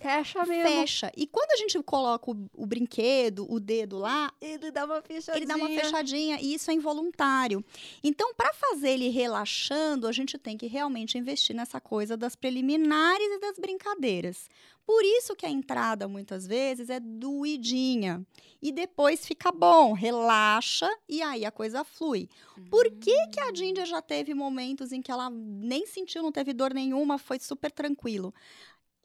Fecha 0.00 0.44
mesmo. 0.46 0.68
fecha. 0.80 1.12
E 1.16 1.26
quando 1.26 1.50
a 1.52 1.56
gente 1.56 1.80
coloca 1.82 2.30
o, 2.30 2.48
o 2.54 2.66
brinquedo, 2.66 3.46
o 3.50 3.58
dedo 3.60 3.98
lá, 3.98 4.32
Ele 4.40 4.70
dá 4.70 4.84
uma 4.84 5.00
fechadinha. 5.02 5.36
ele 5.36 5.46
dá 5.46 5.56
uma 5.56 5.68
fechadinha 5.68 6.38
e 6.40 6.54
isso 6.54 6.70
é 6.70 6.74
involuntário. 6.74 7.64
Então, 8.02 8.34
para 8.34 8.52
fazer 8.54 8.90
ele 8.90 9.08
relaxando, 9.08 10.06
a 10.06 10.12
gente 10.12 10.36
tem 10.38 10.56
que 10.56 10.66
realmente 10.66 11.16
investir 11.18 11.54
nessa 11.54 11.80
coisa 11.80 12.16
das 12.16 12.34
preliminares 12.36 13.26
e 13.26 13.38
das 13.40 13.58
brincadeiras. 13.58 14.48
Por 14.86 15.02
isso 15.02 15.34
que 15.34 15.46
a 15.46 15.50
entrada 15.50 16.06
muitas 16.06 16.46
vezes 16.46 16.90
é 16.90 17.00
doidinha 17.00 18.24
e 18.60 18.70
depois 18.70 19.26
fica 19.26 19.50
bom, 19.50 19.92
relaxa 19.92 20.88
e 21.08 21.22
aí 21.22 21.44
a 21.44 21.50
coisa 21.50 21.84
flui. 21.84 22.28
Por 22.70 22.90
que 22.90 23.28
que 23.28 23.40
a 23.40 23.52
Ginger 23.54 23.86
já 23.86 24.02
teve 24.02 24.34
momentos 24.34 24.92
em 24.92 25.00
que 25.00 25.10
ela 25.10 25.30
nem 25.30 25.86
sentiu, 25.86 26.22
não 26.22 26.32
teve 26.32 26.52
dor 26.52 26.74
nenhuma, 26.74 27.18
foi 27.18 27.38
super 27.38 27.70
tranquilo? 27.70 28.32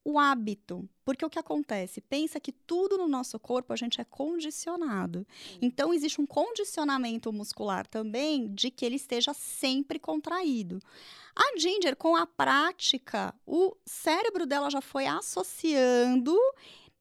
O 0.04 0.18
hábito. 0.18 0.88
Porque 1.04 1.26
o 1.26 1.30
que 1.30 1.40
acontece? 1.40 2.02
Pensa 2.02 2.40
que 2.40 2.52
tudo 2.52 2.98
no 2.98 3.08
nosso 3.08 3.40
corpo 3.40 3.74
a 3.74 3.76
gente 3.76 4.00
é 4.00 4.04
condicionado. 4.04 5.26
Então, 5.62 5.94
existe 5.94 6.22
um 6.22 6.26
condicionamento 6.26 7.34
muscular 7.34 7.86
também 7.86 8.48
de 8.54 8.72
que 8.72 8.86
ele 8.86 8.96
esteja 8.96 9.34
sempre 9.34 10.00
contraído. 10.00 10.80
A 11.42 11.58
Ginger, 11.58 11.96
com 11.96 12.18
a 12.18 12.28
prática, 12.28 13.34
o 13.48 13.74
cérebro 13.86 14.46
dela 14.46 14.70
já 14.70 14.82
foi 14.82 15.08
associando 15.08 16.38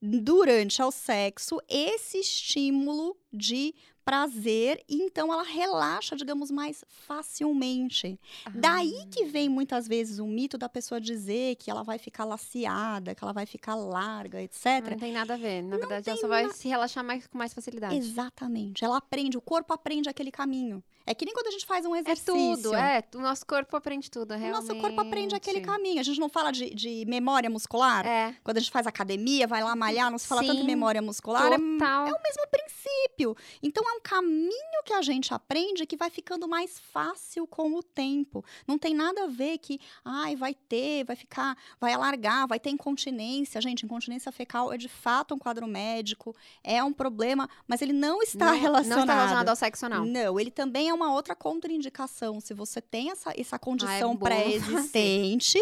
durante 0.01 0.81
ao 0.81 0.93
sexo 0.93 1.59
esse 1.67 2.19
estímulo 2.19 3.17
de 3.33 3.75
prazer 4.09 4.83
e 4.89 5.03
então 5.03 5.31
ela 5.31 5.43
relaxa, 5.43 6.15
digamos, 6.15 6.49
mais 6.49 6.83
facilmente. 6.89 8.19
Daí 8.53 9.05
que 9.11 9.25
vem 9.25 9.47
muitas 9.47 9.87
vezes 9.87 10.17
o 10.19 10.25
mito 10.25 10.57
da 10.57 10.67
pessoa 10.67 10.99
dizer 10.99 11.55
que 11.57 11.69
ela 11.69 11.83
vai 11.83 11.97
ficar 11.99 12.25
laciada, 12.25 13.13
que 13.13 13.23
ela 13.23 13.33
vai 13.33 13.45
ficar 13.45 13.75
larga, 13.75 14.41
etc. 14.41 14.65
Não 14.91 14.97
tem 14.97 15.11
nada 15.13 15.35
a 15.35 15.37
ver. 15.37 15.61
Na 15.61 15.77
verdade, 15.77 16.09
ela 16.09 16.19
só 16.19 16.27
vai 16.27 16.49
se 16.51 16.67
relaxar 16.67 17.03
mais, 17.03 17.27
com 17.27 17.37
mais 17.37 17.53
facilidade. 17.53 17.95
Exatamente. 17.95 18.83
Ela 18.83 18.97
aprende, 18.97 19.37
o 19.37 19.41
corpo 19.41 19.73
aprende 19.73 20.09
aquele 20.09 20.31
caminho. 20.31 20.83
É 21.05 21.13
que 21.15 21.25
nem 21.25 21.33
quando 21.33 21.47
a 21.47 21.51
gente 21.51 21.65
faz 21.65 21.85
um 21.85 21.95
É 21.95 21.99
exercício. 21.99 22.33
tudo, 22.33 22.75
é. 22.75 23.03
O 23.15 23.19
nosso 23.19 23.43
corpo 23.45 23.75
aprende 23.75 24.11
tudo, 24.11 24.33
O 24.33 24.37
realmente. 24.37 24.67
nosso 24.67 24.79
corpo 24.79 25.01
aprende 25.01 25.33
aquele 25.35 25.61
caminho. 25.61 25.99
A 25.99 26.03
gente 26.03 26.19
não 26.19 26.29
fala 26.29 26.51
de, 26.51 26.69
de 26.73 27.03
memória 27.07 27.49
muscular? 27.49 28.05
É, 28.05 28.35
Quando 28.43 28.57
a 28.57 28.59
gente 28.59 28.71
faz 28.71 28.85
academia, 28.85 29.47
vai 29.47 29.63
lá 29.63 29.75
malhar, 29.75 30.11
não 30.11 30.17
se 30.19 30.27
fala 30.27 30.41
tanto 30.41 30.53
Sim, 30.55 30.61
de 30.61 30.67
memória 30.67 31.01
muscular. 31.01 31.51
É 31.51 31.57
total. 31.57 32.07
é 32.07 32.11
o 32.11 32.21
mesmo 32.21 32.47
princípio. 32.51 33.35
Então 33.63 33.83
é 33.89 33.93
um 33.97 33.98
caminho 33.99 34.83
que 34.85 34.93
a 34.93 35.01
gente 35.01 35.33
aprende 35.33 35.85
que 35.85 35.97
vai 35.97 36.09
ficando 36.09 36.47
mais 36.47 36.79
fácil 36.79 37.45
com 37.45 37.73
o 37.73 37.83
tempo. 37.83 38.43
Não 38.67 38.77
tem 38.77 38.93
nada 38.93 39.23
a 39.25 39.27
ver 39.27 39.57
que, 39.57 39.79
ai, 40.03 40.35
vai 40.35 40.53
ter, 40.53 41.03
vai 41.03 41.15
ficar, 41.15 41.57
vai 41.79 41.93
alargar, 41.93 42.47
vai 42.47 42.59
ter 42.59 42.69
incontinência. 42.69 43.61
Gente, 43.61 43.85
incontinência 43.85 44.31
fecal 44.31 44.71
é 44.73 44.77
de 44.77 44.89
fato 44.89 45.33
um 45.33 45.39
quadro 45.39 45.67
médico, 45.67 46.35
é 46.63 46.83
um 46.83 46.93
problema, 46.93 47.49
mas 47.67 47.81
ele 47.81 47.93
não 47.93 48.21
está 48.21 48.51
não, 48.51 48.59
relacionado. 48.59 48.97
Não 48.97 49.03
está 49.03 49.13
relacionado 49.15 49.49
ao 49.49 49.55
sexo 49.55 49.85
anal. 49.85 50.05
Não, 50.05 50.39
ele 50.39 50.51
também 50.51 50.89
é 50.89 50.93
uma 50.93 51.13
outra 51.13 51.35
contraindicação. 51.35 52.39
Se 52.39 52.53
você 52.53 52.81
tem 52.81 53.11
essa, 53.11 53.33
essa 53.37 53.59
condição 53.59 54.11
Ah, 54.11 54.13
bom 54.13 54.17
pré-existente, 54.17 55.59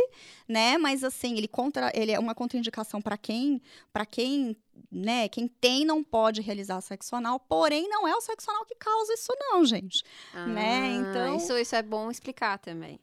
né? 0.47 0.77
Mas 0.77 1.03
assim, 1.03 1.37
ele, 1.37 1.47
contra, 1.47 1.91
ele 1.93 2.11
é 2.11 2.19
uma 2.19 2.33
contraindicação 2.35 3.01
para 3.01 3.17
quem, 3.17 3.61
para 3.91 4.05
quem, 4.05 4.55
né? 4.91 5.27
Quem 5.29 5.47
tem 5.47 5.85
não 5.85 6.03
pode 6.03 6.41
realizar 6.41 6.79
sexo 6.81 7.15
anal, 7.15 7.39
porém 7.39 7.87
não 7.89 8.07
é 8.07 8.15
o 8.15 8.21
sexo 8.21 8.49
anal 8.51 8.65
que 8.65 8.75
causa 8.75 9.13
isso 9.13 9.33
não, 9.39 9.63
gente. 9.65 10.03
né? 10.33 10.81
Ah, 10.81 10.87
Então- 11.11 11.35
Isso, 11.37 11.57
isso 11.57 11.75
é 11.75 11.81
bom 11.81 12.09
explicar 12.11 12.57
também. 12.59 12.99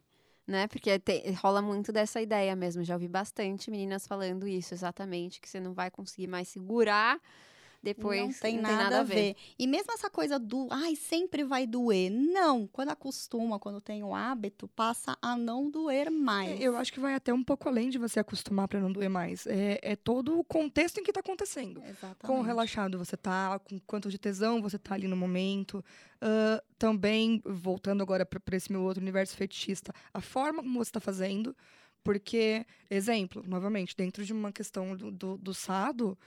Né? 0.46 0.66
Porque 0.66 0.98
te- 0.98 1.30
rola 1.42 1.62
muito 1.62 1.90
dessa 1.90 2.20
ideia 2.20 2.54
mesmo. 2.54 2.84
Já 2.84 2.94
ouvi 2.94 3.08
bastante 3.08 3.70
meninas 3.70 4.06
falando 4.06 4.46
isso, 4.46 4.74
exatamente. 4.74 5.40
Que 5.40 5.48
você 5.48 5.58
não 5.58 5.72
vai 5.72 5.90
conseguir 5.90 6.26
mais 6.26 6.48
segurar 6.48 7.18
depois. 7.85 8.20
não 8.20 8.33
tem, 8.33 8.59
nada, 8.59 9.01
a 9.01 9.03
ver. 9.03 9.37
E 9.59 9.66
mesmo 9.66 9.92
essa 9.92 10.11
coisa 10.11 10.38
do, 10.38 10.66
ai, 10.70 10.97
sempre 10.97 11.44
vai 11.44 11.66
doer. 11.66 12.11
Não, 12.11 12.66
quando 12.66 12.90
acostuma, 12.90 13.59
quando 13.59 13.81
tem 13.81 14.03
o 14.03 14.14
hábito, 14.14 14.66
passa 14.68 15.16
a 15.20 15.37
não 15.37 15.70
doer 15.70 16.11
mais. 16.11 16.61
Eu 16.61 16.77
acho 16.77 16.92
que 16.92 17.01
vai 17.01 17.14
até 17.14 17.33
um 17.33 17.44
pouco 17.44 17.68
além 17.68 17.90
de 17.90 17.99
você 17.99 18.20
acostumar 18.20 18.66
pra 18.66 18.81
não 18.81 18.90
doer 18.90 19.11
mais. 19.11 19.47
É, 19.47 19.79
é 19.83 19.97
todo 19.97 20.38
o 20.38 20.44
contexto 20.44 20.99
em 20.99 21.05
que 21.05 21.12
tá 21.12 21.20
acontecendo. 21.20 21.83
Exatamente. 21.85 22.25
Quão 22.25 22.42
relaxado 22.42 22.99
você 22.99 23.16
tá, 23.16 23.59
com 23.59 23.79
quanto 23.81 24.09
de 24.09 24.18
tesão 24.18 24.61
você 24.61 24.79
tá 24.79 24.94
ali 24.94 25.07
no 25.07 25.16
momento. 25.16 25.85
Ah, 26.25 26.62
também, 26.79 27.42
voltando 27.44 28.03
agora 28.03 28.25
para 28.25 28.57
esse 28.57 28.73
meu 28.73 28.83
outro 28.83 29.03
universo 29.03 29.37
fetichista, 29.37 29.92
a 30.12 30.23
forma 30.23 30.62
como 30.62 30.83
você 30.83 30.90
tá 30.90 31.01
fazendo. 31.01 31.55
Porque, 32.03 32.66
exemplo, 32.90 33.42
novamente, 33.47 33.97
dentro 33.97 34.25
de 34.25 34.33
uma 34.33 34.53
questão 34.53 34.94
do, 34.94 35.11
do, 35.11 35.38
do 35.38 35.55
sado, 35.55 36.18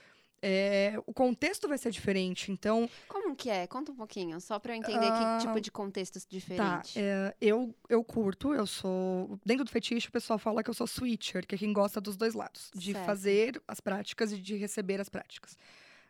é, 0.42 0.94
o 1.06 1.12
contexto 1.12 1.66
vai 1.68 1.76
ser 1.78 1.90
diferente. 1.90 2.50
Então, 2.52 2.88
Como 3.08 3.34
que 3.34 3.50
é? 3.50 3.66
Conta 3.66 3.92
um 3.92 3.96
pouquinho, 3.96 4.40
só 4.40 4.58
pra 4.58 4.72
eu 4.74 4.78
entender 4.78 5.08
Ah, 5.08 5.12
que 5.12 5.46
tipo 5.46 5.60
de 5.60 5.70
contextos 5.70 6.24
tá, 6.24 6.28
diferentes. 6.30 6.96
é, 6.96 7.34
eu, 7.40 7.74
eu 7.88 8.02
curto, 8.04 8.52
eu 8.54 8.66
sou. 8.66 9.38
Dentro 9.44 9.64
do 9.64 9.70
fetiche, 9.70 10.08
o 10.08 10.12
pessoal 10.12 10.38
fala 10.38 10.62
que 10.62 10.70
eu 10.70 10.74
sou 10.74 10.86
switcher, 10.86 11.46
que 11.46 11.54
é 11.54 11.58
quem 11.58 11.72
gosta 11.72 12.00
dos 12.00 12.16
dois 12.16 12.34
lados. 12.34 12.70
De 12.74 12.92
Certo. 12.92 13.04
fazer 13.06 13.62
as 13.66 13.80
práticas 13.80 14.32
e 14.32 14.38
de 14.38 14.56
receber 14.56 15.00
as 15.00 15.08
práticas. 15.08 15.56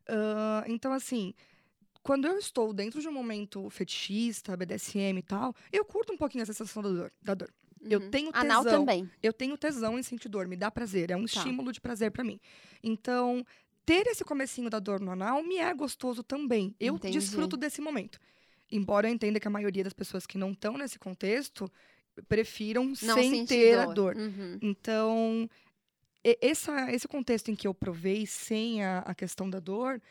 Ah, 0.07 0.64
então, 0.67 0.93
assim, 0.93 1.35
quando 2.03 2.27
eu 2.27 2.38
estou 2.38 2.73
dentro 2.73 3.01
de 3.01 3.09
um 3.09 3.12
momento 3.12 3.69
fetichista, 3.71 4.57
BDSM 4.57 5.19
e 5.19 5.23
tal, 5.23 5.55
eu 5.73 5.85
curto 5.85 6.12
um 6.12 6.17
pouquinho 6.17 6.43
a 6.43 6.47
sensação 6.47 6.83
da 6.83 6.88
dor. 6.88 7.12
Da 7.23 7.35
dor. 7.35 7.53
Eu 7.81 8.01
Uhum. 8.01 8.11
tenho 8.11 8.31
Anal 8.35 8.64
tesão. 8.64 8.81
também. 8.81 9.09
Eu 9.23 9.33
tenho 9.33 9.57
tesão 9.57 9.97
em 9.99 10.03
sentir 10.03 10.29
dor, 10.29 10.49
me 10.49 10.57
dá 10.57 10.69
prazer, 10.71 11.11
é 11.12 11.17
um 11.17 11.21
Tá. 11.21 11.27
estímulo 11.27 11.71
de 11.73 11.81
prazer 11.81 12.11
pra 12.11 12.25
mim. 12.25 12.41
Então, 12.83 13.45
ter 13.88 14.07
esse 14.07 14.22
comecinho 14.22 14.68
da 14.68 14.79
dor 14.79 15.01
no 15.01 15.12
anal 15.12 15.42
me 15.42 15.57
é 15.57 15.72
gostoso 15.72 16.22
também. 16.22 16.77
Eu 16.79 16.96
Entendi. 16.96 17.18
desfruto 17.18 17.57
desse 17.57 17.81
momento. 17.81 18.20
Embora 18.70 19.09
eu 19.09 19.14
entenda 19.14 19.40
que 19.40 19.48
a 19.48 19.51
maioria 19.51 19.83
das 19.83 19.94
pessoas 19.94 20.27
que 20.27 20.37
não 20.37 20.53
estão 20.53 20.77
nesse 20.77 20.98
contexto 20.98 21.72
prefiram 22.29 22.92
Não 23.01 23.14
sem 23.14 23.46
ter 23.46 23.79
a 23.79 23.87
dor. 23.87 24.14
Uhum. 24.14 24.59
Então, 24.61 25.48
essa, 26.22 26.92
esse 26.92 27.09
contexto 27.09 27.51
em 27.51 27.57
que 27.57 27.66
eu 27.66 27.72
provei 27.72 28.27
sem 28.27 28.85
a, 28.85 28.98
a 28.98 29.14
questão 29.14 29.48
da 29.48 29.59
dor, 29.59 30.03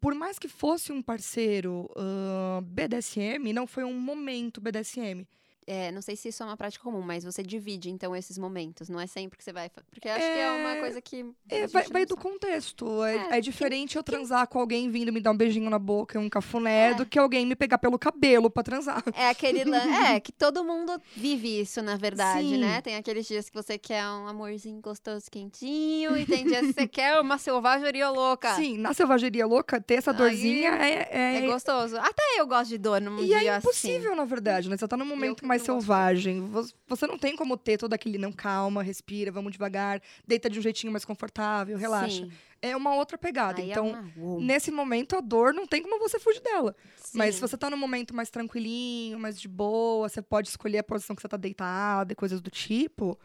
por 0.00 0.14
mais 0.14 0.38
que 0.38 0.48
fosse 0.48 0.90
um 0.90 1.02
parceiro 1.02 1.86
ah, 1.94 2.62
BDSM, 2.62 3.52
não 3.52 3.66
foi 3.66 3.84
um 3.84 4.00
momento 4.00 4.58
BDSM. 4.58 5.28
É, 5.72 5.92
não 5.92 6.02
sei 6.02 6.16
se 6.16 6.28
isso 6.28 6.42
é 6.42 6.46
uma 6.46 6.56
prática 6.56 6.82
comum, 6.82 7.00
mas 7.00 7.22
você 7.22 7.42
divide, 7.44 7.90
então, 7.90 8.14
esses 8.16 8.36
momentos. 8.36 8.88
Não 8.88 8.98
é 8.98 9.06
sempre 9.06 9.38
que 9.38 9.44
você 9.44 9.52
vai... 9.52 9.70
Porque 9.90 10.08
eu 10.08 10.12
acho 10.12 10.24
que 10.26 10.38
é 10.38 10.50
uma 10.50 10.70
É, 10.76 10.80
coisa 10.80 11.00
que... 11.00 11.24
É, 11.48 11.66
vai, 11.68 11.84
vai 11.84 12.04
do 12.06 12.16
contexto. 12.16 13.04
É, 13.04 13.16
É, 13.16 13.38
é 13.38 13.40
diferente 13.40 13.96
eu 13.96 14.02
transar 14.02 14.48
com 14.48 14.58
alguém 14.58 14.90
vindo 14.90 15.12
me 15.12 15.20
dar 15.20 15.30
um 15.30 15.36
beijinho 15.36 15.70
na 15.70 15.78
boca 15.78 16.18
e 16.18 16.20
um 16.20 16.28
cafuné 16.28 16.90
É. 16.90 16.94
do 16.94 17.06
que 17.06 17.18
alguém 17.18 17.46
me 17.46 17.54
pegar 17.54 17.78
pelo 17.78 17.98
cabelo 17.98 18.50
pra 18.50 18.62
transar. 18.64 19.02
É 19.14 19.28
aquele. 19.28 19.60
É, 20.10 20.18
que 20.18 20.32
todo 20.32 20.64
mundo 20.64 21.00
vive 21.14 21.60
isso, 21.60 21.82
na 21.82 21.96
verdade, 21.96 22.48
Sim. 22.48 22.58
né? 22.58 22.80
Tem 22.80 22.96
aqueles 22.96 23.26
dias 23.26 23.48
que 23.48 23.54
você 23.54 23.78
quer 23.78 24.04
um 24.08 24.26
amorzinho 24.26 24.80
gostoso, 24.80 25.26
quentinho, 25.30 26.16
e 26.16 26.24
tem 26.26 26.44
dias 26.46 26.66
que 26.68 26.72
você 26.72 26.88
quer 26.88 27.20
uma 27.20 27.38
selvageria 27.38 28.08
louca. 28.10 28.54
Sim, 28.56 28.76
na 28.78 28.92
selvageria 28.94 29.46
louca, 29.46 29.80
ter 29.80 29.94
essa 29.94 30.10
Aí 30.10 30.16
dorzinha 30.16 30.70
é, 30.70 31.08
é, 31.10 31.36
É 31.36 31.46
gostoso. 31.46 31.96
Até 31.98 32.22
eu 32.38 32.46
gosto 32.46 32.70
de 32.70 32.78
dor 32.78 33.00
num 33.00 33.18
E 33.22 33.26
dia 33.26 33.44
é 33.44 33.48
assim. 33.50 33.58
impossível, 33.68 34.16
na 34.16 34.24
verdade, 34.24 34.68
né? 34.68 34.76
Você 34.76 34.88
tá 34.88 34.96
num 34.96 35.04
momento 35.04 35.40
que 35.42 35.46
mais 35.46 35.59
gosto 35.60 35.80
selvagem. 35.80 36.40
Vo- 36.48 36.68
Você 36.88 37.06
não 37.06 37.18
tem 37.18 37.36
como 37.36 37.56
ter 37.56 37.78
todo 37.78 37.92
aquele 37.94 38.18
não 38.18 38.32
calma, 38.32 38.82
respira, 38.82 39.30
vamos 39.30 39.52
devagar, 39.52 40.00
deita 40.26 40.48
de 40.50 40.58
um 40.58 40.62
jeitinho 40.62 40.92
mais 40.92 41.04
confortável, 41.04 41.76
relaxa. 41.78 42.24
Sim. 42.24 42.32
É 42.62 42.76
uma 42.76 42.94
outra 42.94 43.16
pegada. 43.16 43.60
Aí 43.62 43.68
é 43.68 43.72
então, 43.72 43.88
uma- 43.88 44.12
Uou. 44.16 44.40
nesse 44.40 44.70
momento, 44.70 45.16
a 45.16 45.20
dor 45.20 45.54
não 45.54 45.66
tem 45.66 45.82
como 45.82 45.98
você 45.98 46.18
fugir 46.20 46.42
dela. 46.42 46.74
Mas 47.14 47.34
se 47.36 47.40
Sim. 47.40 47.46
você 47.48 47.56
tá 47.56 47.70
num 47.70 47.76
momento 47.76 48.14
mais 48.14 48.28
tranquilinho, 48.30 49.18
mais 49.18 49.40
de 49.40 49.48
boa, 49.48 50.08
você 50.08 50.20
pode 50.20 50.48
escolher 50.48 50.78
a 50.78 50.84
posição 50.84 51.16
que 51.16 51.22
você 51.22 51.28
tá 51.28 51.36
deitada 51.38 52.12
e 52.12 52.16
coisas 52.16 52.40
do 52.40 52.50
tipo. 52.50 53.18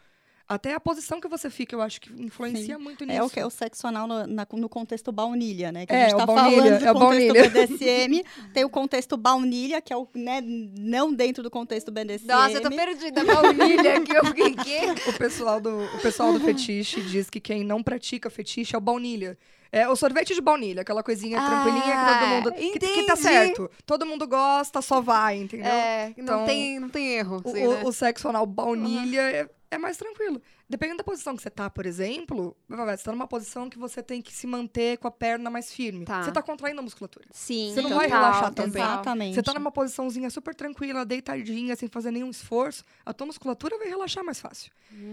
Até 0.48 0.74
a 0.74 0.78
posição 0.80 1.20
que 1.20 1.26
você 1.26 1.50
fica, 1.50 1.74
eu 1.74 1.82
acho 1.82 2.00
que 2.00 2.12
influencia 2.22 2.78
muito 2.78 3.04
nisso. 3.04 3.18
É 3.18 3.22
o 3.22 3.28
que 3.28 3.40
é 3.40 3.44
o 3.44 3.50
sexo 3.50 3.86
anal 3.86 4.06
no, 4.06 4.26
na- 4.28 4.46
no 4.52 4.68
contexto 4.68 5.10
baunilha, 5.10 5.72
né? 5.72 5.84
Que 5.86 5.92
É, 5.92 6.04
a 6.04 6.08
gente 6.08 6.14
o 6.14 6.18
tá 6.18 6.26
baunilha, 6.26 6.56
falando 6.62 6.82
é 6.86 6.90
o 6.92 6.94
contexto 6.94 7.32
baunilha. 7.34 7.50
BDSM. 7.50 8.24
tem 8.54 8.64
o 8.64 8.70
contexto 8.70 9.16
baunilha, 9.16 9.80
que 9.80 9.92
é 9.92 9.96
o, 9.96 10.06
né, 10.14 10.40
não 10.42 11.12
dentro 11.12 11.42
do 11.42 11.50
contexto 11.50 11.90
BDSM. 11.90 12.28
Nossa, 12.28 12.52
eu 12.58 12.62
tô 12.62 12.70
perdida. 12.70 13.24
Baunilha 13.24 13.96
aqui, 13.96 14.12
eu 14.14 14.24
fiquei 14.26 14.54
quê? 14.54 14.80
O 15.08 15.12
pessoal, 15.18 15.60
do, 15.60 15.82
o 15.82 15.98
pessoal 16.00 16.32
do 16.32 16.38
fetiche 16.38 17.00
diz 17.02 17.28
que 17.28 17.40
quem 17.40 17.64
não 17.64 17.82
pratica 17.82 18.30
fetiche 18.30 18.74
é 18.74 18.78
o 18.78 18.80
baunilha. 18.80 19.36
É 19.72 19.88
o 19.88 19.96
sorvete 19.96 20.32
de 20.32 20.40
baunilha, 20.40 20.82
aquela 20.82 21.02
coisinha 21.02 21.38
Ah, 21.40 21.44
tranquilinha 21.50 21.96
que 21.96 22.18
todo 22.18 22.28
mundo. 22.28 22.52
Que, 22.52 22.78
que 22.78 23.02
tá 23.02 23.16
certo. 23.16 23.68
Todo 23.84 24.06
mundo 24.06 24.26
gosta, 24.28 24.80
só 24.80 25.00
vai, 25.00 25.38
entendeu? 25.38 25.66
É, 25.66 26.14
não, 26.16 26.22
Então, 26.24 26.44
tem, 26.46 26.78
não 26.78 26.88
tem 26.88 27.14
erro. 27.14 27.42
O, 27.44 27.48
assim, 27.50 27.66
o- 27.66 27.72
né? 27.72 27.82
o 27.84 27.92
sexo 27.92 28.28
anal 28.28 28.46
baunilha 28.46 29.20
é, 29.22 29.48
é 29.70 29.78
mais 29.78 29.96
tranquilo. 29.96 30.40
Dependendo 30.68 30.98
da 30.98 31.04
posição 31.04 31.36
que 31.36 31.42
você 31.42 31.50
tá, 31.50 31.68
por 31.70 31.86
exemplo, 31.86 32.56
você 32.68 33.04
tá 33.04 33.12
numa 33.12 33.26
posição 33.26 33.68
que 33.70 33.78
você 33.78 34.02
tem 34.02 34.20
que 34.22 34.32
se 34.32 34.46
manter 34.46 34.98
com 34.98 35.06
a 35.06 35.10
perna 35.10 35.48
mais 35.50 35.72
firme. 35.72 36.04
Tá. 36.04 36.22
Você 36.22 36.32
tá 36.32 36.42
contraindo 36.42 36.80
a 36.80 36.82
musculatura. 36.82 37.26
Sim, 37.30 37.70
você 37.72 37.82
não 37.82 37.90
total, 37.90 37.98
vai 37.98 38.08
relaxar 38.08 38.54
também. 38.54 38.82
Exatamente. 38.82 39.34
Você 39.34 39.42
tá 39.42 39.54
numa 39.54 39.70
posiçãozinha 39.70 40.28
super 40.30 40.54
tranquila, 40.54 41.04
deitadinha, 41.04 41.76
sem 41.76 41.88
fazer 41.88 42.10
nenhum 42.10 42.30
esforço, 42.30 42.84
a 43.04 43.12
tua 43.12 43.26
musculatura 43.26 43.78
vai 43.78 43.88
relaxar 43.88 44.24
mais 44.24 44.40
fácil. 44.40 44.70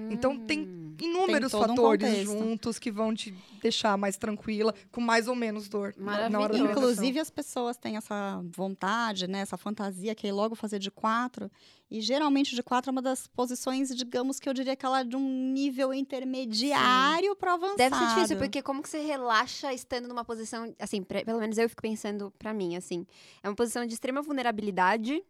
Então 0.10 0.38
tem 0.40 0.62
Hum. 0.62 0.96
inúmeros 1.02 1.54
um 1.54 1.60
fatores 1.60 2.10
contexto. 2.10 2.32
juntos 2.32 2.80
que 2.80 2.92
vão 2.92 3.14
te 3.14 3.32
deixar 3.62 3.98
mais 3.98 4.18
tranquila, 4.18 4.74
com 4.92 5.02
mais 5.02 5.28
ou 5.28 5.36
menos 5.36 5.68
dor 5.68 5.94
na- 5.98 6.30
na 6.30 6.40
hora 6.40 6.54
da. 6.54 6.60
Inclusive, 6.60 7.20
as 7.20 7.30
pessoas 7.30 7.76
têm 7.78 7.98
essa 7.98 8.42
vontade, 8.56 9.28
né, 9.28 9.40
essa 9.40 9.58
fantasia 9.58 10.14
que 10.16 10.28
é 10.28 10.32
logo 10.32 10.56
fazer 10.56 10.80
de 10.80 10.90
quatro. 10.92 11.50
E 11.96 12.02
geralmente 12.02 12.56
de 12.56 12.64
quatro 12.64 12.90
é 12.90 12.92
uma 12.92 13.04
das 13.04 13.28
posições, 13.28 13.96
digamos 13.96 14.40
que 14.40 14.50
eu 14.50 14.54
diria 14.54 14.76
que 14.76 14.84
ela 14.84 15.02
é 15.02 15.04
de 15.04 15.16
um 15.16 15.52
nível 15.54 15.94
intermediário 15.94 17.36
para 17.36 17.54
avançado. 17.54 17.78
Deve 17.78 17.96
ser 17.96 18.08
difícil, 18.16 18.38
porque 18.38 18.62
como 18.64 18.82
que 18.82 18.90
você 18.90 19.00
relaxa 19.00 19.72
estando 19.72 20.08
numa 20.08 20.26
posição, 20.26 20.74
assim, 20.80 21.04
pre- 21.04 21.24
pelo 21.24 21.40
menos 21.40 21.56
eu 21.58 21.70
fico 21.70 21.84
pensando 21.84 22.34
pra 22.40 22.52
mim, 22.52 22.76
assim, 22.76 23.06
é 23.44 23.48
uma 23.50 23.56
posição 23.56 23.86
de 23.86 23.94
extrema 23.94 24.24
vulnerabilidade, 24.24 25.24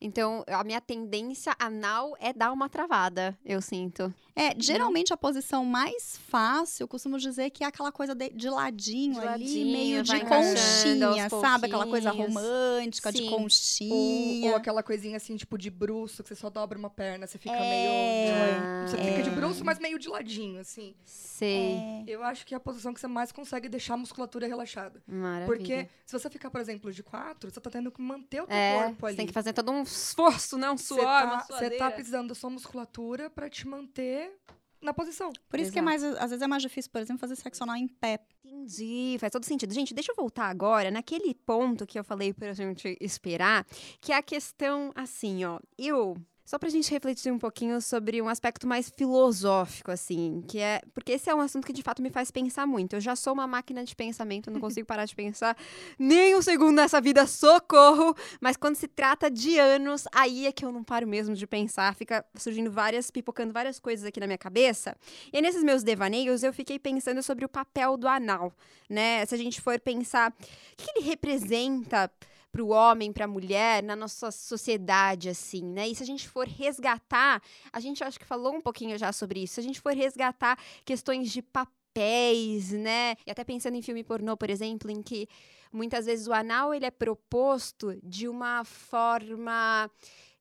Então, 0.00 0.44
a 0.48 0.62
minha 0.64 0.80
tendência 0.80 1.54
anal 1.58 2.14
é 2.20 2.32
dar 2.32 2.52
uma 2.52 2.68
travada, 2.68 3.36
eu 3.44 3.60
sinto. 3.62 4.12
É, 4.36 4.52
geralmente 4.58 5.12
a 5.12 5.16
posição 5.16 5.64
mais 5.64 6.18
fácil, 6.28 6.88
costumo 6.88 7.18
dizer 7.18 7.50
que 7.50 7.62
é 7.62 7.66
aquela 7.68 7.92
coisa 7.92 8.14
de, 8.14 8.30
de 8.30 8.50
ladinho, 8.50 9.14
De 9.14 9.20
ali, 9.20 9.44
ladinho, 9.44 9.72
meio 9.72 10.02
de 10.02 10.20
conchinha, 10.24 11.28
sabe? 11.30 11.66
Aquela 11.66 11.86
coisa 11.86 12.10
romântica, 12.10 13.12
de 13.12 13.18
Sim. 13.18 13.30
Ou, 13.30 13.38
conchinha. 13.38 14.50
ou 14.50 14.56
aquela 14.56 14.82
coisinha 14.82 15.16
assim, 15.16 15.36
tipo 15.36 15.56
de 15.56 15.70
bruço, 15.70 16.22
que 16.22 16.28
você 16.28 16.34
só 16.34 16.50
dobra 16.50 16.76
uma 16.78 16.90
perna, 16.90 17.26
você 17.26 17.38
fica 17.38 17.54
É. 17.54 17.60
meio. 17.60 18.84
de 18.84 18.90
Você 18.90 18.96
fica 18.98 19.22
de 19.22 19.28
É. 19.30 19.32
bruço, 19.32 19.64
mas 19.64 19.78
meio 19.78 19.98
de 19.98 20.08
ladinho, 20.08 20.60
assim. 20.60 20.94
Sei. 21.04 21.76
É. 21.76 22.04
Eu 22.08 22.22
acho 22.24 22.44
que 22.44 22.54
é 22.54 22.56
a 22.56 22.60
posição 22.60 22.92
que 22.92 23.00
você 23.00 23.06
mais 23.06 23.30
consegue 23.32 23.68
deixar 23.68 23.94
a 23.94 23.96
musculatura 23.96 24.46
relaxada. 24.46 25.00
Maravilha. 25.06 25.46
Porque 25.46 25.88
se 26.04 26.12
você 26.12 26.28
ficar, 26.28 26.50
por 26.50 26.60
exemplo, 26.60 26.92
de 26.92 27.02
quatro, 27.02 27.50
você 27.50 27.60
tá 27.60 27.70
tendo 27.70 27.90
que 27.90 28.02
manter 28.02 28.42
o 28.42 28.46
teu 28.46 28.56
é, 28.56 28.82
corpo 28.82 29.00
você 29.00 29.06
ali. 29.06 29.16
tem 29.16 29.26
que 29.26 29.32
fazer 29.32 29.52
todo 29.52 29.70
um 29.70 29.83
esforço, 29.84 30.58
né? 30.58 30.70
Um 30.70 30.76
suor, 30.76 31.00
tá, 31.02 31.40
você 31.40 31.46
suadeira. 31.46 31.78
tá 31.78 31.90
precisando 31.90 32.28
da 32.28 32.34
sua 32.34 32.50
musculatura 32.50 33.30
pra 33.30 33.48
te 33.48 33.66
manter 33.66 34.32
na 34.80 34.92
posição. 34.92 35.32
Por 35.48 35.58
isso 35.58 35.72
que 35.72 35.78
é 35.78 35.82
Exato. 35.82 36.02
mais, 36.02 36.04
às 36.18 36.30
vezes 36.30 36.42
é 36.42 36.46
mais 36.46 36.62
difícil, 36.62 36.90
por 36.90 37.00
exemplo, 37.00 37.20
fazer 37.20 37.36
sexo 37.36 37.62
anal 37.62 37.76
em 37.76 37.88
pé. 37.88 38.18
Entendi, 38.44 39.16
faz 39.18 39.30
todo 39.32 39.44
sentido. 39.44 39.72
Gente, 39.72 39.94
deixa 39.94 40.12
eu 40.12 40.16
voltar 40.16 40.46
agora 40.46 40.90
naquele 40.90 41.34
ponto 41.34 41.86
que 41.86 41.98
eu 41.98 42.04
falei 42.04 42.32
pra 42.32 42.52
gente 42.52 42.96
esperar, 43.00 43.66
que 44.00 44.12
é 44.12 44.16
a 44.16 44.22
questão 44.22 44.92
assim, 44.94 45.44
ó. 45.44 45.58
Eu. 45.78 46.16
Só 46.44 46.58
pra 46.58 46.68
gente 46.68 46.90
refletir 46.90 47.32
um 47.32 47.38
pouquinho 47.38 47.80
sobre 47.80 48.20
um 48.20 48.28
aspecto 48.28 48.66
mais 48.66 48.90
filosófico, 48.90 49.90
assim, 49.90 50.44
que 50.46 50.58
é. 50.58 50.82
Porque 50.92 51.12
esse 51.12 51.30
é 51.30 51.34
um 51.34 51.40
assunto 51.40 51.66
que 51.66 51.72
de 51.72 51.82
fato 51.82 52.02
me 52.02 52.10
faz 52.10 52.30
pensar 52.30 52.66
muito. 52.66 52.96
Eu 52.96 53.00
já 53.00 53.16
sou 53.16 53.32
uma 53.32 53.46
máquina 53.46 53.82
de 53.82 53.96
pensamento, 53.96 54.50
não 54.50 54.60
consigo 54.60 54.86
parar 54.86 55.06
de 55.06 55.14
pensar 55.14 55.56
nem 55.98 56.36
um 56.36 56.42
segundo 56.42 56.76
nessa 56.76 57.00
vida, 57.00 57.26
socorro! 57.26 58.14
Mas 58.42 58.58
quando 58.58 58.76
se 58.76 58.86
trata 58.86 59.30
de 59.30 59.58
anos, 59.58 60.04
aí 60.12 60.46
é 60.46 60.52
que 60.52 60.66
eu 60.66 60.70
não 60.70 60.84
paro 60.84 61.08
mesmo 61.08 61.34
de 61.34 61.46
pensar, 61.46 61.94
fica 61.94 62.22
surgindo 62.34 62.70
várias, 62.70 63.10
pipocando 63.10 63.50
várias 63.50 63.80
coisas 63.80 64.04
aqui 64.04 64.20
na 64.20 64.26
minha 64.26 64.38
cabeça. 64.38 64.94
E 65.32 65.40
nesses 65.40 65.64
meus 65.64 65.82
devaneios, 65.82 66.42
eu 66.42 66.52
fiquei 66.52 66.78
pensando 66.78 67.22
sobre 67.22 67.46
o 67.46 67.48
papel 67.48 67.96
do 67.96 68.06
anal, 68.06 68.52
né? 68.88 69.24
Se 69.24 69.34
a 69.34 69.38
gente 69.38 69.62
for 69.62 69.80
pensar, 69.80 70.30
o 70.30 70.76
que 70.76 70.90
ele 70.94 71.06
representa 71.06 72.10
para 72.54 72.62
o 72.62 72.68
homem, 72.68 73.12
para 73.12 73.24
a 73.24 73.28
mulher, 73.28 73.82
na 73.82 73.96
nossa 73.96 74.30
sociedade, 74.30 75.28
assim, 75.28 75.64
né? 75.64 75.88
E 75.88 75.94
se 75.96 76.04
a 76.04 76.06
gente 76.06 76.28
for 76.28 76.46
resgatar, 76.46 77.42
a 77.72 77.80
gente 77.80 78.04
acho 78.04 78.16
que 78.16 78.24
falou 78.24 78.54
um 78.54 78.60
pouquinho 78.60 78.96
já 78.96 79.12
sobre 79.12 79.42
isso, 79.42 79.54
se 79.54 79.60
a 79.60 79.62
gente 79.64 79.80
for 79.80 79.92
resgatar 79.92 80.56
questões 80.84 81.32
de 81.32 81.42
papéis, 81.42 82.70
né? 82.70 83.16
E 83.26 83.30
até 83.32 83.42
pensando 83.42 83.76
em 83.76 83.82
filme 83.82 84.04
pornô, 84.04 84.36
por 84.36 84.48
exemplo, 84.48 84.88
em 84.88 85.02
que 85.02 85.28
muitas 85.72 86.06
vezes 86.06 86.28
o 86.28 86.32
anal 86.32 86.72
ele 86.72 86.86
é 86.86 86.92
proposto 86.92 87.98
de 88.04 88.28
uma 88.28 88.62
forma 88.64 89.90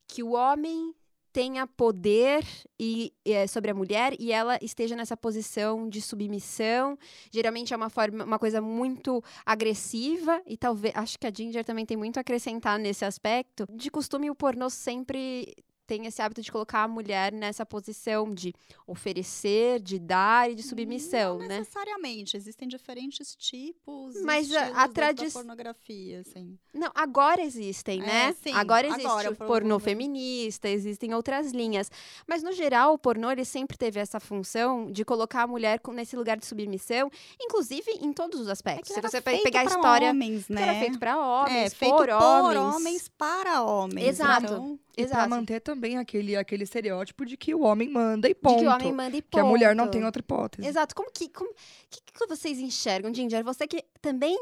que 0.08 0.22
o 0.22 0.34
homem 0.34 0.94
tenha 1.34 1.66
poder 1.66 2.46
e, 2.80 3.12
eh, 3.26 3.48
sobre 3.48 3.72
a 3.72 3.74
mulher 3.74 4.16
e 4.20 4.32
ela 4.32 4.60
esteja 4.62 4.96
nessa 4.96 5.18
posição 5.18 5.90
de 5.90 6.00
submissão. 6.00 6.98
Geralmente 7.32 7.74
é 7.74 7.78
uma 7.78 7.90
forma, 7.90 8.24
uma 8.24 8.38
coisa 8.38 8.62
muito 8.62 9.22
agressiva 9.44 10.40
e 10.46 10.56
talvez 10.56 10.94
acho 10.96 11.18
que 11.18 11.26
a 11.26 11.32
Ginger 11.36 11.66
também 11.66 11.88
tem 11.88 11.98
muito 11.98 12.18
a 12.18 12.22
acrescentar 12.22 12.78
nesse 12.78 13.04
aspecto. 13.04 13.66
De 13.74 13.90
costume 13.90 14.30
o 14.30 14.36
pornô 14.36 14.70
sempre 14.70 15.52
tem 15.86 16.06
esse 16.06 16.22
hábito 16.22 16.42
de 16.42 16.52
colocar 16.52 16.84
a 16.84 16.88
mulher 16.88 17.32
nessa 17.32 17.66
posição 17.66 18.34
de 18.34 18.54
oferecer, 18.88 19.82
de 19.82 20.00
dar 20.00 20.50
e 20.50 20.56
de 20.56 20.64
submissão, 20.64 21.40
Não 21.40 21.48
né? 21.48 21.60
necessariamente, 21.60 22.38
existem 22.38 22.68
diferentes 22.68 23.36
tipos 23.36 24.16
Mas 24.24 24.52
a- 24.54 24.84
a 24.84 24.88
tradi- 24.88 25.26
da 25.26 25.32
pornografia, 25.32 26.22
assim. 26.22 26.58
Não, 26.74 26.90
agora 26.96 27.42
existem, 27.42 28.02
É, 28.02 28.06
né? 28.06 28.36
sim, 28.42 28.54
agora 28.54 28.88
existe 28.88 29.06
agora, 29.06 29.32
o 29.32 29.36
pornô 29.36 29.78
feminista, 29.80 30.70
existem 30.70 31.14
outras 31.14 31.52
linhas. 31.52 31.92
Mas, 32.28 32.42
no 32.42 32.52
geral, 32.54 32.94
o 32.94 32.98
pornô 32.98 33.30
ele 33.32 33.44
sempre 33.46 33.78
teve 33.78 34.00
essa 34.00 34.20
função 34.20 34.92
de 34.92 35.04
colocar 35.04 35.44
a 35.44 35.48
mulher 35.48 35.80
nesse 35.94 36.16
lugar 36.16 36.38
de 36.38 36.46
submissão, 36.46 37.12
inclusive 37.42 37.92
em 38.02 38.14
todos 38.14 38.40
os 38.40 38.48
É 38.48 38.52
aspectos. 38.52 38.88
que 38.88 38.94
Se 38.94 39.00
era 39.00 39.10
você 39.10 39.22
pegar 39.22 39.62
a 39.62 39.66
história, 39.66 40.10
homens, 40.12 40.48
que 40.48 40.54
né? 40.54 40.62
era 40.62 40.80
feito 40.80 40.98
para 41.00 41.18
homens, 41.20 41.74
é, 41.74 41.76
feito 41.76 41.96
por, 41.96 42.10
homens. 42.10 42.76
homens 42.76 43.08
para 43.10 43.64
homens. 43.64 44.08
Exato. 44.08 44.46
Então, 44.46 44.80
E 44.96 45.08
pra 45.08 45.16
Exato. 45.16 45.30
manter 45.32 45.60
também 45.60 45.83
aquele, 45.98 46.36
aquele 46.36 46.64
estereótipo 46.64 47.26
de 47.26 47.36
que 47.38 47.54
o 47.54 47.62
homem 47.62 47.90
manda 47.90 48.30
e 48.30 48.34
ponto. 48.36 48.56
De 48.58 48.62
que 48.64 48.68
o 48.68 48.72
homem 48.74 48.92
manda 48.94 49.18
e 49.18 49.22
Que 49.22 49.40
a 49.40 49.44
mulher 49.44 49.76
não 49.76 49.86
ponto. 49.86 49.94
tem 49.94 50.04
outra 50.06 50.20
hipótese. 50.20 50.68
Exato. 50.68 50.96
Como 50.96 51.12
que, 51.12 51.30
como, 51.30 51.54
que, 51.90 52.02
que 52.02 52.28
vocês 52.28 52.60
enxergam, 52.60 53.14
Ginger? 53.14 53.44
Você 53.44 53.68
que 53.68 53.84
também 54.02 54.38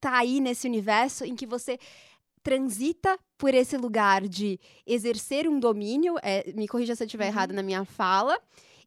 tá 0.00 0.18
aí 0.18 0.40
nesse 0.40 0.66
universo 0.66 1.24
em 1.24 1.34
que 1.34 1.46
você 1.46 1.78
transita 2.42 3.18
por 3.36 3.54
esse 3.54 3.76
lugar 3.76 4.26
de 4.28 4.58
exercer 4.86 5.48
um 5.48 5.58
domínio, 5.58 6.14
é, 6.22 6.52
me 6.52 6.68
corrija 6.68 6.94
se 6.94 7.02
eu 7.02 7.06
estiver 7.06 7.24
Uhum. 7.24 7.30
errada 7.30 7.52
na 7.52 7.62
minha 7.62 7.84
fala, 7.84 8.38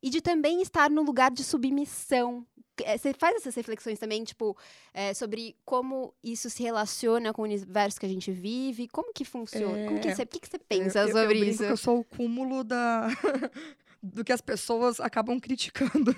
e 0.02 0.10
de 0.10 0.22
também 0.22 0.62
estar 0.62 0.90
no 0.90 1.02
lugar 1.04 1.30
de 1.30 1.44
submissão. 1.44 2.46
É, 2.86 2.98
Você 2.98 3.14
faz 3.14 3.36
essas 3.38 3.56
reflexões 3.56 4.00
também, 4.00 4.24
tipo, 4.24 4.58
é, 4.94 5.14
sobre 5.14 5.56
como 5.66 6.14
isso 6.24 6.50
se 6.50 6.64
relaciona 6.64 7.34
com 7.34 7.42
o 7.42 7.46
universo 7.46 8.00
que 8.00 8.06
a 8.06 8.10
gente 8.10 8.32
vive, 8.32 8.88
como 8.88 9.14
que 9.14 9.24
funciona, 9.26 9.86
como 9.88 10.00
que 10.00 10.10
É, 10.10 10.16
você, 10.16 10.24
o 10.24 10.28
que, 10.28 10.40
que 10.40 10.48
você 10.48 10.60
pensa 10.60 11.00
eu, 11.00 11.08
sobre 11.12 11.40
eu 11.40 11.44
isso? 11.44 11.64
que 11.66 11.72
eu 11.72 11.78
sou 11.78 12.00
o 12.00 12.04
cúmulo 12.04 12.64
da... 12.64 13.08
do 14.02 14.24
que 14.24 14.32
as 14.32 14.40
pessoas 14.40 15.00
acabam 15.02 15.38
criticando. 15.40 16.14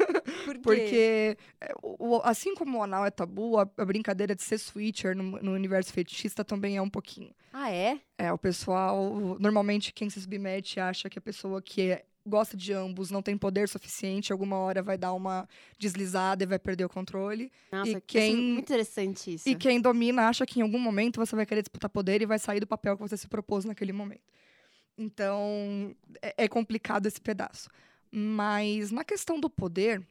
Por 0.45 0.53
quê? 0.55 0.59
Porque, 0.61 1.37
é, 1.59 1.73
o- 1.81 2.09
o- 2.17 2.21
assim 2.23 2.53
como 2.53 2.77
o 2.77 2.83
anal 2.83 3.03
é 3.05 3.09
tabu, 3.09 3.57
a, 3.57 3.67
a 3.77 3.85
brincadeira 3.85 4.35
de 4.35 4.43
ser 4.43 4.59
switcher 4.59 5.15
no, 5.17 5.23
no 5.41 5.51
universo 5.53 5.91
fetichista 5.91 6.45
também 6.45 6.77
é 6.77 6.81
um 6.81 6.89
pouquinho. 6.89 7.33
Ah, 7.51 7.71
é? 7.71 7.99
É, 8.19 8.31
o 8.31 8.37
pessoal, 8.37 9.09
normalmente 9.39 9.91
quem 9.91 10.11
se 10.11 10.21
submete 10.21 10.79
acha 10.79 11.09
que 11.09 11.17
a 11.17 11.21
pessoa 11.21 11.59
que 11.59 11.89
é- 11.89 12.05
gosta 12.25 12.55
de 12.55 12.71
ambos 12.73 13.09
não 13.11 13.21
tem 13.21 13.37
poder 13.37 13.67
suficiente, 13.67 14.31
alguma 14.31 14.57
hora 14.57 14.81
vai 14.83 14.97
dar 14.97 15.13
uma 15.13 15.47
deslizada 15.77 16.43
e 16.43 16.47
vai 16.47 16.59
perder 16.59 16.85
o 16.85 16.89
controle. 16.89 17.51
Nossa, 17.71 17.89
E 17.91 17.95
que- 17.95 18.01
quem- 18.19 18.35
muito 18.35 18.59
interessante 18.59 19.33
isso. 19.33 19.49
E 19.49 19.55
quem 19.55 19.81
domina 19.81 20.27
acha 20.27 20.45
que 20.45 20.59
em 20.59 20.63
algum 20.63 20.79
momento 20.79 21.19
você 21.19 21.35
vai 21.35 21.45
querer 21.45 21.61
disputar 21.61 21.89
poder 21.89 22.21
e 22.21 22.25
vai 22.25 22.37
sair 22.39 22.59
do 22.59 22.67
papel 22.67 22.95
que 22.95 23.01
você 23.01 23.17
se 23.17 23.27
propôs 23.27 23.65
naquele 23.65 23.91
momento. 23.93 24.21
Então, 24.97 25.95
é, 26.21 26.45
é 26.45 26.47
complicado 26.47 27.05
esse 27.07 27.19
pedaço. 27.19 27.69
Mas 28.11 28.91
na 28.91 29.03
questão 29.03 29.39
do 29.39 29.49
poder, 29.49 30.05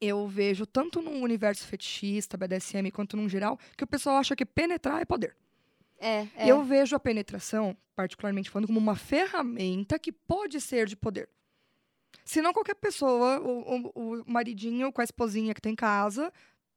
eu 0.00 0.26
vejo 0.26 0.66
tanto 0.66 1.00
no 1.00 1.10
universo 1.12 1.64
fetichista, 1.66 2.36
BDSM, 2.36 2.90
quanto 2.90 3.16
num 3.16 3.28
geral, 3.28 3.58
que 3.76 3.84
o 3.84 3.86
pessoal 3.86 4.16
acha 4.16 4.34
que 4.34 4.44
penetrar 4.44 5.00
é 5.00 5.04
poder. 5.04 5.36
É, 5.98 6.26
é. 6.36 6.46
Eu 6.50 6.62
vejo 6.62 6.94
a 6.94 7.00
penetração, 7.00 7.76
particularmente 7.94 8.50
falando, 8.50 8.66
como 8.66 8.78
uma 8.78 8.96
ferramenta 8.96 9.98
que 9.98 10.12
pode 10.12 10.60
ser 10.60 10.86
de 10.86 10.96
poder. 10.96 11.28
Se 12.24 12.42
não 12.42 12.52
qualquer 12.52 12.74
pessoa, 12.74 13.40
o, 13.40 13.92
o- 13.94 14.20
o 14.20 14.24
maridinho 14.26 14.92
com 14.92 15.00
a 15.00 15.04
esposinha 15.04 15.54
que 15.54 15.60
tem 15.60 15.72
em 15.72 15.76
casa, 15.76 16.32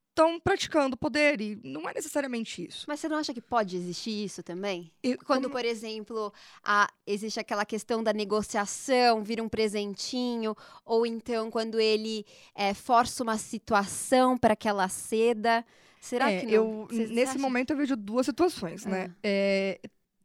estão 0.09 0.39
praticando 0.39 0.97
poder. 0.97 1.39
E 1.41 1.55
não 1.63 1.89
é 1.89 1.93
necessariamente 1.93 2.65
isso. 2.67 2.85
Mas 2.87 2.99
você 2.99 3.07
não 3.09 3.17
acha 3.17 3.33
que 3.33 3.41
pode 3.41 3.75
existir 3.77 4.25
isso 4.25 4.43
também? 4.43 4.91
E 5.01 5.15
Quando, 5.17 5.43
como- 5.43 5.55
por 5.55 5.65
exemplo, 5.65 6.31
a- 6.63 6.89
existe 7.07 7.39
aquela 7.39 7.65
questão 7.65 8.03
da 8.03 8.11
negociação, 8.13 9.23
vira 9.23 9.41
um 9.41 9.49
presentinho, 9.49 10.55
ou 10.85 11.05
então 11.05 11.49
quando 11.49 11.79
ele 11.79 12.25
é, 12.53 12.73
força 12.73 13.23
uma 13.23 13.37
situação 13.37 14.37
para 14.37 14.55
que 14.55 14.67
ela 14.67 14.87
ceda. 14.89 15.65
Será 15.99 16.31
É, 16.31 16.39
que 16.39 16.45
não? 16.45 16.53
eu, 16.53 16.87
nesse 16.91 17.31
acha? 17.31 17.39
momento 17.39 17.71
eu 17.71 17.77
vejo 17.77 17.95
duas 17.95 18.25
situações, 18.25 18.85
né? 18.85 19.07
Ah. 19.11 19.15
É, 19.23 19.79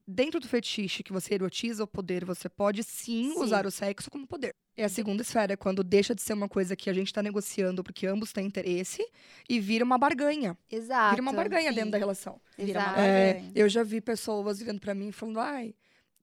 dentro 0.06 0.38
do 0.38 0.46
fetiche 0.46 1.02
que 1.02 1.12
você 1.12 1.34
erotiza 1.34 1.82
o 1.82 1.86
poder, 1.86 2.24
você 2.24 2.48
pode 2.48 2.82
sim, 2.82 3.32
Sim. 3.32 3.42
usar 3.42 3.66
o 3.66 3.70
sexo 3.70 4.10
como 4.10 4.26
poder. 4.26 4.54
É 4.76 4.84
a 4.84 4.88
segunda 4.88 5.22
esfera, 5.22 5.52
é 5.52 5.56
quando 5.56 5.82
deixa 5.84 6.14
de 6.14 6.20
ser 6.22 6.32
uma 6.32 6.48
coisa 6.48 6.74
que 6.76 6.90
a 6.90 6.92
gente 6.92 7.12
tá 7.12 7.22
negociando 7.22 7.82
porque 7.82 8.06
ambos 8.06 8.32
têm 8.32 8.46
interesse 8.46 9.04
e 9.48 9.58
vira 9.60 9.84
uma 9.84 9.96
barganha. 9.98 10.56
Exato. 10.70 11.10
vira 11.10 11.22
uma 11.22 11.32
barganha 11.32 11.70
sim. 11.70 11.76
dentro 11.76 11.90
da 11.92 11.98
relação. 11.98 12.40
Exato. 12.58 12.98
É, 13.00 13.42
eu 13.54 13.68
já 13.68 13.82
vi 13.82 14.00
pessoas 14.00 14.58
virando 14.58 14.80
pra 14.80 14.94
mim 14.94 15.08
e 15.08 15.12
falando, 15.12 15.38
ai, 15.40 15.74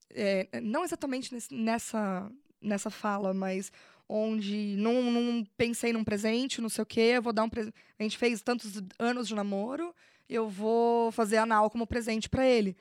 é, 0.10 0.48
não 0.62 0.84
exatamente 0.84 1.34
nesse- 1.34 1.54
nessa, 1.54 2.30
nessa 2.62 2.90
fala, 2.90 3.34
mas 3.34 3.72
onde 4.08 4.76
não, 4.78 5.04
não 5.04 5.44
pensei 5.58 5.94
num 5.94 6.04
presente, 6.04 6.62
não 6.62 6.70
sei 6.70 6.82
o 6.84 6.86
quê, 6.86 7.14
eu 7.16 7.22
vou 7.22 7.32
dar 7.34 7.44
um 7.44 7.50
presente. 7.50 7.76
A 7.98 8.04
gente 8.04 8.18
fez 8.18 8.42
tantos 8.42 8.82
anos 9.00 9.28
de 9.28 9.36
namoro, 9.36 9.96
eu 10.30 10.48
vou 10.50 11.12
fazer 11.12 11.38
anal 11.38 11.70
como 11.70 11.88
presente 11.88 12.30
pra 12.30 12.46
ele. 12.46 12.76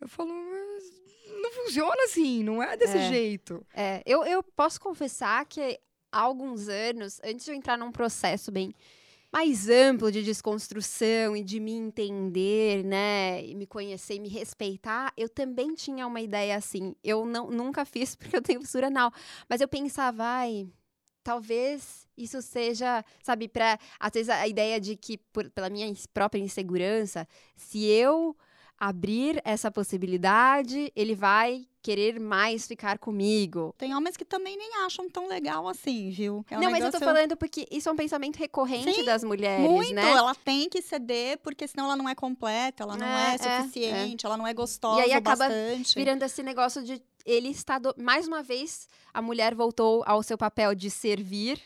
Eu 0.00 0.08
falo, 0.08 0.30
mas 0.32 0.84
não 1.42 1.52
funciona 1.52 2.04
assim, 2.04 2.44
não 2.44 2.62
é 2.62 2.76
desse 2.76 2.98
É. 2.98 3.08
jeito. 3.08 3.66
É, 3.74 4.02
eu, 4.06 4.24
eu 4.24 4.42
posso 4.42 4.80
confessar 4.80 5.44
que 5.46 5.78
há 6.12 6.20
alguns 6.20 6.68
anos, 6.68 7.20
antes 7.24 7.44
de 7.44 7.50
eu 7.50 7.54
entrar 7.56 7.76
num 7.76 7.90
processo 7.92 8.50
bem 8.52 8.72
mais 9.32 9.68
amplo 9.68 10.10
de 10.10 10.22
desconstrução 10.22 11.36
e 11.36 11.42
de 11.44 11.60
me 11.60 11.72
entender, 11.72 12.82
né, 12.84 13.44
e 13.44 13.54
me 13.54 13.66
conhecer 13.66 14.18
me 14.18 14.28
respeitar, 14.28 15.12
eu 15.16 15.28
também 15.28 15.74
tinha 15.74 16.06
uma 16.06 16.20
ideia 16.20 16.56
assim. 16.56 16.94
Eu 17.04 17.26
não, 17.26 17.50
nunca 17.50 17.84
fiz 17.84 18.14
porque 18.16 18.36
eu 18.36 18.42
tenho 18.42 18.60
fissura 18.60 18.86
anal, 18.88 19.12
mas 19.48 19.60
eu 19.60 19.68
pensava, 19.68 20.24
ai, 20.24 20.68
talvez 21.22 22.06
isso 22.16 22.40
seja, 22.40 23.04
sabe, 23.22 23.48
para 23.48 23.78
às 24.00 24.10
vezes 24.12 24.28
a 24.30 24.48
ideia 24.48 24.80
de 24.80 24.96
que 24.96 25.18
por- 25.18 25.50
pela 25.50 25.68
minha 25.68 25.92
própria 26.12 26.40
insegurança, 26.40 27.28
se 27.54 27.84
eu 27.84 28.34
abrir 28.78 29.40
essa 29.44 29.70
possibilidade, 29.70 30.92
ele 30.94 31.14
vai 31.14 31.66
querer 31.82 32.20
mais 32.20 32.66
ficar 32.66 32.98
comigo. 32.98 33.74
Tem 33.78 33.94
homens 33.94 34.16
que 34.16 34.24
também 34.24 34.56
nem 34.56 34.76
acham 34.84 35.08
tão 35.08 35.26
legal 35.28 35.66
assim, 35.68 36.10
viu? 36.10 36.44
É 36.50 36.58
um 36.58 36.60
não, 36.60 36.70
mas 36.70 36.80
eu 36.84 36.90
tô 36.90 36.98
negócio- 36.98 37.14
falando 37.14 37.36
porque 37.36 37.66
isso 37.70 37.88
é 37.88 37.92
um 37.92 37.96
pensamento 37.96 38.36
recorrente 38.36 38.92
Sim, 38.92 39.04
das 39.04 39.24
mulheres, 39.24 39.68
Muito, 39.70 39.94
né? 39.94 40.10
ela 40.10 40.34
tem 40.34 40.68
que 40.68 40.82
ceder, 40.82 41.38
porque 41.38 41.66
senão 41.66 41.86
ela 41.86 41.96
não 41.96 42.08
é 42.08 42.14
completa, 42.14 42.82
ela 42.82 42.96
não 42.96 43.06
É, 43.06 43.32
é, 43.32 43.34
é, 43.34 43.56
suficiente, 43.62 44.26
ela 44.26 44.36
não 44.36 44.46
é 44.46 44.52
gostosa 44.52 45.00
E 45.00 45.04
aí 45.04 45.12
acaba 45.12 45.48
bastante. 45.48 45.94
Virando 45.94 46.22
esse 46.24 46.42
negócio 46.42 46.82
de 46.82 47.02
ele 47.24 47.48
está 47.48 47.78
do- 47.78 47.94
mais 47.98 48.26
uma 48.26 48.42
vez 48.42 48.88
a 49.12 49.20
mulher 49.22 49.54
voltou 49.54 50.02
ao 50.06 50.22
seu 50.22 50.36
papel 50.38 50.74
de 50.74 50.90
servir, 50.90 51.60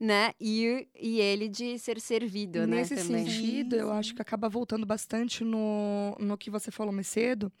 né? 0.00 0.32
E, 0.40 0.88
e 0.98 1.20
ele 1.20 1.46
de 1.46 1.78
ser 1.78 2.00
servido, 2.00 2.66
né? 2.66 2.76
Nesse 2.78 2.96
sentido, 2.96 3.76
eu 3.76 3.92
acho 3.92 4.14
que 4.14 4.22
acaba 4.22 4.48
voltando 4.48 4.86
bastante 4.86 5.44
no, 5.44 6.16
no 6.18 6.38
que 6.38 6.50
você 6.50 6.70
falou 6.70 6.92
mais 6.92 7.06
cedo, 7.06 7.52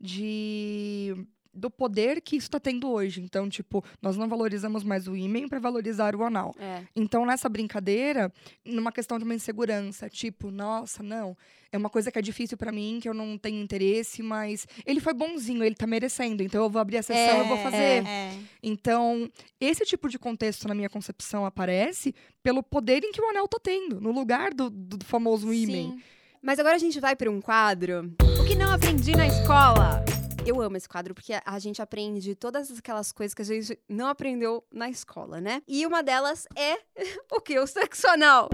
de 0.00 1.26
do 1.58 1.70
poder 1.70 2.20
que 2.20 2.36
isso 2.36 2.46
está 2.46 2.60
tendo 2.60 2.90
hoje. 2.90 3.20
Então, 3.20 3.48
tipo, 3.48 3.84
nós 4.00 4.16
não 4.16 4.28
valorizamos 4.28 4.84
mais 4.84 5.06
o 5.06 5.16
ímã 5.16 5.48
para 5.48 5.58
valorizar 5.58 6.14
o 6.16 6.24
anal. 6.24 6.54
É. 6.58 6.82
Então, 6.94 7.26
nessa 7.26 7.48
brincadeira, 7.48 8.32
numa 8.64 8.92
questão 8.92 9.18
de 9.18 9.24
uma 9.24 9.34
insegurança, 9.34 10.08
tipo, 10.08 10.50
nossa, 10.50 11.02
não, 11.02 11.36
é 11.70 11.76
uma 11.76 11.90
coisa 11.90 12.10
que 12.10 12.18
é 12.18 12.22
difícil 12.22 12.56
pra 12.56 12.72
mim, 12.72 12.98
que 13.00 13.08
eu 13.08 13.14
não 13.14 13.36
tenho 13.36 13.60
interesse, 13.60 14.22
mas 14.22 14.66
ele 14.86 15.00
foi 15.00 15.12
bonzinho, 15.12 15.62
ele 15.62 15.74
tá 15.74 15.86
merecendo, 15.86 16.42
então 16.42 16.62
eu 16.62 16.70
vou 16.70 16.80
abrir 16.80 16.98
a 16.98 17.02
sessão, 17.02 17.38
eu 17.38 17.46
vou 17.46 17.58
fazer. 17.58 18.06
É. 18.06 18.32
Então, 18.62 19.30
esse 19.60 19.84
tipo 19.84 20.08
de 20.08 20.18
contexto, 20.18 20.66
na 20.66 20.74
minha 20.74 20.88
concepção, 20.88 21.44
aparece 21.44 22.14
pelo 22.42 22.62
poder 22.62 23.04
em 23.04 23.12
que 23.12 23.20
o 23.20 23.28
anel 23.28 23.46
tá 23.46 23.58
tendo, 23.62 24.00
no 24.00 24.12
lugar 24.12 24.54
do, 24.54 24.70
do 24.70 25.04
famoso. 25.04 25.48
Sim. 25.48 26.00
Mas 26.40 26.58
agora 26.58 26.76
a 26.76 26.78
gente 26.78 27.00
vai 27.00 27.16
para 27.16 27.30
um 27.30 27.40
quadro. 27.40 28.14
O 28.40 28.44
que 28.46 28.54
não 28.54 28.72
aprendi 28.72 29.14
na 29.14 29.26
escola? 29.26 30.04
Eu 30.46 30.60
amo 30.60 30.76
esse 30.76 30.88
quadro 30.88 31.14
porque 31.14 31.34
a 31.44 31.58
gente 31.58 31.82
aprende 31.82 32.34
todas 32.34 32.70
aquelas 32.78 33.12
coisas 33.12 33.34
que 33.34 33.42
a 33.42 33.44
gente 33.44 33.78
não 33.88 34.06
aprendeu 34.06 34.64
na 34.72 34.88
escola, 34.88 35.40
né? 35.40 35.62
E 35.68 35.84
uma 35.86 36.02
delas 36.02 36.46
é 36.56 36.78
o 37.30 37.40
que? 37.40 37.58
O 37.58 37.66
sexo 37.66 38.06
anal. 38.08 38.48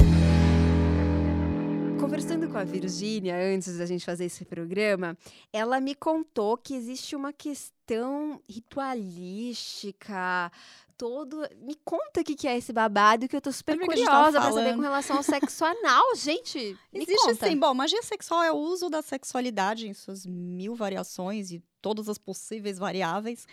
Conversando 2.05 2.50
com 2.50 2.59
a 2.59 2.64
Virgínia 2.64 3.34
antes 3.34 3.78
da 3.78 3.86
gente 3.86 4.05
fazer 4.05 4.26
esse 4.26 4.44
programa, 4.44 5.16
ela 5.50 5.80
me 5.80 5.94
contou 5.94 6.55
que 6.55 6.74
existe 6.74 7.16
uma 7.16 7.32
questão 7.32 8.42
ritualística, 8.46 10.52
todo. 10.98 11.48
Me 11.62 11.74
conta 11.82 12.20
o 12.20 12.24
que 12.24 12.34
que 12.34 12.46
é 12.46 12.59
esse 12.59 12.74
babado 12.74 13.26
que 13.26 13.34
eu 13.34 13.40
tô 13.40 13.50
super 13.50 13.72
a 13.72 13.76
gente 13.76 13.86
tava 13.86 13.96
curiosa 13.96 14.38
pra 14.38 14.52
saber 14.52 14.74
com 14.74 14.82
relação 14.82 15.16
ao 15.16 15.22
sexo 15.22 15.64
anal, 15.64 16.05
gente. 16.14 16.76
Me 16.92 17.05
Existe 17.05 17.26
conta. 17.26 17.48
sim. 17.48 17.59
Bom, 17.59 17.72
magia 17.72 18.02
sexual 18.02 18.42
é 18.42 18.52
o 18.52 18.57
uso 18.57 18.90
da 18.90 19.00
sexualidade 19.00 19.88
em 19.88 19.94
suas 19.94 20.26
mil 20.26 20.74
variações 20.74 21.52
e 21.52 21.62
todas 21.80 22.11
as 22.11 22.18
possíveis 22.18 22.78
variáveis 22.78 23.46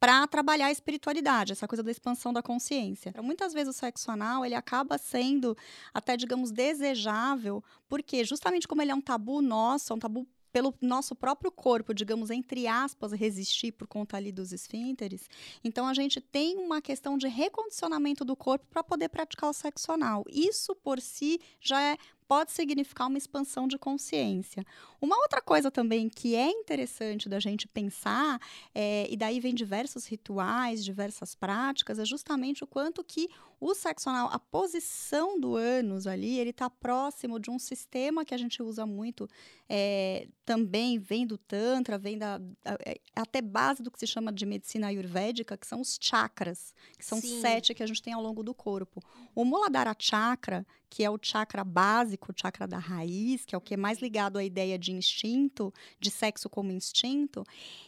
para 0.00 0.26
trabalhar 0.26 0.66
a 0.66 0.72
espiritualidade, 0.72 1.52
essa 1.52 1.66
coisa 1.66 1.82
da 1.82 1.90
expansão 1.90 2.32
da 2.32 2.42
consciência. 2.42 3.12
Muitas 3.22 3.52
vezes 3.52 3.74
o 3.74 3.78
sexo 3.78 4.10
anal, 4.10 4.44
ele 4.44 4.54
acaba 4.54 4.96
sendo 4.96 5.56
até, 5.92 6.16
digamos, 6.16 6.50
desejável, 6.50 7.62
porque 7.88 8.24
justamente 8.24 8.68
como 8.68 8.80
ele 8.80 8.92
é 8.92 8.94
um 8.94 9.00
tabu 9.00 9.42
nosso, 9.42 9.92
é 9.92 9.96
um 9.96 9.98
tabu 9.98 10.26
pelo 10.52 10.74
nosso 10.80 11.14
próprio 11.14 11.50
corpo, 11.50 11.92
digamos, 11.92 12.30
entre 12.30 12.66
aspas, 12.66 13.12
resistir 13.12 13.72
por 13.72 13.86
conta 13.86 14.16
ali 14.16 14.32
dos 14.32 14.52
esfínteres. 14.52 15.28
Então 15.62 15.86
a 15.86 15.94
gente 15.94 16.20
tem 16.20 16.56
uma 16.56 16.80
questão 16.80 17.18
de 17.18 17.28
recondicionamento 17.28 18.24
do 18.24 18.34
corpo 18.34 18.66
para 18.70 18.82
poder 18.82 19.08
praticar 19.08 19.50
o 19.50 19.52
sexo 19.52 19.92
anal. 19.92 20.24
Isso 20.28 20.74
por 20.74 21.00
si 21.00 21.40
já 21.60 21.80
é 21.82 21.96
pode 22.28 22.52
significar 22.52 23.08
uma 23.08 23.16
expansão 23.16 23.66
de 23.66 23.78
consciência. 23.78 24.64
Uma 25.00 25.16
outra 25.16 25.40
coisa 25.40 25.70
também 25.70 26.10
que 26.10 26.36
é 26.36 26.50
interessante 26.50 27.28
da 27.28 27.40
gente 27.40 27.66
pensar, 27.66 28.38
é, 28.74 29.06
e 29.10 29.16
daí 29.16 29.40
vem 29.40 29.54
diversos 29.54 30.06
rituais, 30.06 30.84
diversas 30.84 31.34
práticas, 31.34 31.98
é 31.98 32.04
justamente 32.04 32.62
o 32.62 32.66
quanto 32.66 33.02
que 33.02 33.30
o 33.60 33.74
sexo 33.74 34.08
anal, 34.08 34.28
a 34.30 34.38
posição 34.38 35.40
do 35.40 35.56
ânus 35.56 36.06
ali, 36.06 36.38
ele 36.38 36.50
está 36.50 36.70
próximo 36.70 37.40
de 37.40 37.50
um 37.50 37.58
sistema 37.58 38.24
que 38.24 38.34
a 38.34 38.38
gente 38.38 38.62
usa 38.62 38.86
muito, 38.86 39.28
é, 39.68 40.28
também 40.44 40.98
vem 40.98 41.26
do 41.26 41.36
Tantra, 41.36 41.98
vem 41.98 42.16
da, 42.18 42.40
é, 42.84 43.00
até 43.16 43.40
base 43.40 43.82
do 43.82 43.90
que 43.90 43.98
se 43.98 44.06
chama 44.06 44.32
de 44.32 44.46
medicina 44.46 44.88
ayurvédica, 44.88 45.56
que 45.56 45.66
são 45.66 45.80
os 45.80 45.98
chakras, 46.00 46.74
que 46.96 47.04
são 47.04 47.20
Sim. 47.20 47.40
sete 47.40 47.74
que 47.74 47.82
a 47.82 47.86
gente 47.86 48.02
tem 48.02 48.12
ao 48.12 48.22
longo 48.22 48.42
do 48.42 48.54
corpo. 48.54 49.02
O 49.34 49.44
Muladhara 49.44 49.94
Chakra, 49.98 50.66
que 50.90 51.04
é 51.04 51.10
o 51.10 51.18
chakra 51.20 51.62
básico, 51.62 52.32
o 52.32 52.34
chakra 52.36 52.66
da 52.66 52.78
raiz, 52.78 53.44
que 53.44 53.54
é 53.54 53.58
o 53.58 53.60
que 53.60 53.74
é 53.74 53.76
mais 53.76 54.00
ligado 54.00 54.38
à 54.38 54.44
ideia 54.44 54.78
de 54.78 54.92
instinto, 54.92 55.72
de 56.00 56.10
sexo 56.10 56.48
como 56.48 56.72
instinto, 56.72 57.44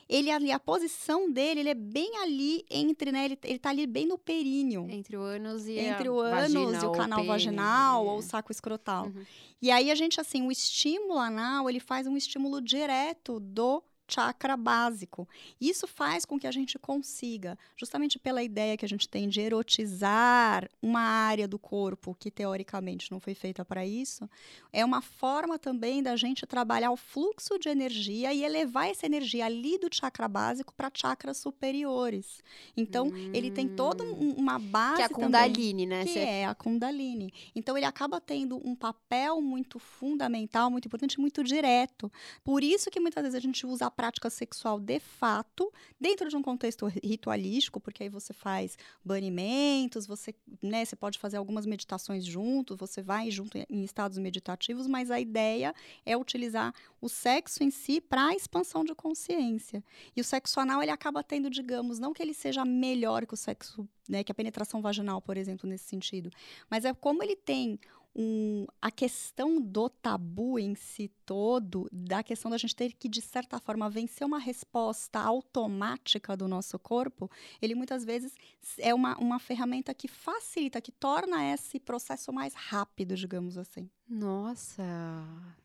ele 0.09 0.31
ali, 0.31 0.51
a 0.51 0.59
posição 0.59 1.31
dele, 1.31 1.61
ele 1.61 1.69
é 1.71 1.75
bem 1.75 2.19
ali 2.19 2.65
entre, 2.69 3.13
né, 3.13 3.25
ele, 3.25 3.39
ele 3.45 3.59
tá 3.59 3.71
ali 3.71 3.87
bem 3.87 4.07
no 4.07 4.19
períneo. 4.19 4.87
Entre 4.91 5.17
o 5.17 5.23
ânus 5.23 5.67
e 5.67 5.79
Entre 5.79 6.09
a 6.09 6.13
o 6.13 6.21
ânus 6.21 6.83
e 6.83 6.87
o 6.87 6.93
canal 6.93 7.21
pênis, 7.21 7.29
vaginal 7.29 8.07
é. 8.07 8.11
ou 8.11 8.19
o 8.19 8.23
saco 8.23 8.53
escrotal. 8.53 9.07
Uhum. 9.07 9.25
E 9.63 9.71
aí 9.71 9.91
a 9.91 9.95
gente, 9.95 10.21
assim, 10.21 10.47
o 10.47 10.51
estímulo 10.51 11.19
anal, 11.19 11.69
ele 11.69 11.81
faz 11.81 12.07
um 12.07 12.17
estímulo 12.17 12.61
direto 12.61 13.39
do 13.39 13.83
chakra 14.11 14.57
básico. 14.57 15.29
Isso 15.61 15.87
faz 15.87 16.25
com 16.25 16.39
que 16.39 16.47
a 16.47 16.51
gente 16.53 16.79
consiga, 16.79 17.59
justamente 17.77 18.19
pela 18.19 18.43
ideia 18.43 18.77
que 18.77 18.85
a 18.85 18.89
gente 18.89 19.09
tem 19.09 19.29
de 19.29 19.41
erotizar 19.41 20.69
uma 20.83 21.01
área 21.01 21.47
do 21.47 21.59
corpo 21.59 22.15
que 22.19 22.31
teoricamente 22.31 23.11
não 23.11 23.21
foi 23.21 23.35
feita 23.35 23.65
para 23.65 23.85
isso, 23.87 24.29
é 24.73 24.85
uma 24.85 25.01
forma 25.01 25.59
também 25.59 26.03
da 26.03 26.17
gente 26.17 26.47
trabalhar 26.47 26.91
o 26.91 26.97
fluxo 26.97 27.59
de 27.59 27.69
energia 27.69 28.33
e 28.33 28.43
elevar 28.45 28.89
essa 28.89 29.07
energia 29.07 29.47
ali 29.47 29.79
do 29.79 29.89
chakra 29.93 30.29
básico 30.29 30.75
para 30.75 30.91
chakras 30.93 31.39
superiores. 31.39 32.43
Então, 32.77 33.13
ele 33.33 33.51
tem 33.51 33.69
toda 33.69 34.05
um- 34.05 34.33
uma 34.33 34.59
base 34.59 34.97
Que 34.97 35.03
é 35.03 35.05
a 35.05 35.09
também 35.09 35.25
Kundalini, 35.27 35.87
né? 35.87 36.05
que 36.05 36.13
Cê- 36.13 36.19
é 36.21 36.47
a 36.47 36.55
Kundalini. 36.55 37.33
Então 37.55 37.77
ele 37.77 37.87
acaba 37.87 38.21
tendo 38.21 38.61
um 38.67 38.75
papel 38.75 39.41
muito 39.41 39.79
fundamental, 39.79 40.71
muito 40.71 40.87
importante, 40.87 41.21
muito 41.21 41.43
direto. 41.45 42.11
Por 42.45 42.63
isso 42.63 42.91
que 42.91 43.01
muitas 43.01 43.23
vezes 43.23 43.35
a 43.37 43.41
gente 43.41 43.67
usa 43.67 43.87
a 43.87 43.91
prática 44.01 44.31
sexual 44.31 44.81
de 44.81 44.99
fato 44.99 45.71
dentro 46.01 46.29
de 46.31 46.35
um 46.37 46.41
contexto 46.43 46.87
ri- 46.87 47.01
ritualístico, 47.05 47.79
porque 47.79 48.03
aí 48.03 48.09
você 48.09 48.33
faz 48.33 48.79
banimentos, 49.05 50.07
você, 50.07 50.35
né, 50.63 50.85
você 50.85 50.97
pode 50.97 51.19
fazer 51.19 51.37
algumas 51.37 51.67
meditações 51.67 52.25
junto, 52.25 52.77
você 52.77 53.03
vai 53.03 53.31
junto 53.31 53.59
em- 53.59 53.67
em 53.69 53.85
estados 53.85 54.17
meditativos, 54.17 54.87
mas 54.87 55.11
a 55.11 55.21
ideia 55.21 55.75
é 56.07 56.17
utilizar 56.17 56.75
o 57.01 57.09
sexo 57.11 57.63
em 57.63 57.71
si 57.71 58.01
para 58.01 58.29
a 58.29 58.35
expansão 58.35 58.85
de 58.85 58.95
consciência. 58.95 59.85
E 60.17 60.21
o 60.21 60.25
sexo 60.25 60.59
anal 60.61 60.83
ele 60.83 60.91
acaba 60.91 61.23
tendo, 61.23 61.51
digamos, 61.51 61.99
não 61.99 62.15
que 62.15 62.23
ele 62.23 62.33
seja 62.33 62.65
melhor 62.65 63.27
que 63.27 63.35
o 63.35 63.37
sexo, 63.37 63.87
né, 64.09 64.25
que 64.25 64.33
a 64.33 64.35
penetração 64.35 64.81
vaginal, 64.81 65.21
por 65.21 65.37
exemplo, 65.37 65.69
nesse 65.69 65.85
sentido, 65.85 66.31
mas 66.71 66.87
é 66.87 66.95
como 66.95 67.23
ele 67.23 67.37
tem 67.37 67.79
um, 68.15 68.67
a 68.81 68.91
questão 68.91 69.61
do 69.61 69.89
tabu 69.89 70.59
em 70.59 70.75
si 70.75 71.11
todo, 71.25 71.89
da 71.93 72.23
questão 72.23 72.51
da 72.51 72.59
gente 72.59 72.75
ter 72.75 72.93
que, 72.93 73.09
de 73.09 73.21
certa 73.21 73.59
forma, 73.59 73.89
vencer 73.89 74.27
uma 74.27 74.39
resposta 74.39 75.21
automática 75.21 76.37
do 76.37 76.49
nosso 76.49 76.79
corpo, 76.79 77.31
ele 77.63 77.75
muitas 77.75 78.05
vezes 78.05 78.35
é 78.79 78.93
uma, 78.95 79.17
uma 79.19 79.39
ferramenta 79.39 79.95
que 79.95 80.09
facilita, 80.09 80.81
que 80.81 80.93
torna 80.93 81.53
esse 81.53 81.79
processo 81.79 82.33
mais 82.33 82.55
rápido, 82.55 83.15
digamos 83.15 83.57
assim. 83.57 83.89
Nossa, 84.11 84.83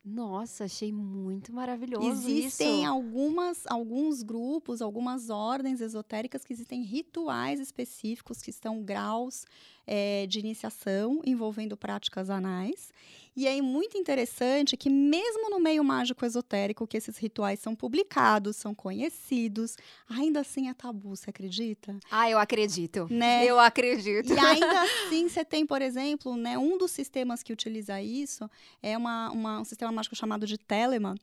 nossa, 0.06 0.66
achei 0.66 0.94
muito 0.94 1.52
maravilhoso 1.52 2.30
Existem 2.30 2.82
isso. 2.82 2.88
algumas, 2.88 3.64
alguns 3.66 4.22
grupos, 4.22 4.84
algumas 4.84 5.32
ordens 5.32 5.82
esotéricas 5.82 6.46
que 6.46 6.54
existem 6.54 6.84
rituais 6.84 7.60
específicos, 7.60 8.44
que 8.44 8.52
estão 8.52 8.84
graus 8.84 9.48
eh, 9.88 10.28
de 10.28 10.38
iniciação 10.38 11.22
envolvendo 11.26 11.76
práticas 11.76 12.30
anais. 12.30 12.94
E 13.36 13.48
é 13.48 13.62
muito 13.62 13.98
interessante 13.98 14.78
que, 14.78 14.90
mesmo 14.90 15.50
no 15.50 15.60
meio 15.60 15.84
mágico 15.84 16.26
esotérico, 16.26 16.88
que 16.88 16.96
esses 16.96 17.18
rituais 17.18 17.60
são 17.60 17.76
publicados, 17.76 18.56
são 18.56 18.74
conhecidos, 18.74 19.76
ainda 20.10 20.40
assim 20.40 20.70
é 20.70 20.74
tabu, 20.74 21.16
você 21.16 21.30
acredita? 21.30 22.00
Ah, 22.10 22.30
eu 22.30 22.38
acredito. 22.40 23.08
Né? 23.10 23.44
Eu 23.46 23.60
acredito. 23.60 24.34
E 24.34 24.40
ainda 24.40 24.82
assim, 24.84 25.28
você 25.28 25.44
tem, 25.44 25.66
por 25.66 25.82
exemplo, 25.82 26.36
né, 26.38 26.58
um 26.58 26.78
dos 26.78 26.92
sistemas 26.92 27.44
que 27.44 27.52
utiliza 27.52 28.02
isso 28.02 28.50
é 28.82 28.98
uma, 28.98 29.30
uma- 29.32 29.60
um 29.60 29.66
sistema 29.66 29.92
mágico 29.92 30.16
chamado 30.16 30.48
de 30.48 30.58
Telemann, 30.58 31.16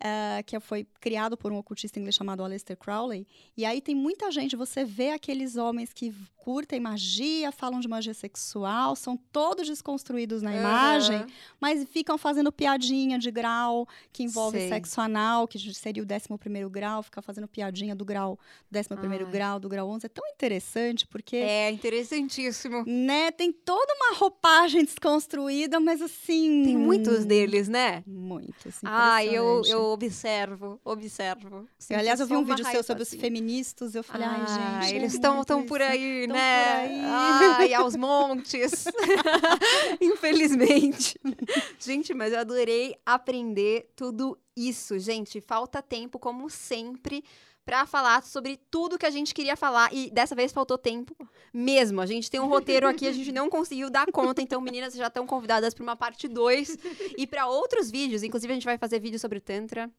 eh, 0.00 0.42
que 0.46 0.58
foi 0.60 0.86
criado 1.00 1.36
por 1.36 1.52
um 1.52 1.58
ocultista 1.58 1.98
inglês 1.98 2.14
chamado 2.14 2.42
Aleister 2.42 2.76
Crowley. 2.76 3.26
E 3.56 3.64
aí 3.64 3.80
tem 3.80 3.94
muita 3.94 4.30
gente, 4.30 4.56
você 4.56 4.84
vê 4.84 5.10
aqueles 5.10 5.56
homens 5.56 5.92
que 5.92 6.14
curtem 6.36 6.80
magia, 6.80 7.52
falam 7.52 7.78
de 7.78 7.86
magia 7.86 8.14
sexual, 8.14 8.96
são 8.96 9.16
todos 9.16 9.66
desconstruídos 9.68 10.40
na 10.40 10.56
imagem, 10.56 11.18
Aham. 11.18 11.26
Mas 11.60 11.84
ficam 11.88 12.16
fazendo 12.16 12.52
piadinha 12.52 13.18
de 13.18 13.30
grau 13.30 13.86
que 14.12 14.22
envolve 14.22 14.58
Sei. 14.58 14.68
sexo 14.68 15.00
anal, 15.00 15.46
que 15.48 15.58
seria 15.74 16.02
o 16.02 16.06
11 16.06 16.68
grau, 16.70 17.02
fica 17.02 17.20
fazendo 17.22 17.48
piadinha 17.48 17.94
do 17.94 18.04
grau 18.04 18.38
11 18.72 18.88
Ai. 18.90 19.30
grau, 19.30 19.58
do 19.60 19.68
grau 19.68 19.88
11. 19.88 20.06
É 20.06 20.08
tão 20.08 20.26
interessante 20.28 21.06
porque 21.06 21.36
É 21.36 21.70
interessantíssimo. 21.70 22.84
né, 22.86 23.30
tem 23.30 23.52
toda 23.52 23.92
uma 23.94 24.16
roupagem 24.16 24.84
desconstruída, 24.84 25.80
mas 25.80 26.00
assim. 26.02 26.62
Tem 26.64 26.76
muitos 26.76 27.24
deles, 27.24 27.68
né? 27.68 28.02
Muitos. 28.06 28.76
Ah, 28.84 29.24
eu, 29.24 29.62
eu 29.66 29.82
observo, 29.86 30.80
observo. 30.84 31.68
Eu, 31.90 31.98
aliás, 31.98 32.20
eu 32.20 32.26
vi 32.26 32.34
um 32.36 32.44
vídeo 32.44 32.64
seu 32.64 32.82
sobre 32.82 33.02
os 33.02 33.08
assim. 33.08 33.18
feministas. 33.18 33.94
Eu 33.94 34.02
falei, 34.02 34.26
ai, 34.26 34.40
Ah, 34.46 34.80
gente. 34.82 34.94
eles 34.96 35.14
estão 35.14 35.44
tão 35.44 35.64
por 35.64 35.80
aí, 35.82 36.26
né? 36.26 36.34
por 36.34 36.92
aí. 36.92 37.00
Ai, 37.04 37.74
aos 37.74 37.96
montes. 37.96 38.84
Infelizmente. 40.00 41.18
gente, 41.78 42.14
mas 42.14 42.32
eu 42.32 42.38
adorei 42.38 42.96
aprender 43.04 43.90
tudo 43.96 44.38
isso. 44.56 44.98
Gente, 44.98 45.40
falta 45.40 45.82
tempo, 45.82 46.18
como 46.18 46.48
sempre, 46.50 47.24
pra 47.64 47.84
falar 47.86 48.22
sobre 48.22 48.58
tudo 48.70 48.98
que 48.98 49.06
a 49.06 49.10
gente 49.10 49.34
queria 49.34 49.56
falar. 49.56 49.92
E 49.92 50.10
dessa 50.10 50.34
vez 50.34 50.52
faltou 50.52 50.78
tempo 50.78 51.14
mesmo. 51.52 52.00
A 52.00 52.06
gente 52.06 52.30
tem 52.30 52.40
um 52.40 52.46
roteiro 52.46 52.88
aqui, 52.88 53.06
a 53.06 53.12
gente 53.12 53.30
não 53.32 53.50
conseguiu 53.50 53.90
dar 53.90 54.06
conta. 54.10 54.40
Então, 54.40 54.60
meninas, 54.60 54.94
já 54.94 55.08
estão 55.08 55.26
convidadas 55.26 55.74
para 55.74 55.82
uma 55.82 55.96
parte 55.96 56.26
2 56.28 56.78
e 57.16 57.26
para 57.26 57.46
outros 57.46 57.90
vídeos. 57.90 58.22
Inclusive, 58.22 58.52
a 58.52 58.56
gente 58.56 58.64
vai 58.64 58.78
fazer 58.78 59.00
vídeo 59.00 59.18
sobre 59.18 59.38
o 59.38 59.40
Tantra. 59.40 59.90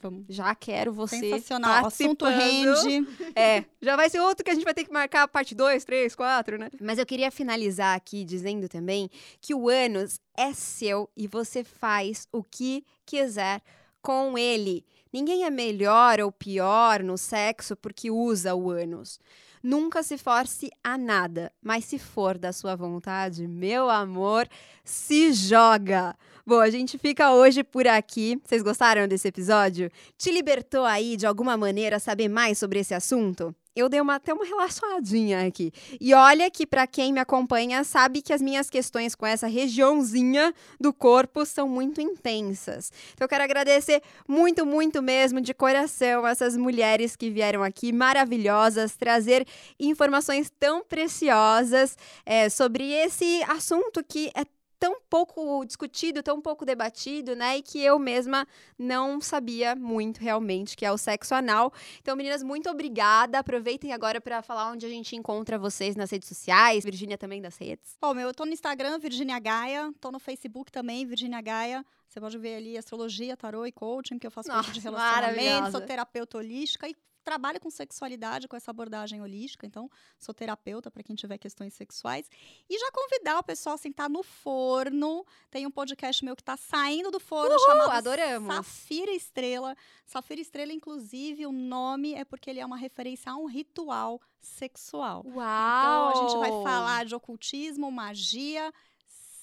Vamos. 0.00 0.24
Já 0.28 0.54
quero 0.54 0.92
você 0.92 1.18
Sensacional. 1.18 1.84
O 1.84 1.86
assunto 1.86 2.24
rende. 2.24 3.06
É, 3.34 3.64
já 3.80 3.94
vai 3.96 4.08
ser 4.08 4.20
outro 4.20 4.44
que 4.44 4.50
a 4.50 4.54
gente 4.54 4.64
vai 4.64 4.74
ter 4.74 4.84
que 4.84 4.92
marcar 4.92 5.28
parte 5.28 5.54
2, 5.54 5.84
3, 5.84 6.14
4, 6.14 6.58
né? 6.58 6.70
Mas 6.80 6.98
eu 6.98 7.06
queria 7.06 7.30
finalizar 7.30 7.96
aqui 7.96 8.24
dizendo 8.24 8.68
também 8.68 9.10
que 9.40 9.54
o 9.54 9.68
ânus 9.68 10.20
é 10.36 10.52
seu 10.52 11.08
e 11.16 11.26
você 11.26 11.62
faz 11.62 12.26
o 12.32 12.42
que 12.42 12.84
quiser 13.06 13.62
com 14.02 14.36
ele. 14.36 14.84
Ninguém 15.12 15.44
é 15.44 15.50
melhor 15.50 16.20
ou 16.20 16.32
pior 16.32 17.02
no 17.02 17.16
sexo 17.16 17.76
porque 17.76 18.10
usa 18.10 18.54
o 18.54 18.70
ânus. 18.70 19.18
Nunca 19.62 20.02
se 20.02 20.16
force 20.16 20.70
a 20.82 20.96
nada, 20.96 21.52
mas 21.60 21.84
se 21.84 21.98
for 21.98 22.38
da 22.38 22.52
sua 22.52 22.76
vontade, 22.76 23.46
meu 23.46 23.90
amor, 23.90 24.48
se 24.84 25.32
joga. 25.32 26.16
Bom, 26.48 26.60
a 26.60 26.70
gente 26.70 26.96
fica 26.96 27.30
hoje 27.34 27.62
por 27.62 27.86
aqui. 27.86 28.40
Vocês 28.42 28.62
gostaram 28.62 29.06
desse 29.06 29.28
episódio? 29.28 29.90
Te 30.16 30.32
libertou 30.32 30.82
aí 30.82 31.14
de 31.14 31.26
alguma 31.26 31.58
maneira 31.58 31.98
saber 31.98 32.26
mais 32.26 32.56
sobre 32.56 32.78
esse 32.78 32.94
assunto? 32.94 33.54
Eu 33.76 33.86
dei 33.86 34.00
uma, 34.00 34.14
até 34.14 34.32
uma 34.32 34.46
relaxadinha 34.46 35.46
aqui. 35.46 35.70
E 36.00 36.14
olha 36.14 36.50
que 36.50 36.66
para 36.66 36.86
quem 36.86 37.12
me 37.12 37.20
acompanha 37.20 37.84
sabe 37.84 38.22
que 38.22 38.32
as 38.32 38.40
minhas 38.40 38.70
questões 38.70 39.14
com 39.14 39.26
essa 39.26 39.46
regiãozinha 39.46 40.54
do 40.80 40.90
corpo 40.90 41.44
são 41.44 41.68
muito 41.68 42.00
intensas. 42.00 42.90
Então 43.12 43.26
eu 43.26 43.28
quero 43.28 43.44
agradecer 43.44 44.02
muito, 44.26 44.64
muito 44.64 45.02
mesmo 45.02 45.42
de 45.42 45.52
coração 45.52 46.26
essas 46.26 46.56
mulheres 46.56 47.14
que 47.14 47.28
vieram 47.28 47.62
aqui 47.62 47.92
maravilhosas 47.92 48.96
trazer 48.96 49.46
informações 49.78 50.50
tão 50.58 50.82
preciosas 50.82 51.94
é, 52.24 52.48
sobre 52.48 52.90
esse 52.90 53.42
assunto 53.42 54.02
que 54.02 54.30
é 54.34 54.46
tão 54.78 55.00
pouco 55.08 55.64
discutido, 55.64 56.22
tão 56.22 56.40
pouco 56.40 56.64
debatido, 56.64 57.34
né? 57.34 57.58
E 57.58 57.62
que 57.62 57.80
eu 57.82 57.98
mesma 57.98 58.46
não 58.78 59.20
sabia 59.20 59.74
muito 59.74 60.20
realmente, 60.20 60.76
que 60.76 60.86
é 60.86 60.92
o 60.92 60.98
sexo 60.98 61.34
anal. 61.34 61.72
Então, 62.00 62.16
meninas, 62.16 62.42
muito 62.42 62.70
obrigada. 62.70 63.38
Aproveitem 63.38 63.92
agora 63.92 64.20
para 64.20 64.42
falar 64.42 64.70
onde 64.70 64.86
a 64.86 64.88
gente 64.88 65.16
encontra 65.16 65.58
vocês 65.58 65.96
nas 65.96 66.10
redes 66.10 66.28
sociais. 66.28 66.84
Virgínia 66.84 67.18
também 67.18 67.42
das 67.42 67.56
redes. 67.56 67.96
Bom, 68.00 68.14
meu, 68.14 68.28
eu 68.28 68.34
tô 68.34 68.44
no 68.44 68.52
Instagram, 68.52 68.98
Virginia 68.98 69.38
Gaia. 69.38 69.92
Tô 70.00 70.10
no 70.10 70.18
Facebook 70.18 70.70
também, 70.70 71.04
Virginia 71.06 71.40
Gaia. 71.40 71.84
Você 72.18 72.20
pode 72.20 72.38
ver 72.38 72.56
ali 72.56 72.76
astrologia, 72.76 73.36
tarô 73.36 73.64
e 73.64 73.70
coaching, 73.70 74.18
que 74.18 74.26
eu 74.26 74.30
faço 74.30 74.50
coaching 74.50 74.72
de 74.72 74.80
relacionamento, 74.80 75.70
sou 75.70 75.80
terapeuta 75.80 76.38
holística 76.38 76.88
e 76.88 76.96
trabalho 77.22 77.60
com 77.60 77.70
sexualidade, 77.70 78.48
com 78.48 78.56
essa 78.56 78.70
abordagem 78.70 79.20
holística. 79.20 79.66
Então, 79.66 79.90
sou 80.18 80.34
terapeuta 80.34 80.90
para 80.90 81.02
quem 81.02 81.14
tiver 81.14 81.36
questões 81.36 81.74
sexuais. 81.74 82.28
E 82.68 82.78
já 82.78 82.90
convidar 82.90 83.38
o 83.38 83.42
pessoal 83.42 83.74
a 83.74 83.78
sentar 83.78 84.08
no 84.08 84.22
forno. 84.22 85.24
Tem 85.50 85.66
um 85.66 85.70
podcast 85.70 86.24
meu 86.24 86.34
que 86.34 86.42
tá 86.42 86.56
saindo 86.56 87.10
do 87.10 87.20
forno 87.20 87.56
chamado 87.60 87.90
adoramos. 87.90 88.54
Safira 88.54 89.12
Estrela. 89.12 89.76
Safira 90.06 90.40
Estrela, 90.40 90.72
inclusive, 90.72 91.46
o 91.46 91.52
nome 91.52 92.14
é 92.14 92.24
porque 92.24 92.48
ele 92.48 92.60
é 92.60 92.66
uma 92.66 92.78
referência 92.78 93.30
a 93.30 93.36
um 93.36 93.44
ritual 93.44 94.20
sexual. 94.40 95.22
Uau! 95.26 95.34
Então, 95.34 96.08
a 96.08 96.28
gente 96.28 96.38
vai 96.38 96.50
falar 96.64 97.04
de 97.04 97.14
ocultismo, 97.14 97.90
magia, 97.92 98.72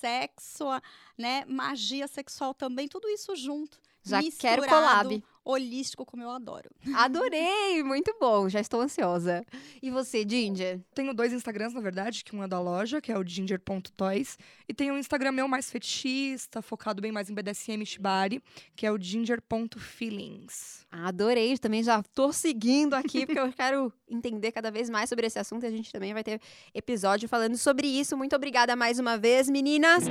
sexo, 0.05 0.65
né? 1.17 1.43
Magia 1.47 2.07
sexual 2.07 2.53
também, 2.53 2.87
tudo 2.87 3.09
isso 3.09 3.35
junto. 3.35 3.81
Já 4.05 4.21
quero 4.37 4.65
collab. 4.67 5.23
Holístico, 5.45 6.03
como 6.03 6.23
eu 6.23 6.31
adoro. 6.31 6.71
Adorei! 6.97 7.83
Muito 7.83 8.15
bom, 8.19 8.49
já 8.49 8.59
estou 8.59 8.81
ansiosa. 8.81 9.45
E 9.79 9.91
você, 9.91 10.25
Ginger? 10.27 10.81
Tenho 10.95 11.13
dois 11.13 11.31
Instagrams, 11.31 11.75
na 11.75 11.81
verdade, 11.81 12.23
que 12.23 12.35
um 12.35 12.43
é 12.43 12.47
da 12.47 12.59
loja, 12.59 12.99
que 12.99 13.11
é 13.11 13.17
o 13.17 13.23
ginger.toys, 13.23 14.39
e 14.67 14.73
tem 14.73 14.91
um 14.91 14.97
Instagram 14.97 15.33
meu 15.33 15.47
mais 15.47 15.69
fetichista, 15.69 16.63
focado 16.63 16.99
bem 16.99 17.11
mais 17.11 17.29
em 17.29 17.35
BDSM 17.35 17.83
e 17.83 17.85
Shibari, 17.85 18.41
que 18.75 18.87
é 18.87 18.91
o 18.91 18.99
ginger.feelings. 18.99 20.87
Adorei, 20.91 21.55
também 21.59 21.83
já 21.83 22.01
tô 22.01 22.33
seguindo 22.33 22.95
aqui, 22.95 23.27
porque 23.27 23.39
eu 23.39 23.53
quero 23.53 23.93
entender 24.09 24.51
cada 24.51 24.71
vez 24.71 24.89
mais 24.89 25.09
sobre 25.09 25.27
esse 25.27 25.37
assunto 25.37 25.63
e 25.63 25.67
a 25.67 25.71
gente 25.71 25.91
também 25.91 26.11
vai 26.11 26.23
ter 26.23 26.41
episódio 26.73 27.29
falando 27.29 27.55
sobre 27.55 27.87
isso. 27.87 28.17
Muito 28.17 28.35
obrigada 28.35 28.75
mais 28.75 28.97
uma 28.97 29.15
vez, 29.15 29.47
meninas! 29.47 30.05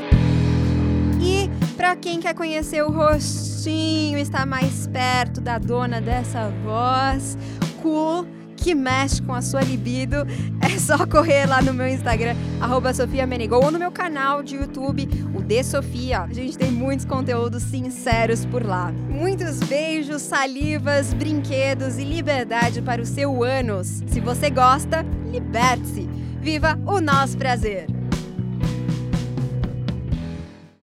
Pra 1.76 1.96
quem 1.96 2.20
quer 2.20 2.34
conhecer 2.34 2.82
o 2.84 2.90
rostinho, 2.90 4.18
estar 4.18 4.46
mais 4.46 4.86
perto 4.86 5.40
da 5.40 5.58
dona 5.58 6.00
dessa 6.00 6.48
voz 6.64 7.36
cool 7.84 8.26
que 8.56 8.74
mexe 8.74 9.20
com 9.20 9.34
a 9.34 9.42
sua 9.42 9.60
libido, 9.60 10.26
é 10.62 10.78
só 10.78 11.06
correr 11.06 11.44
lá 11.44 11.60
no 11.60 11.74
meu 11.74 11.86
Instagram, 11.86 12.34
arroba 12.62 12.94
Sofia 12.94 13.26
Menegol, 13.26 13.62
ou 13.62 13.70
no 13.70 13.78
meu 13.78 13.92
canal 13.92 14.42
de 14.42 14.56
YouTube, 14.56 15.06
o 15.34 15.42
De 15.42 15.62
Sofia. 15.62 16.22
A 16.22 16.32
gente 16.32 16.56
tem 16.56 16.72
muitos 16.72 17.04
conteúdos 17.04 17.62
sinceros 17.64 18.46
por 18.46 18.64
lá. 18.64 18.90
Muitos 19.10 19.58
beijos, 19.60 20.22
salivas, 20.22 21.12
brinquedos 21.12 21.98
e 21.98 22.04
liberdade 22.04 22.80
para 22.80 23.02
o 23.02 23.06
seu 23.06 23.44
ânus. 23.44 24.02
Se 24.06 24.18
você 24.18 24.48
gosta, 24.48 25.04
liberte-se. 25.30 26.08
Viva 26.40 26.80
o 26.86 27.02
nosso 27.02 27.36
prazer! 27.36 28.03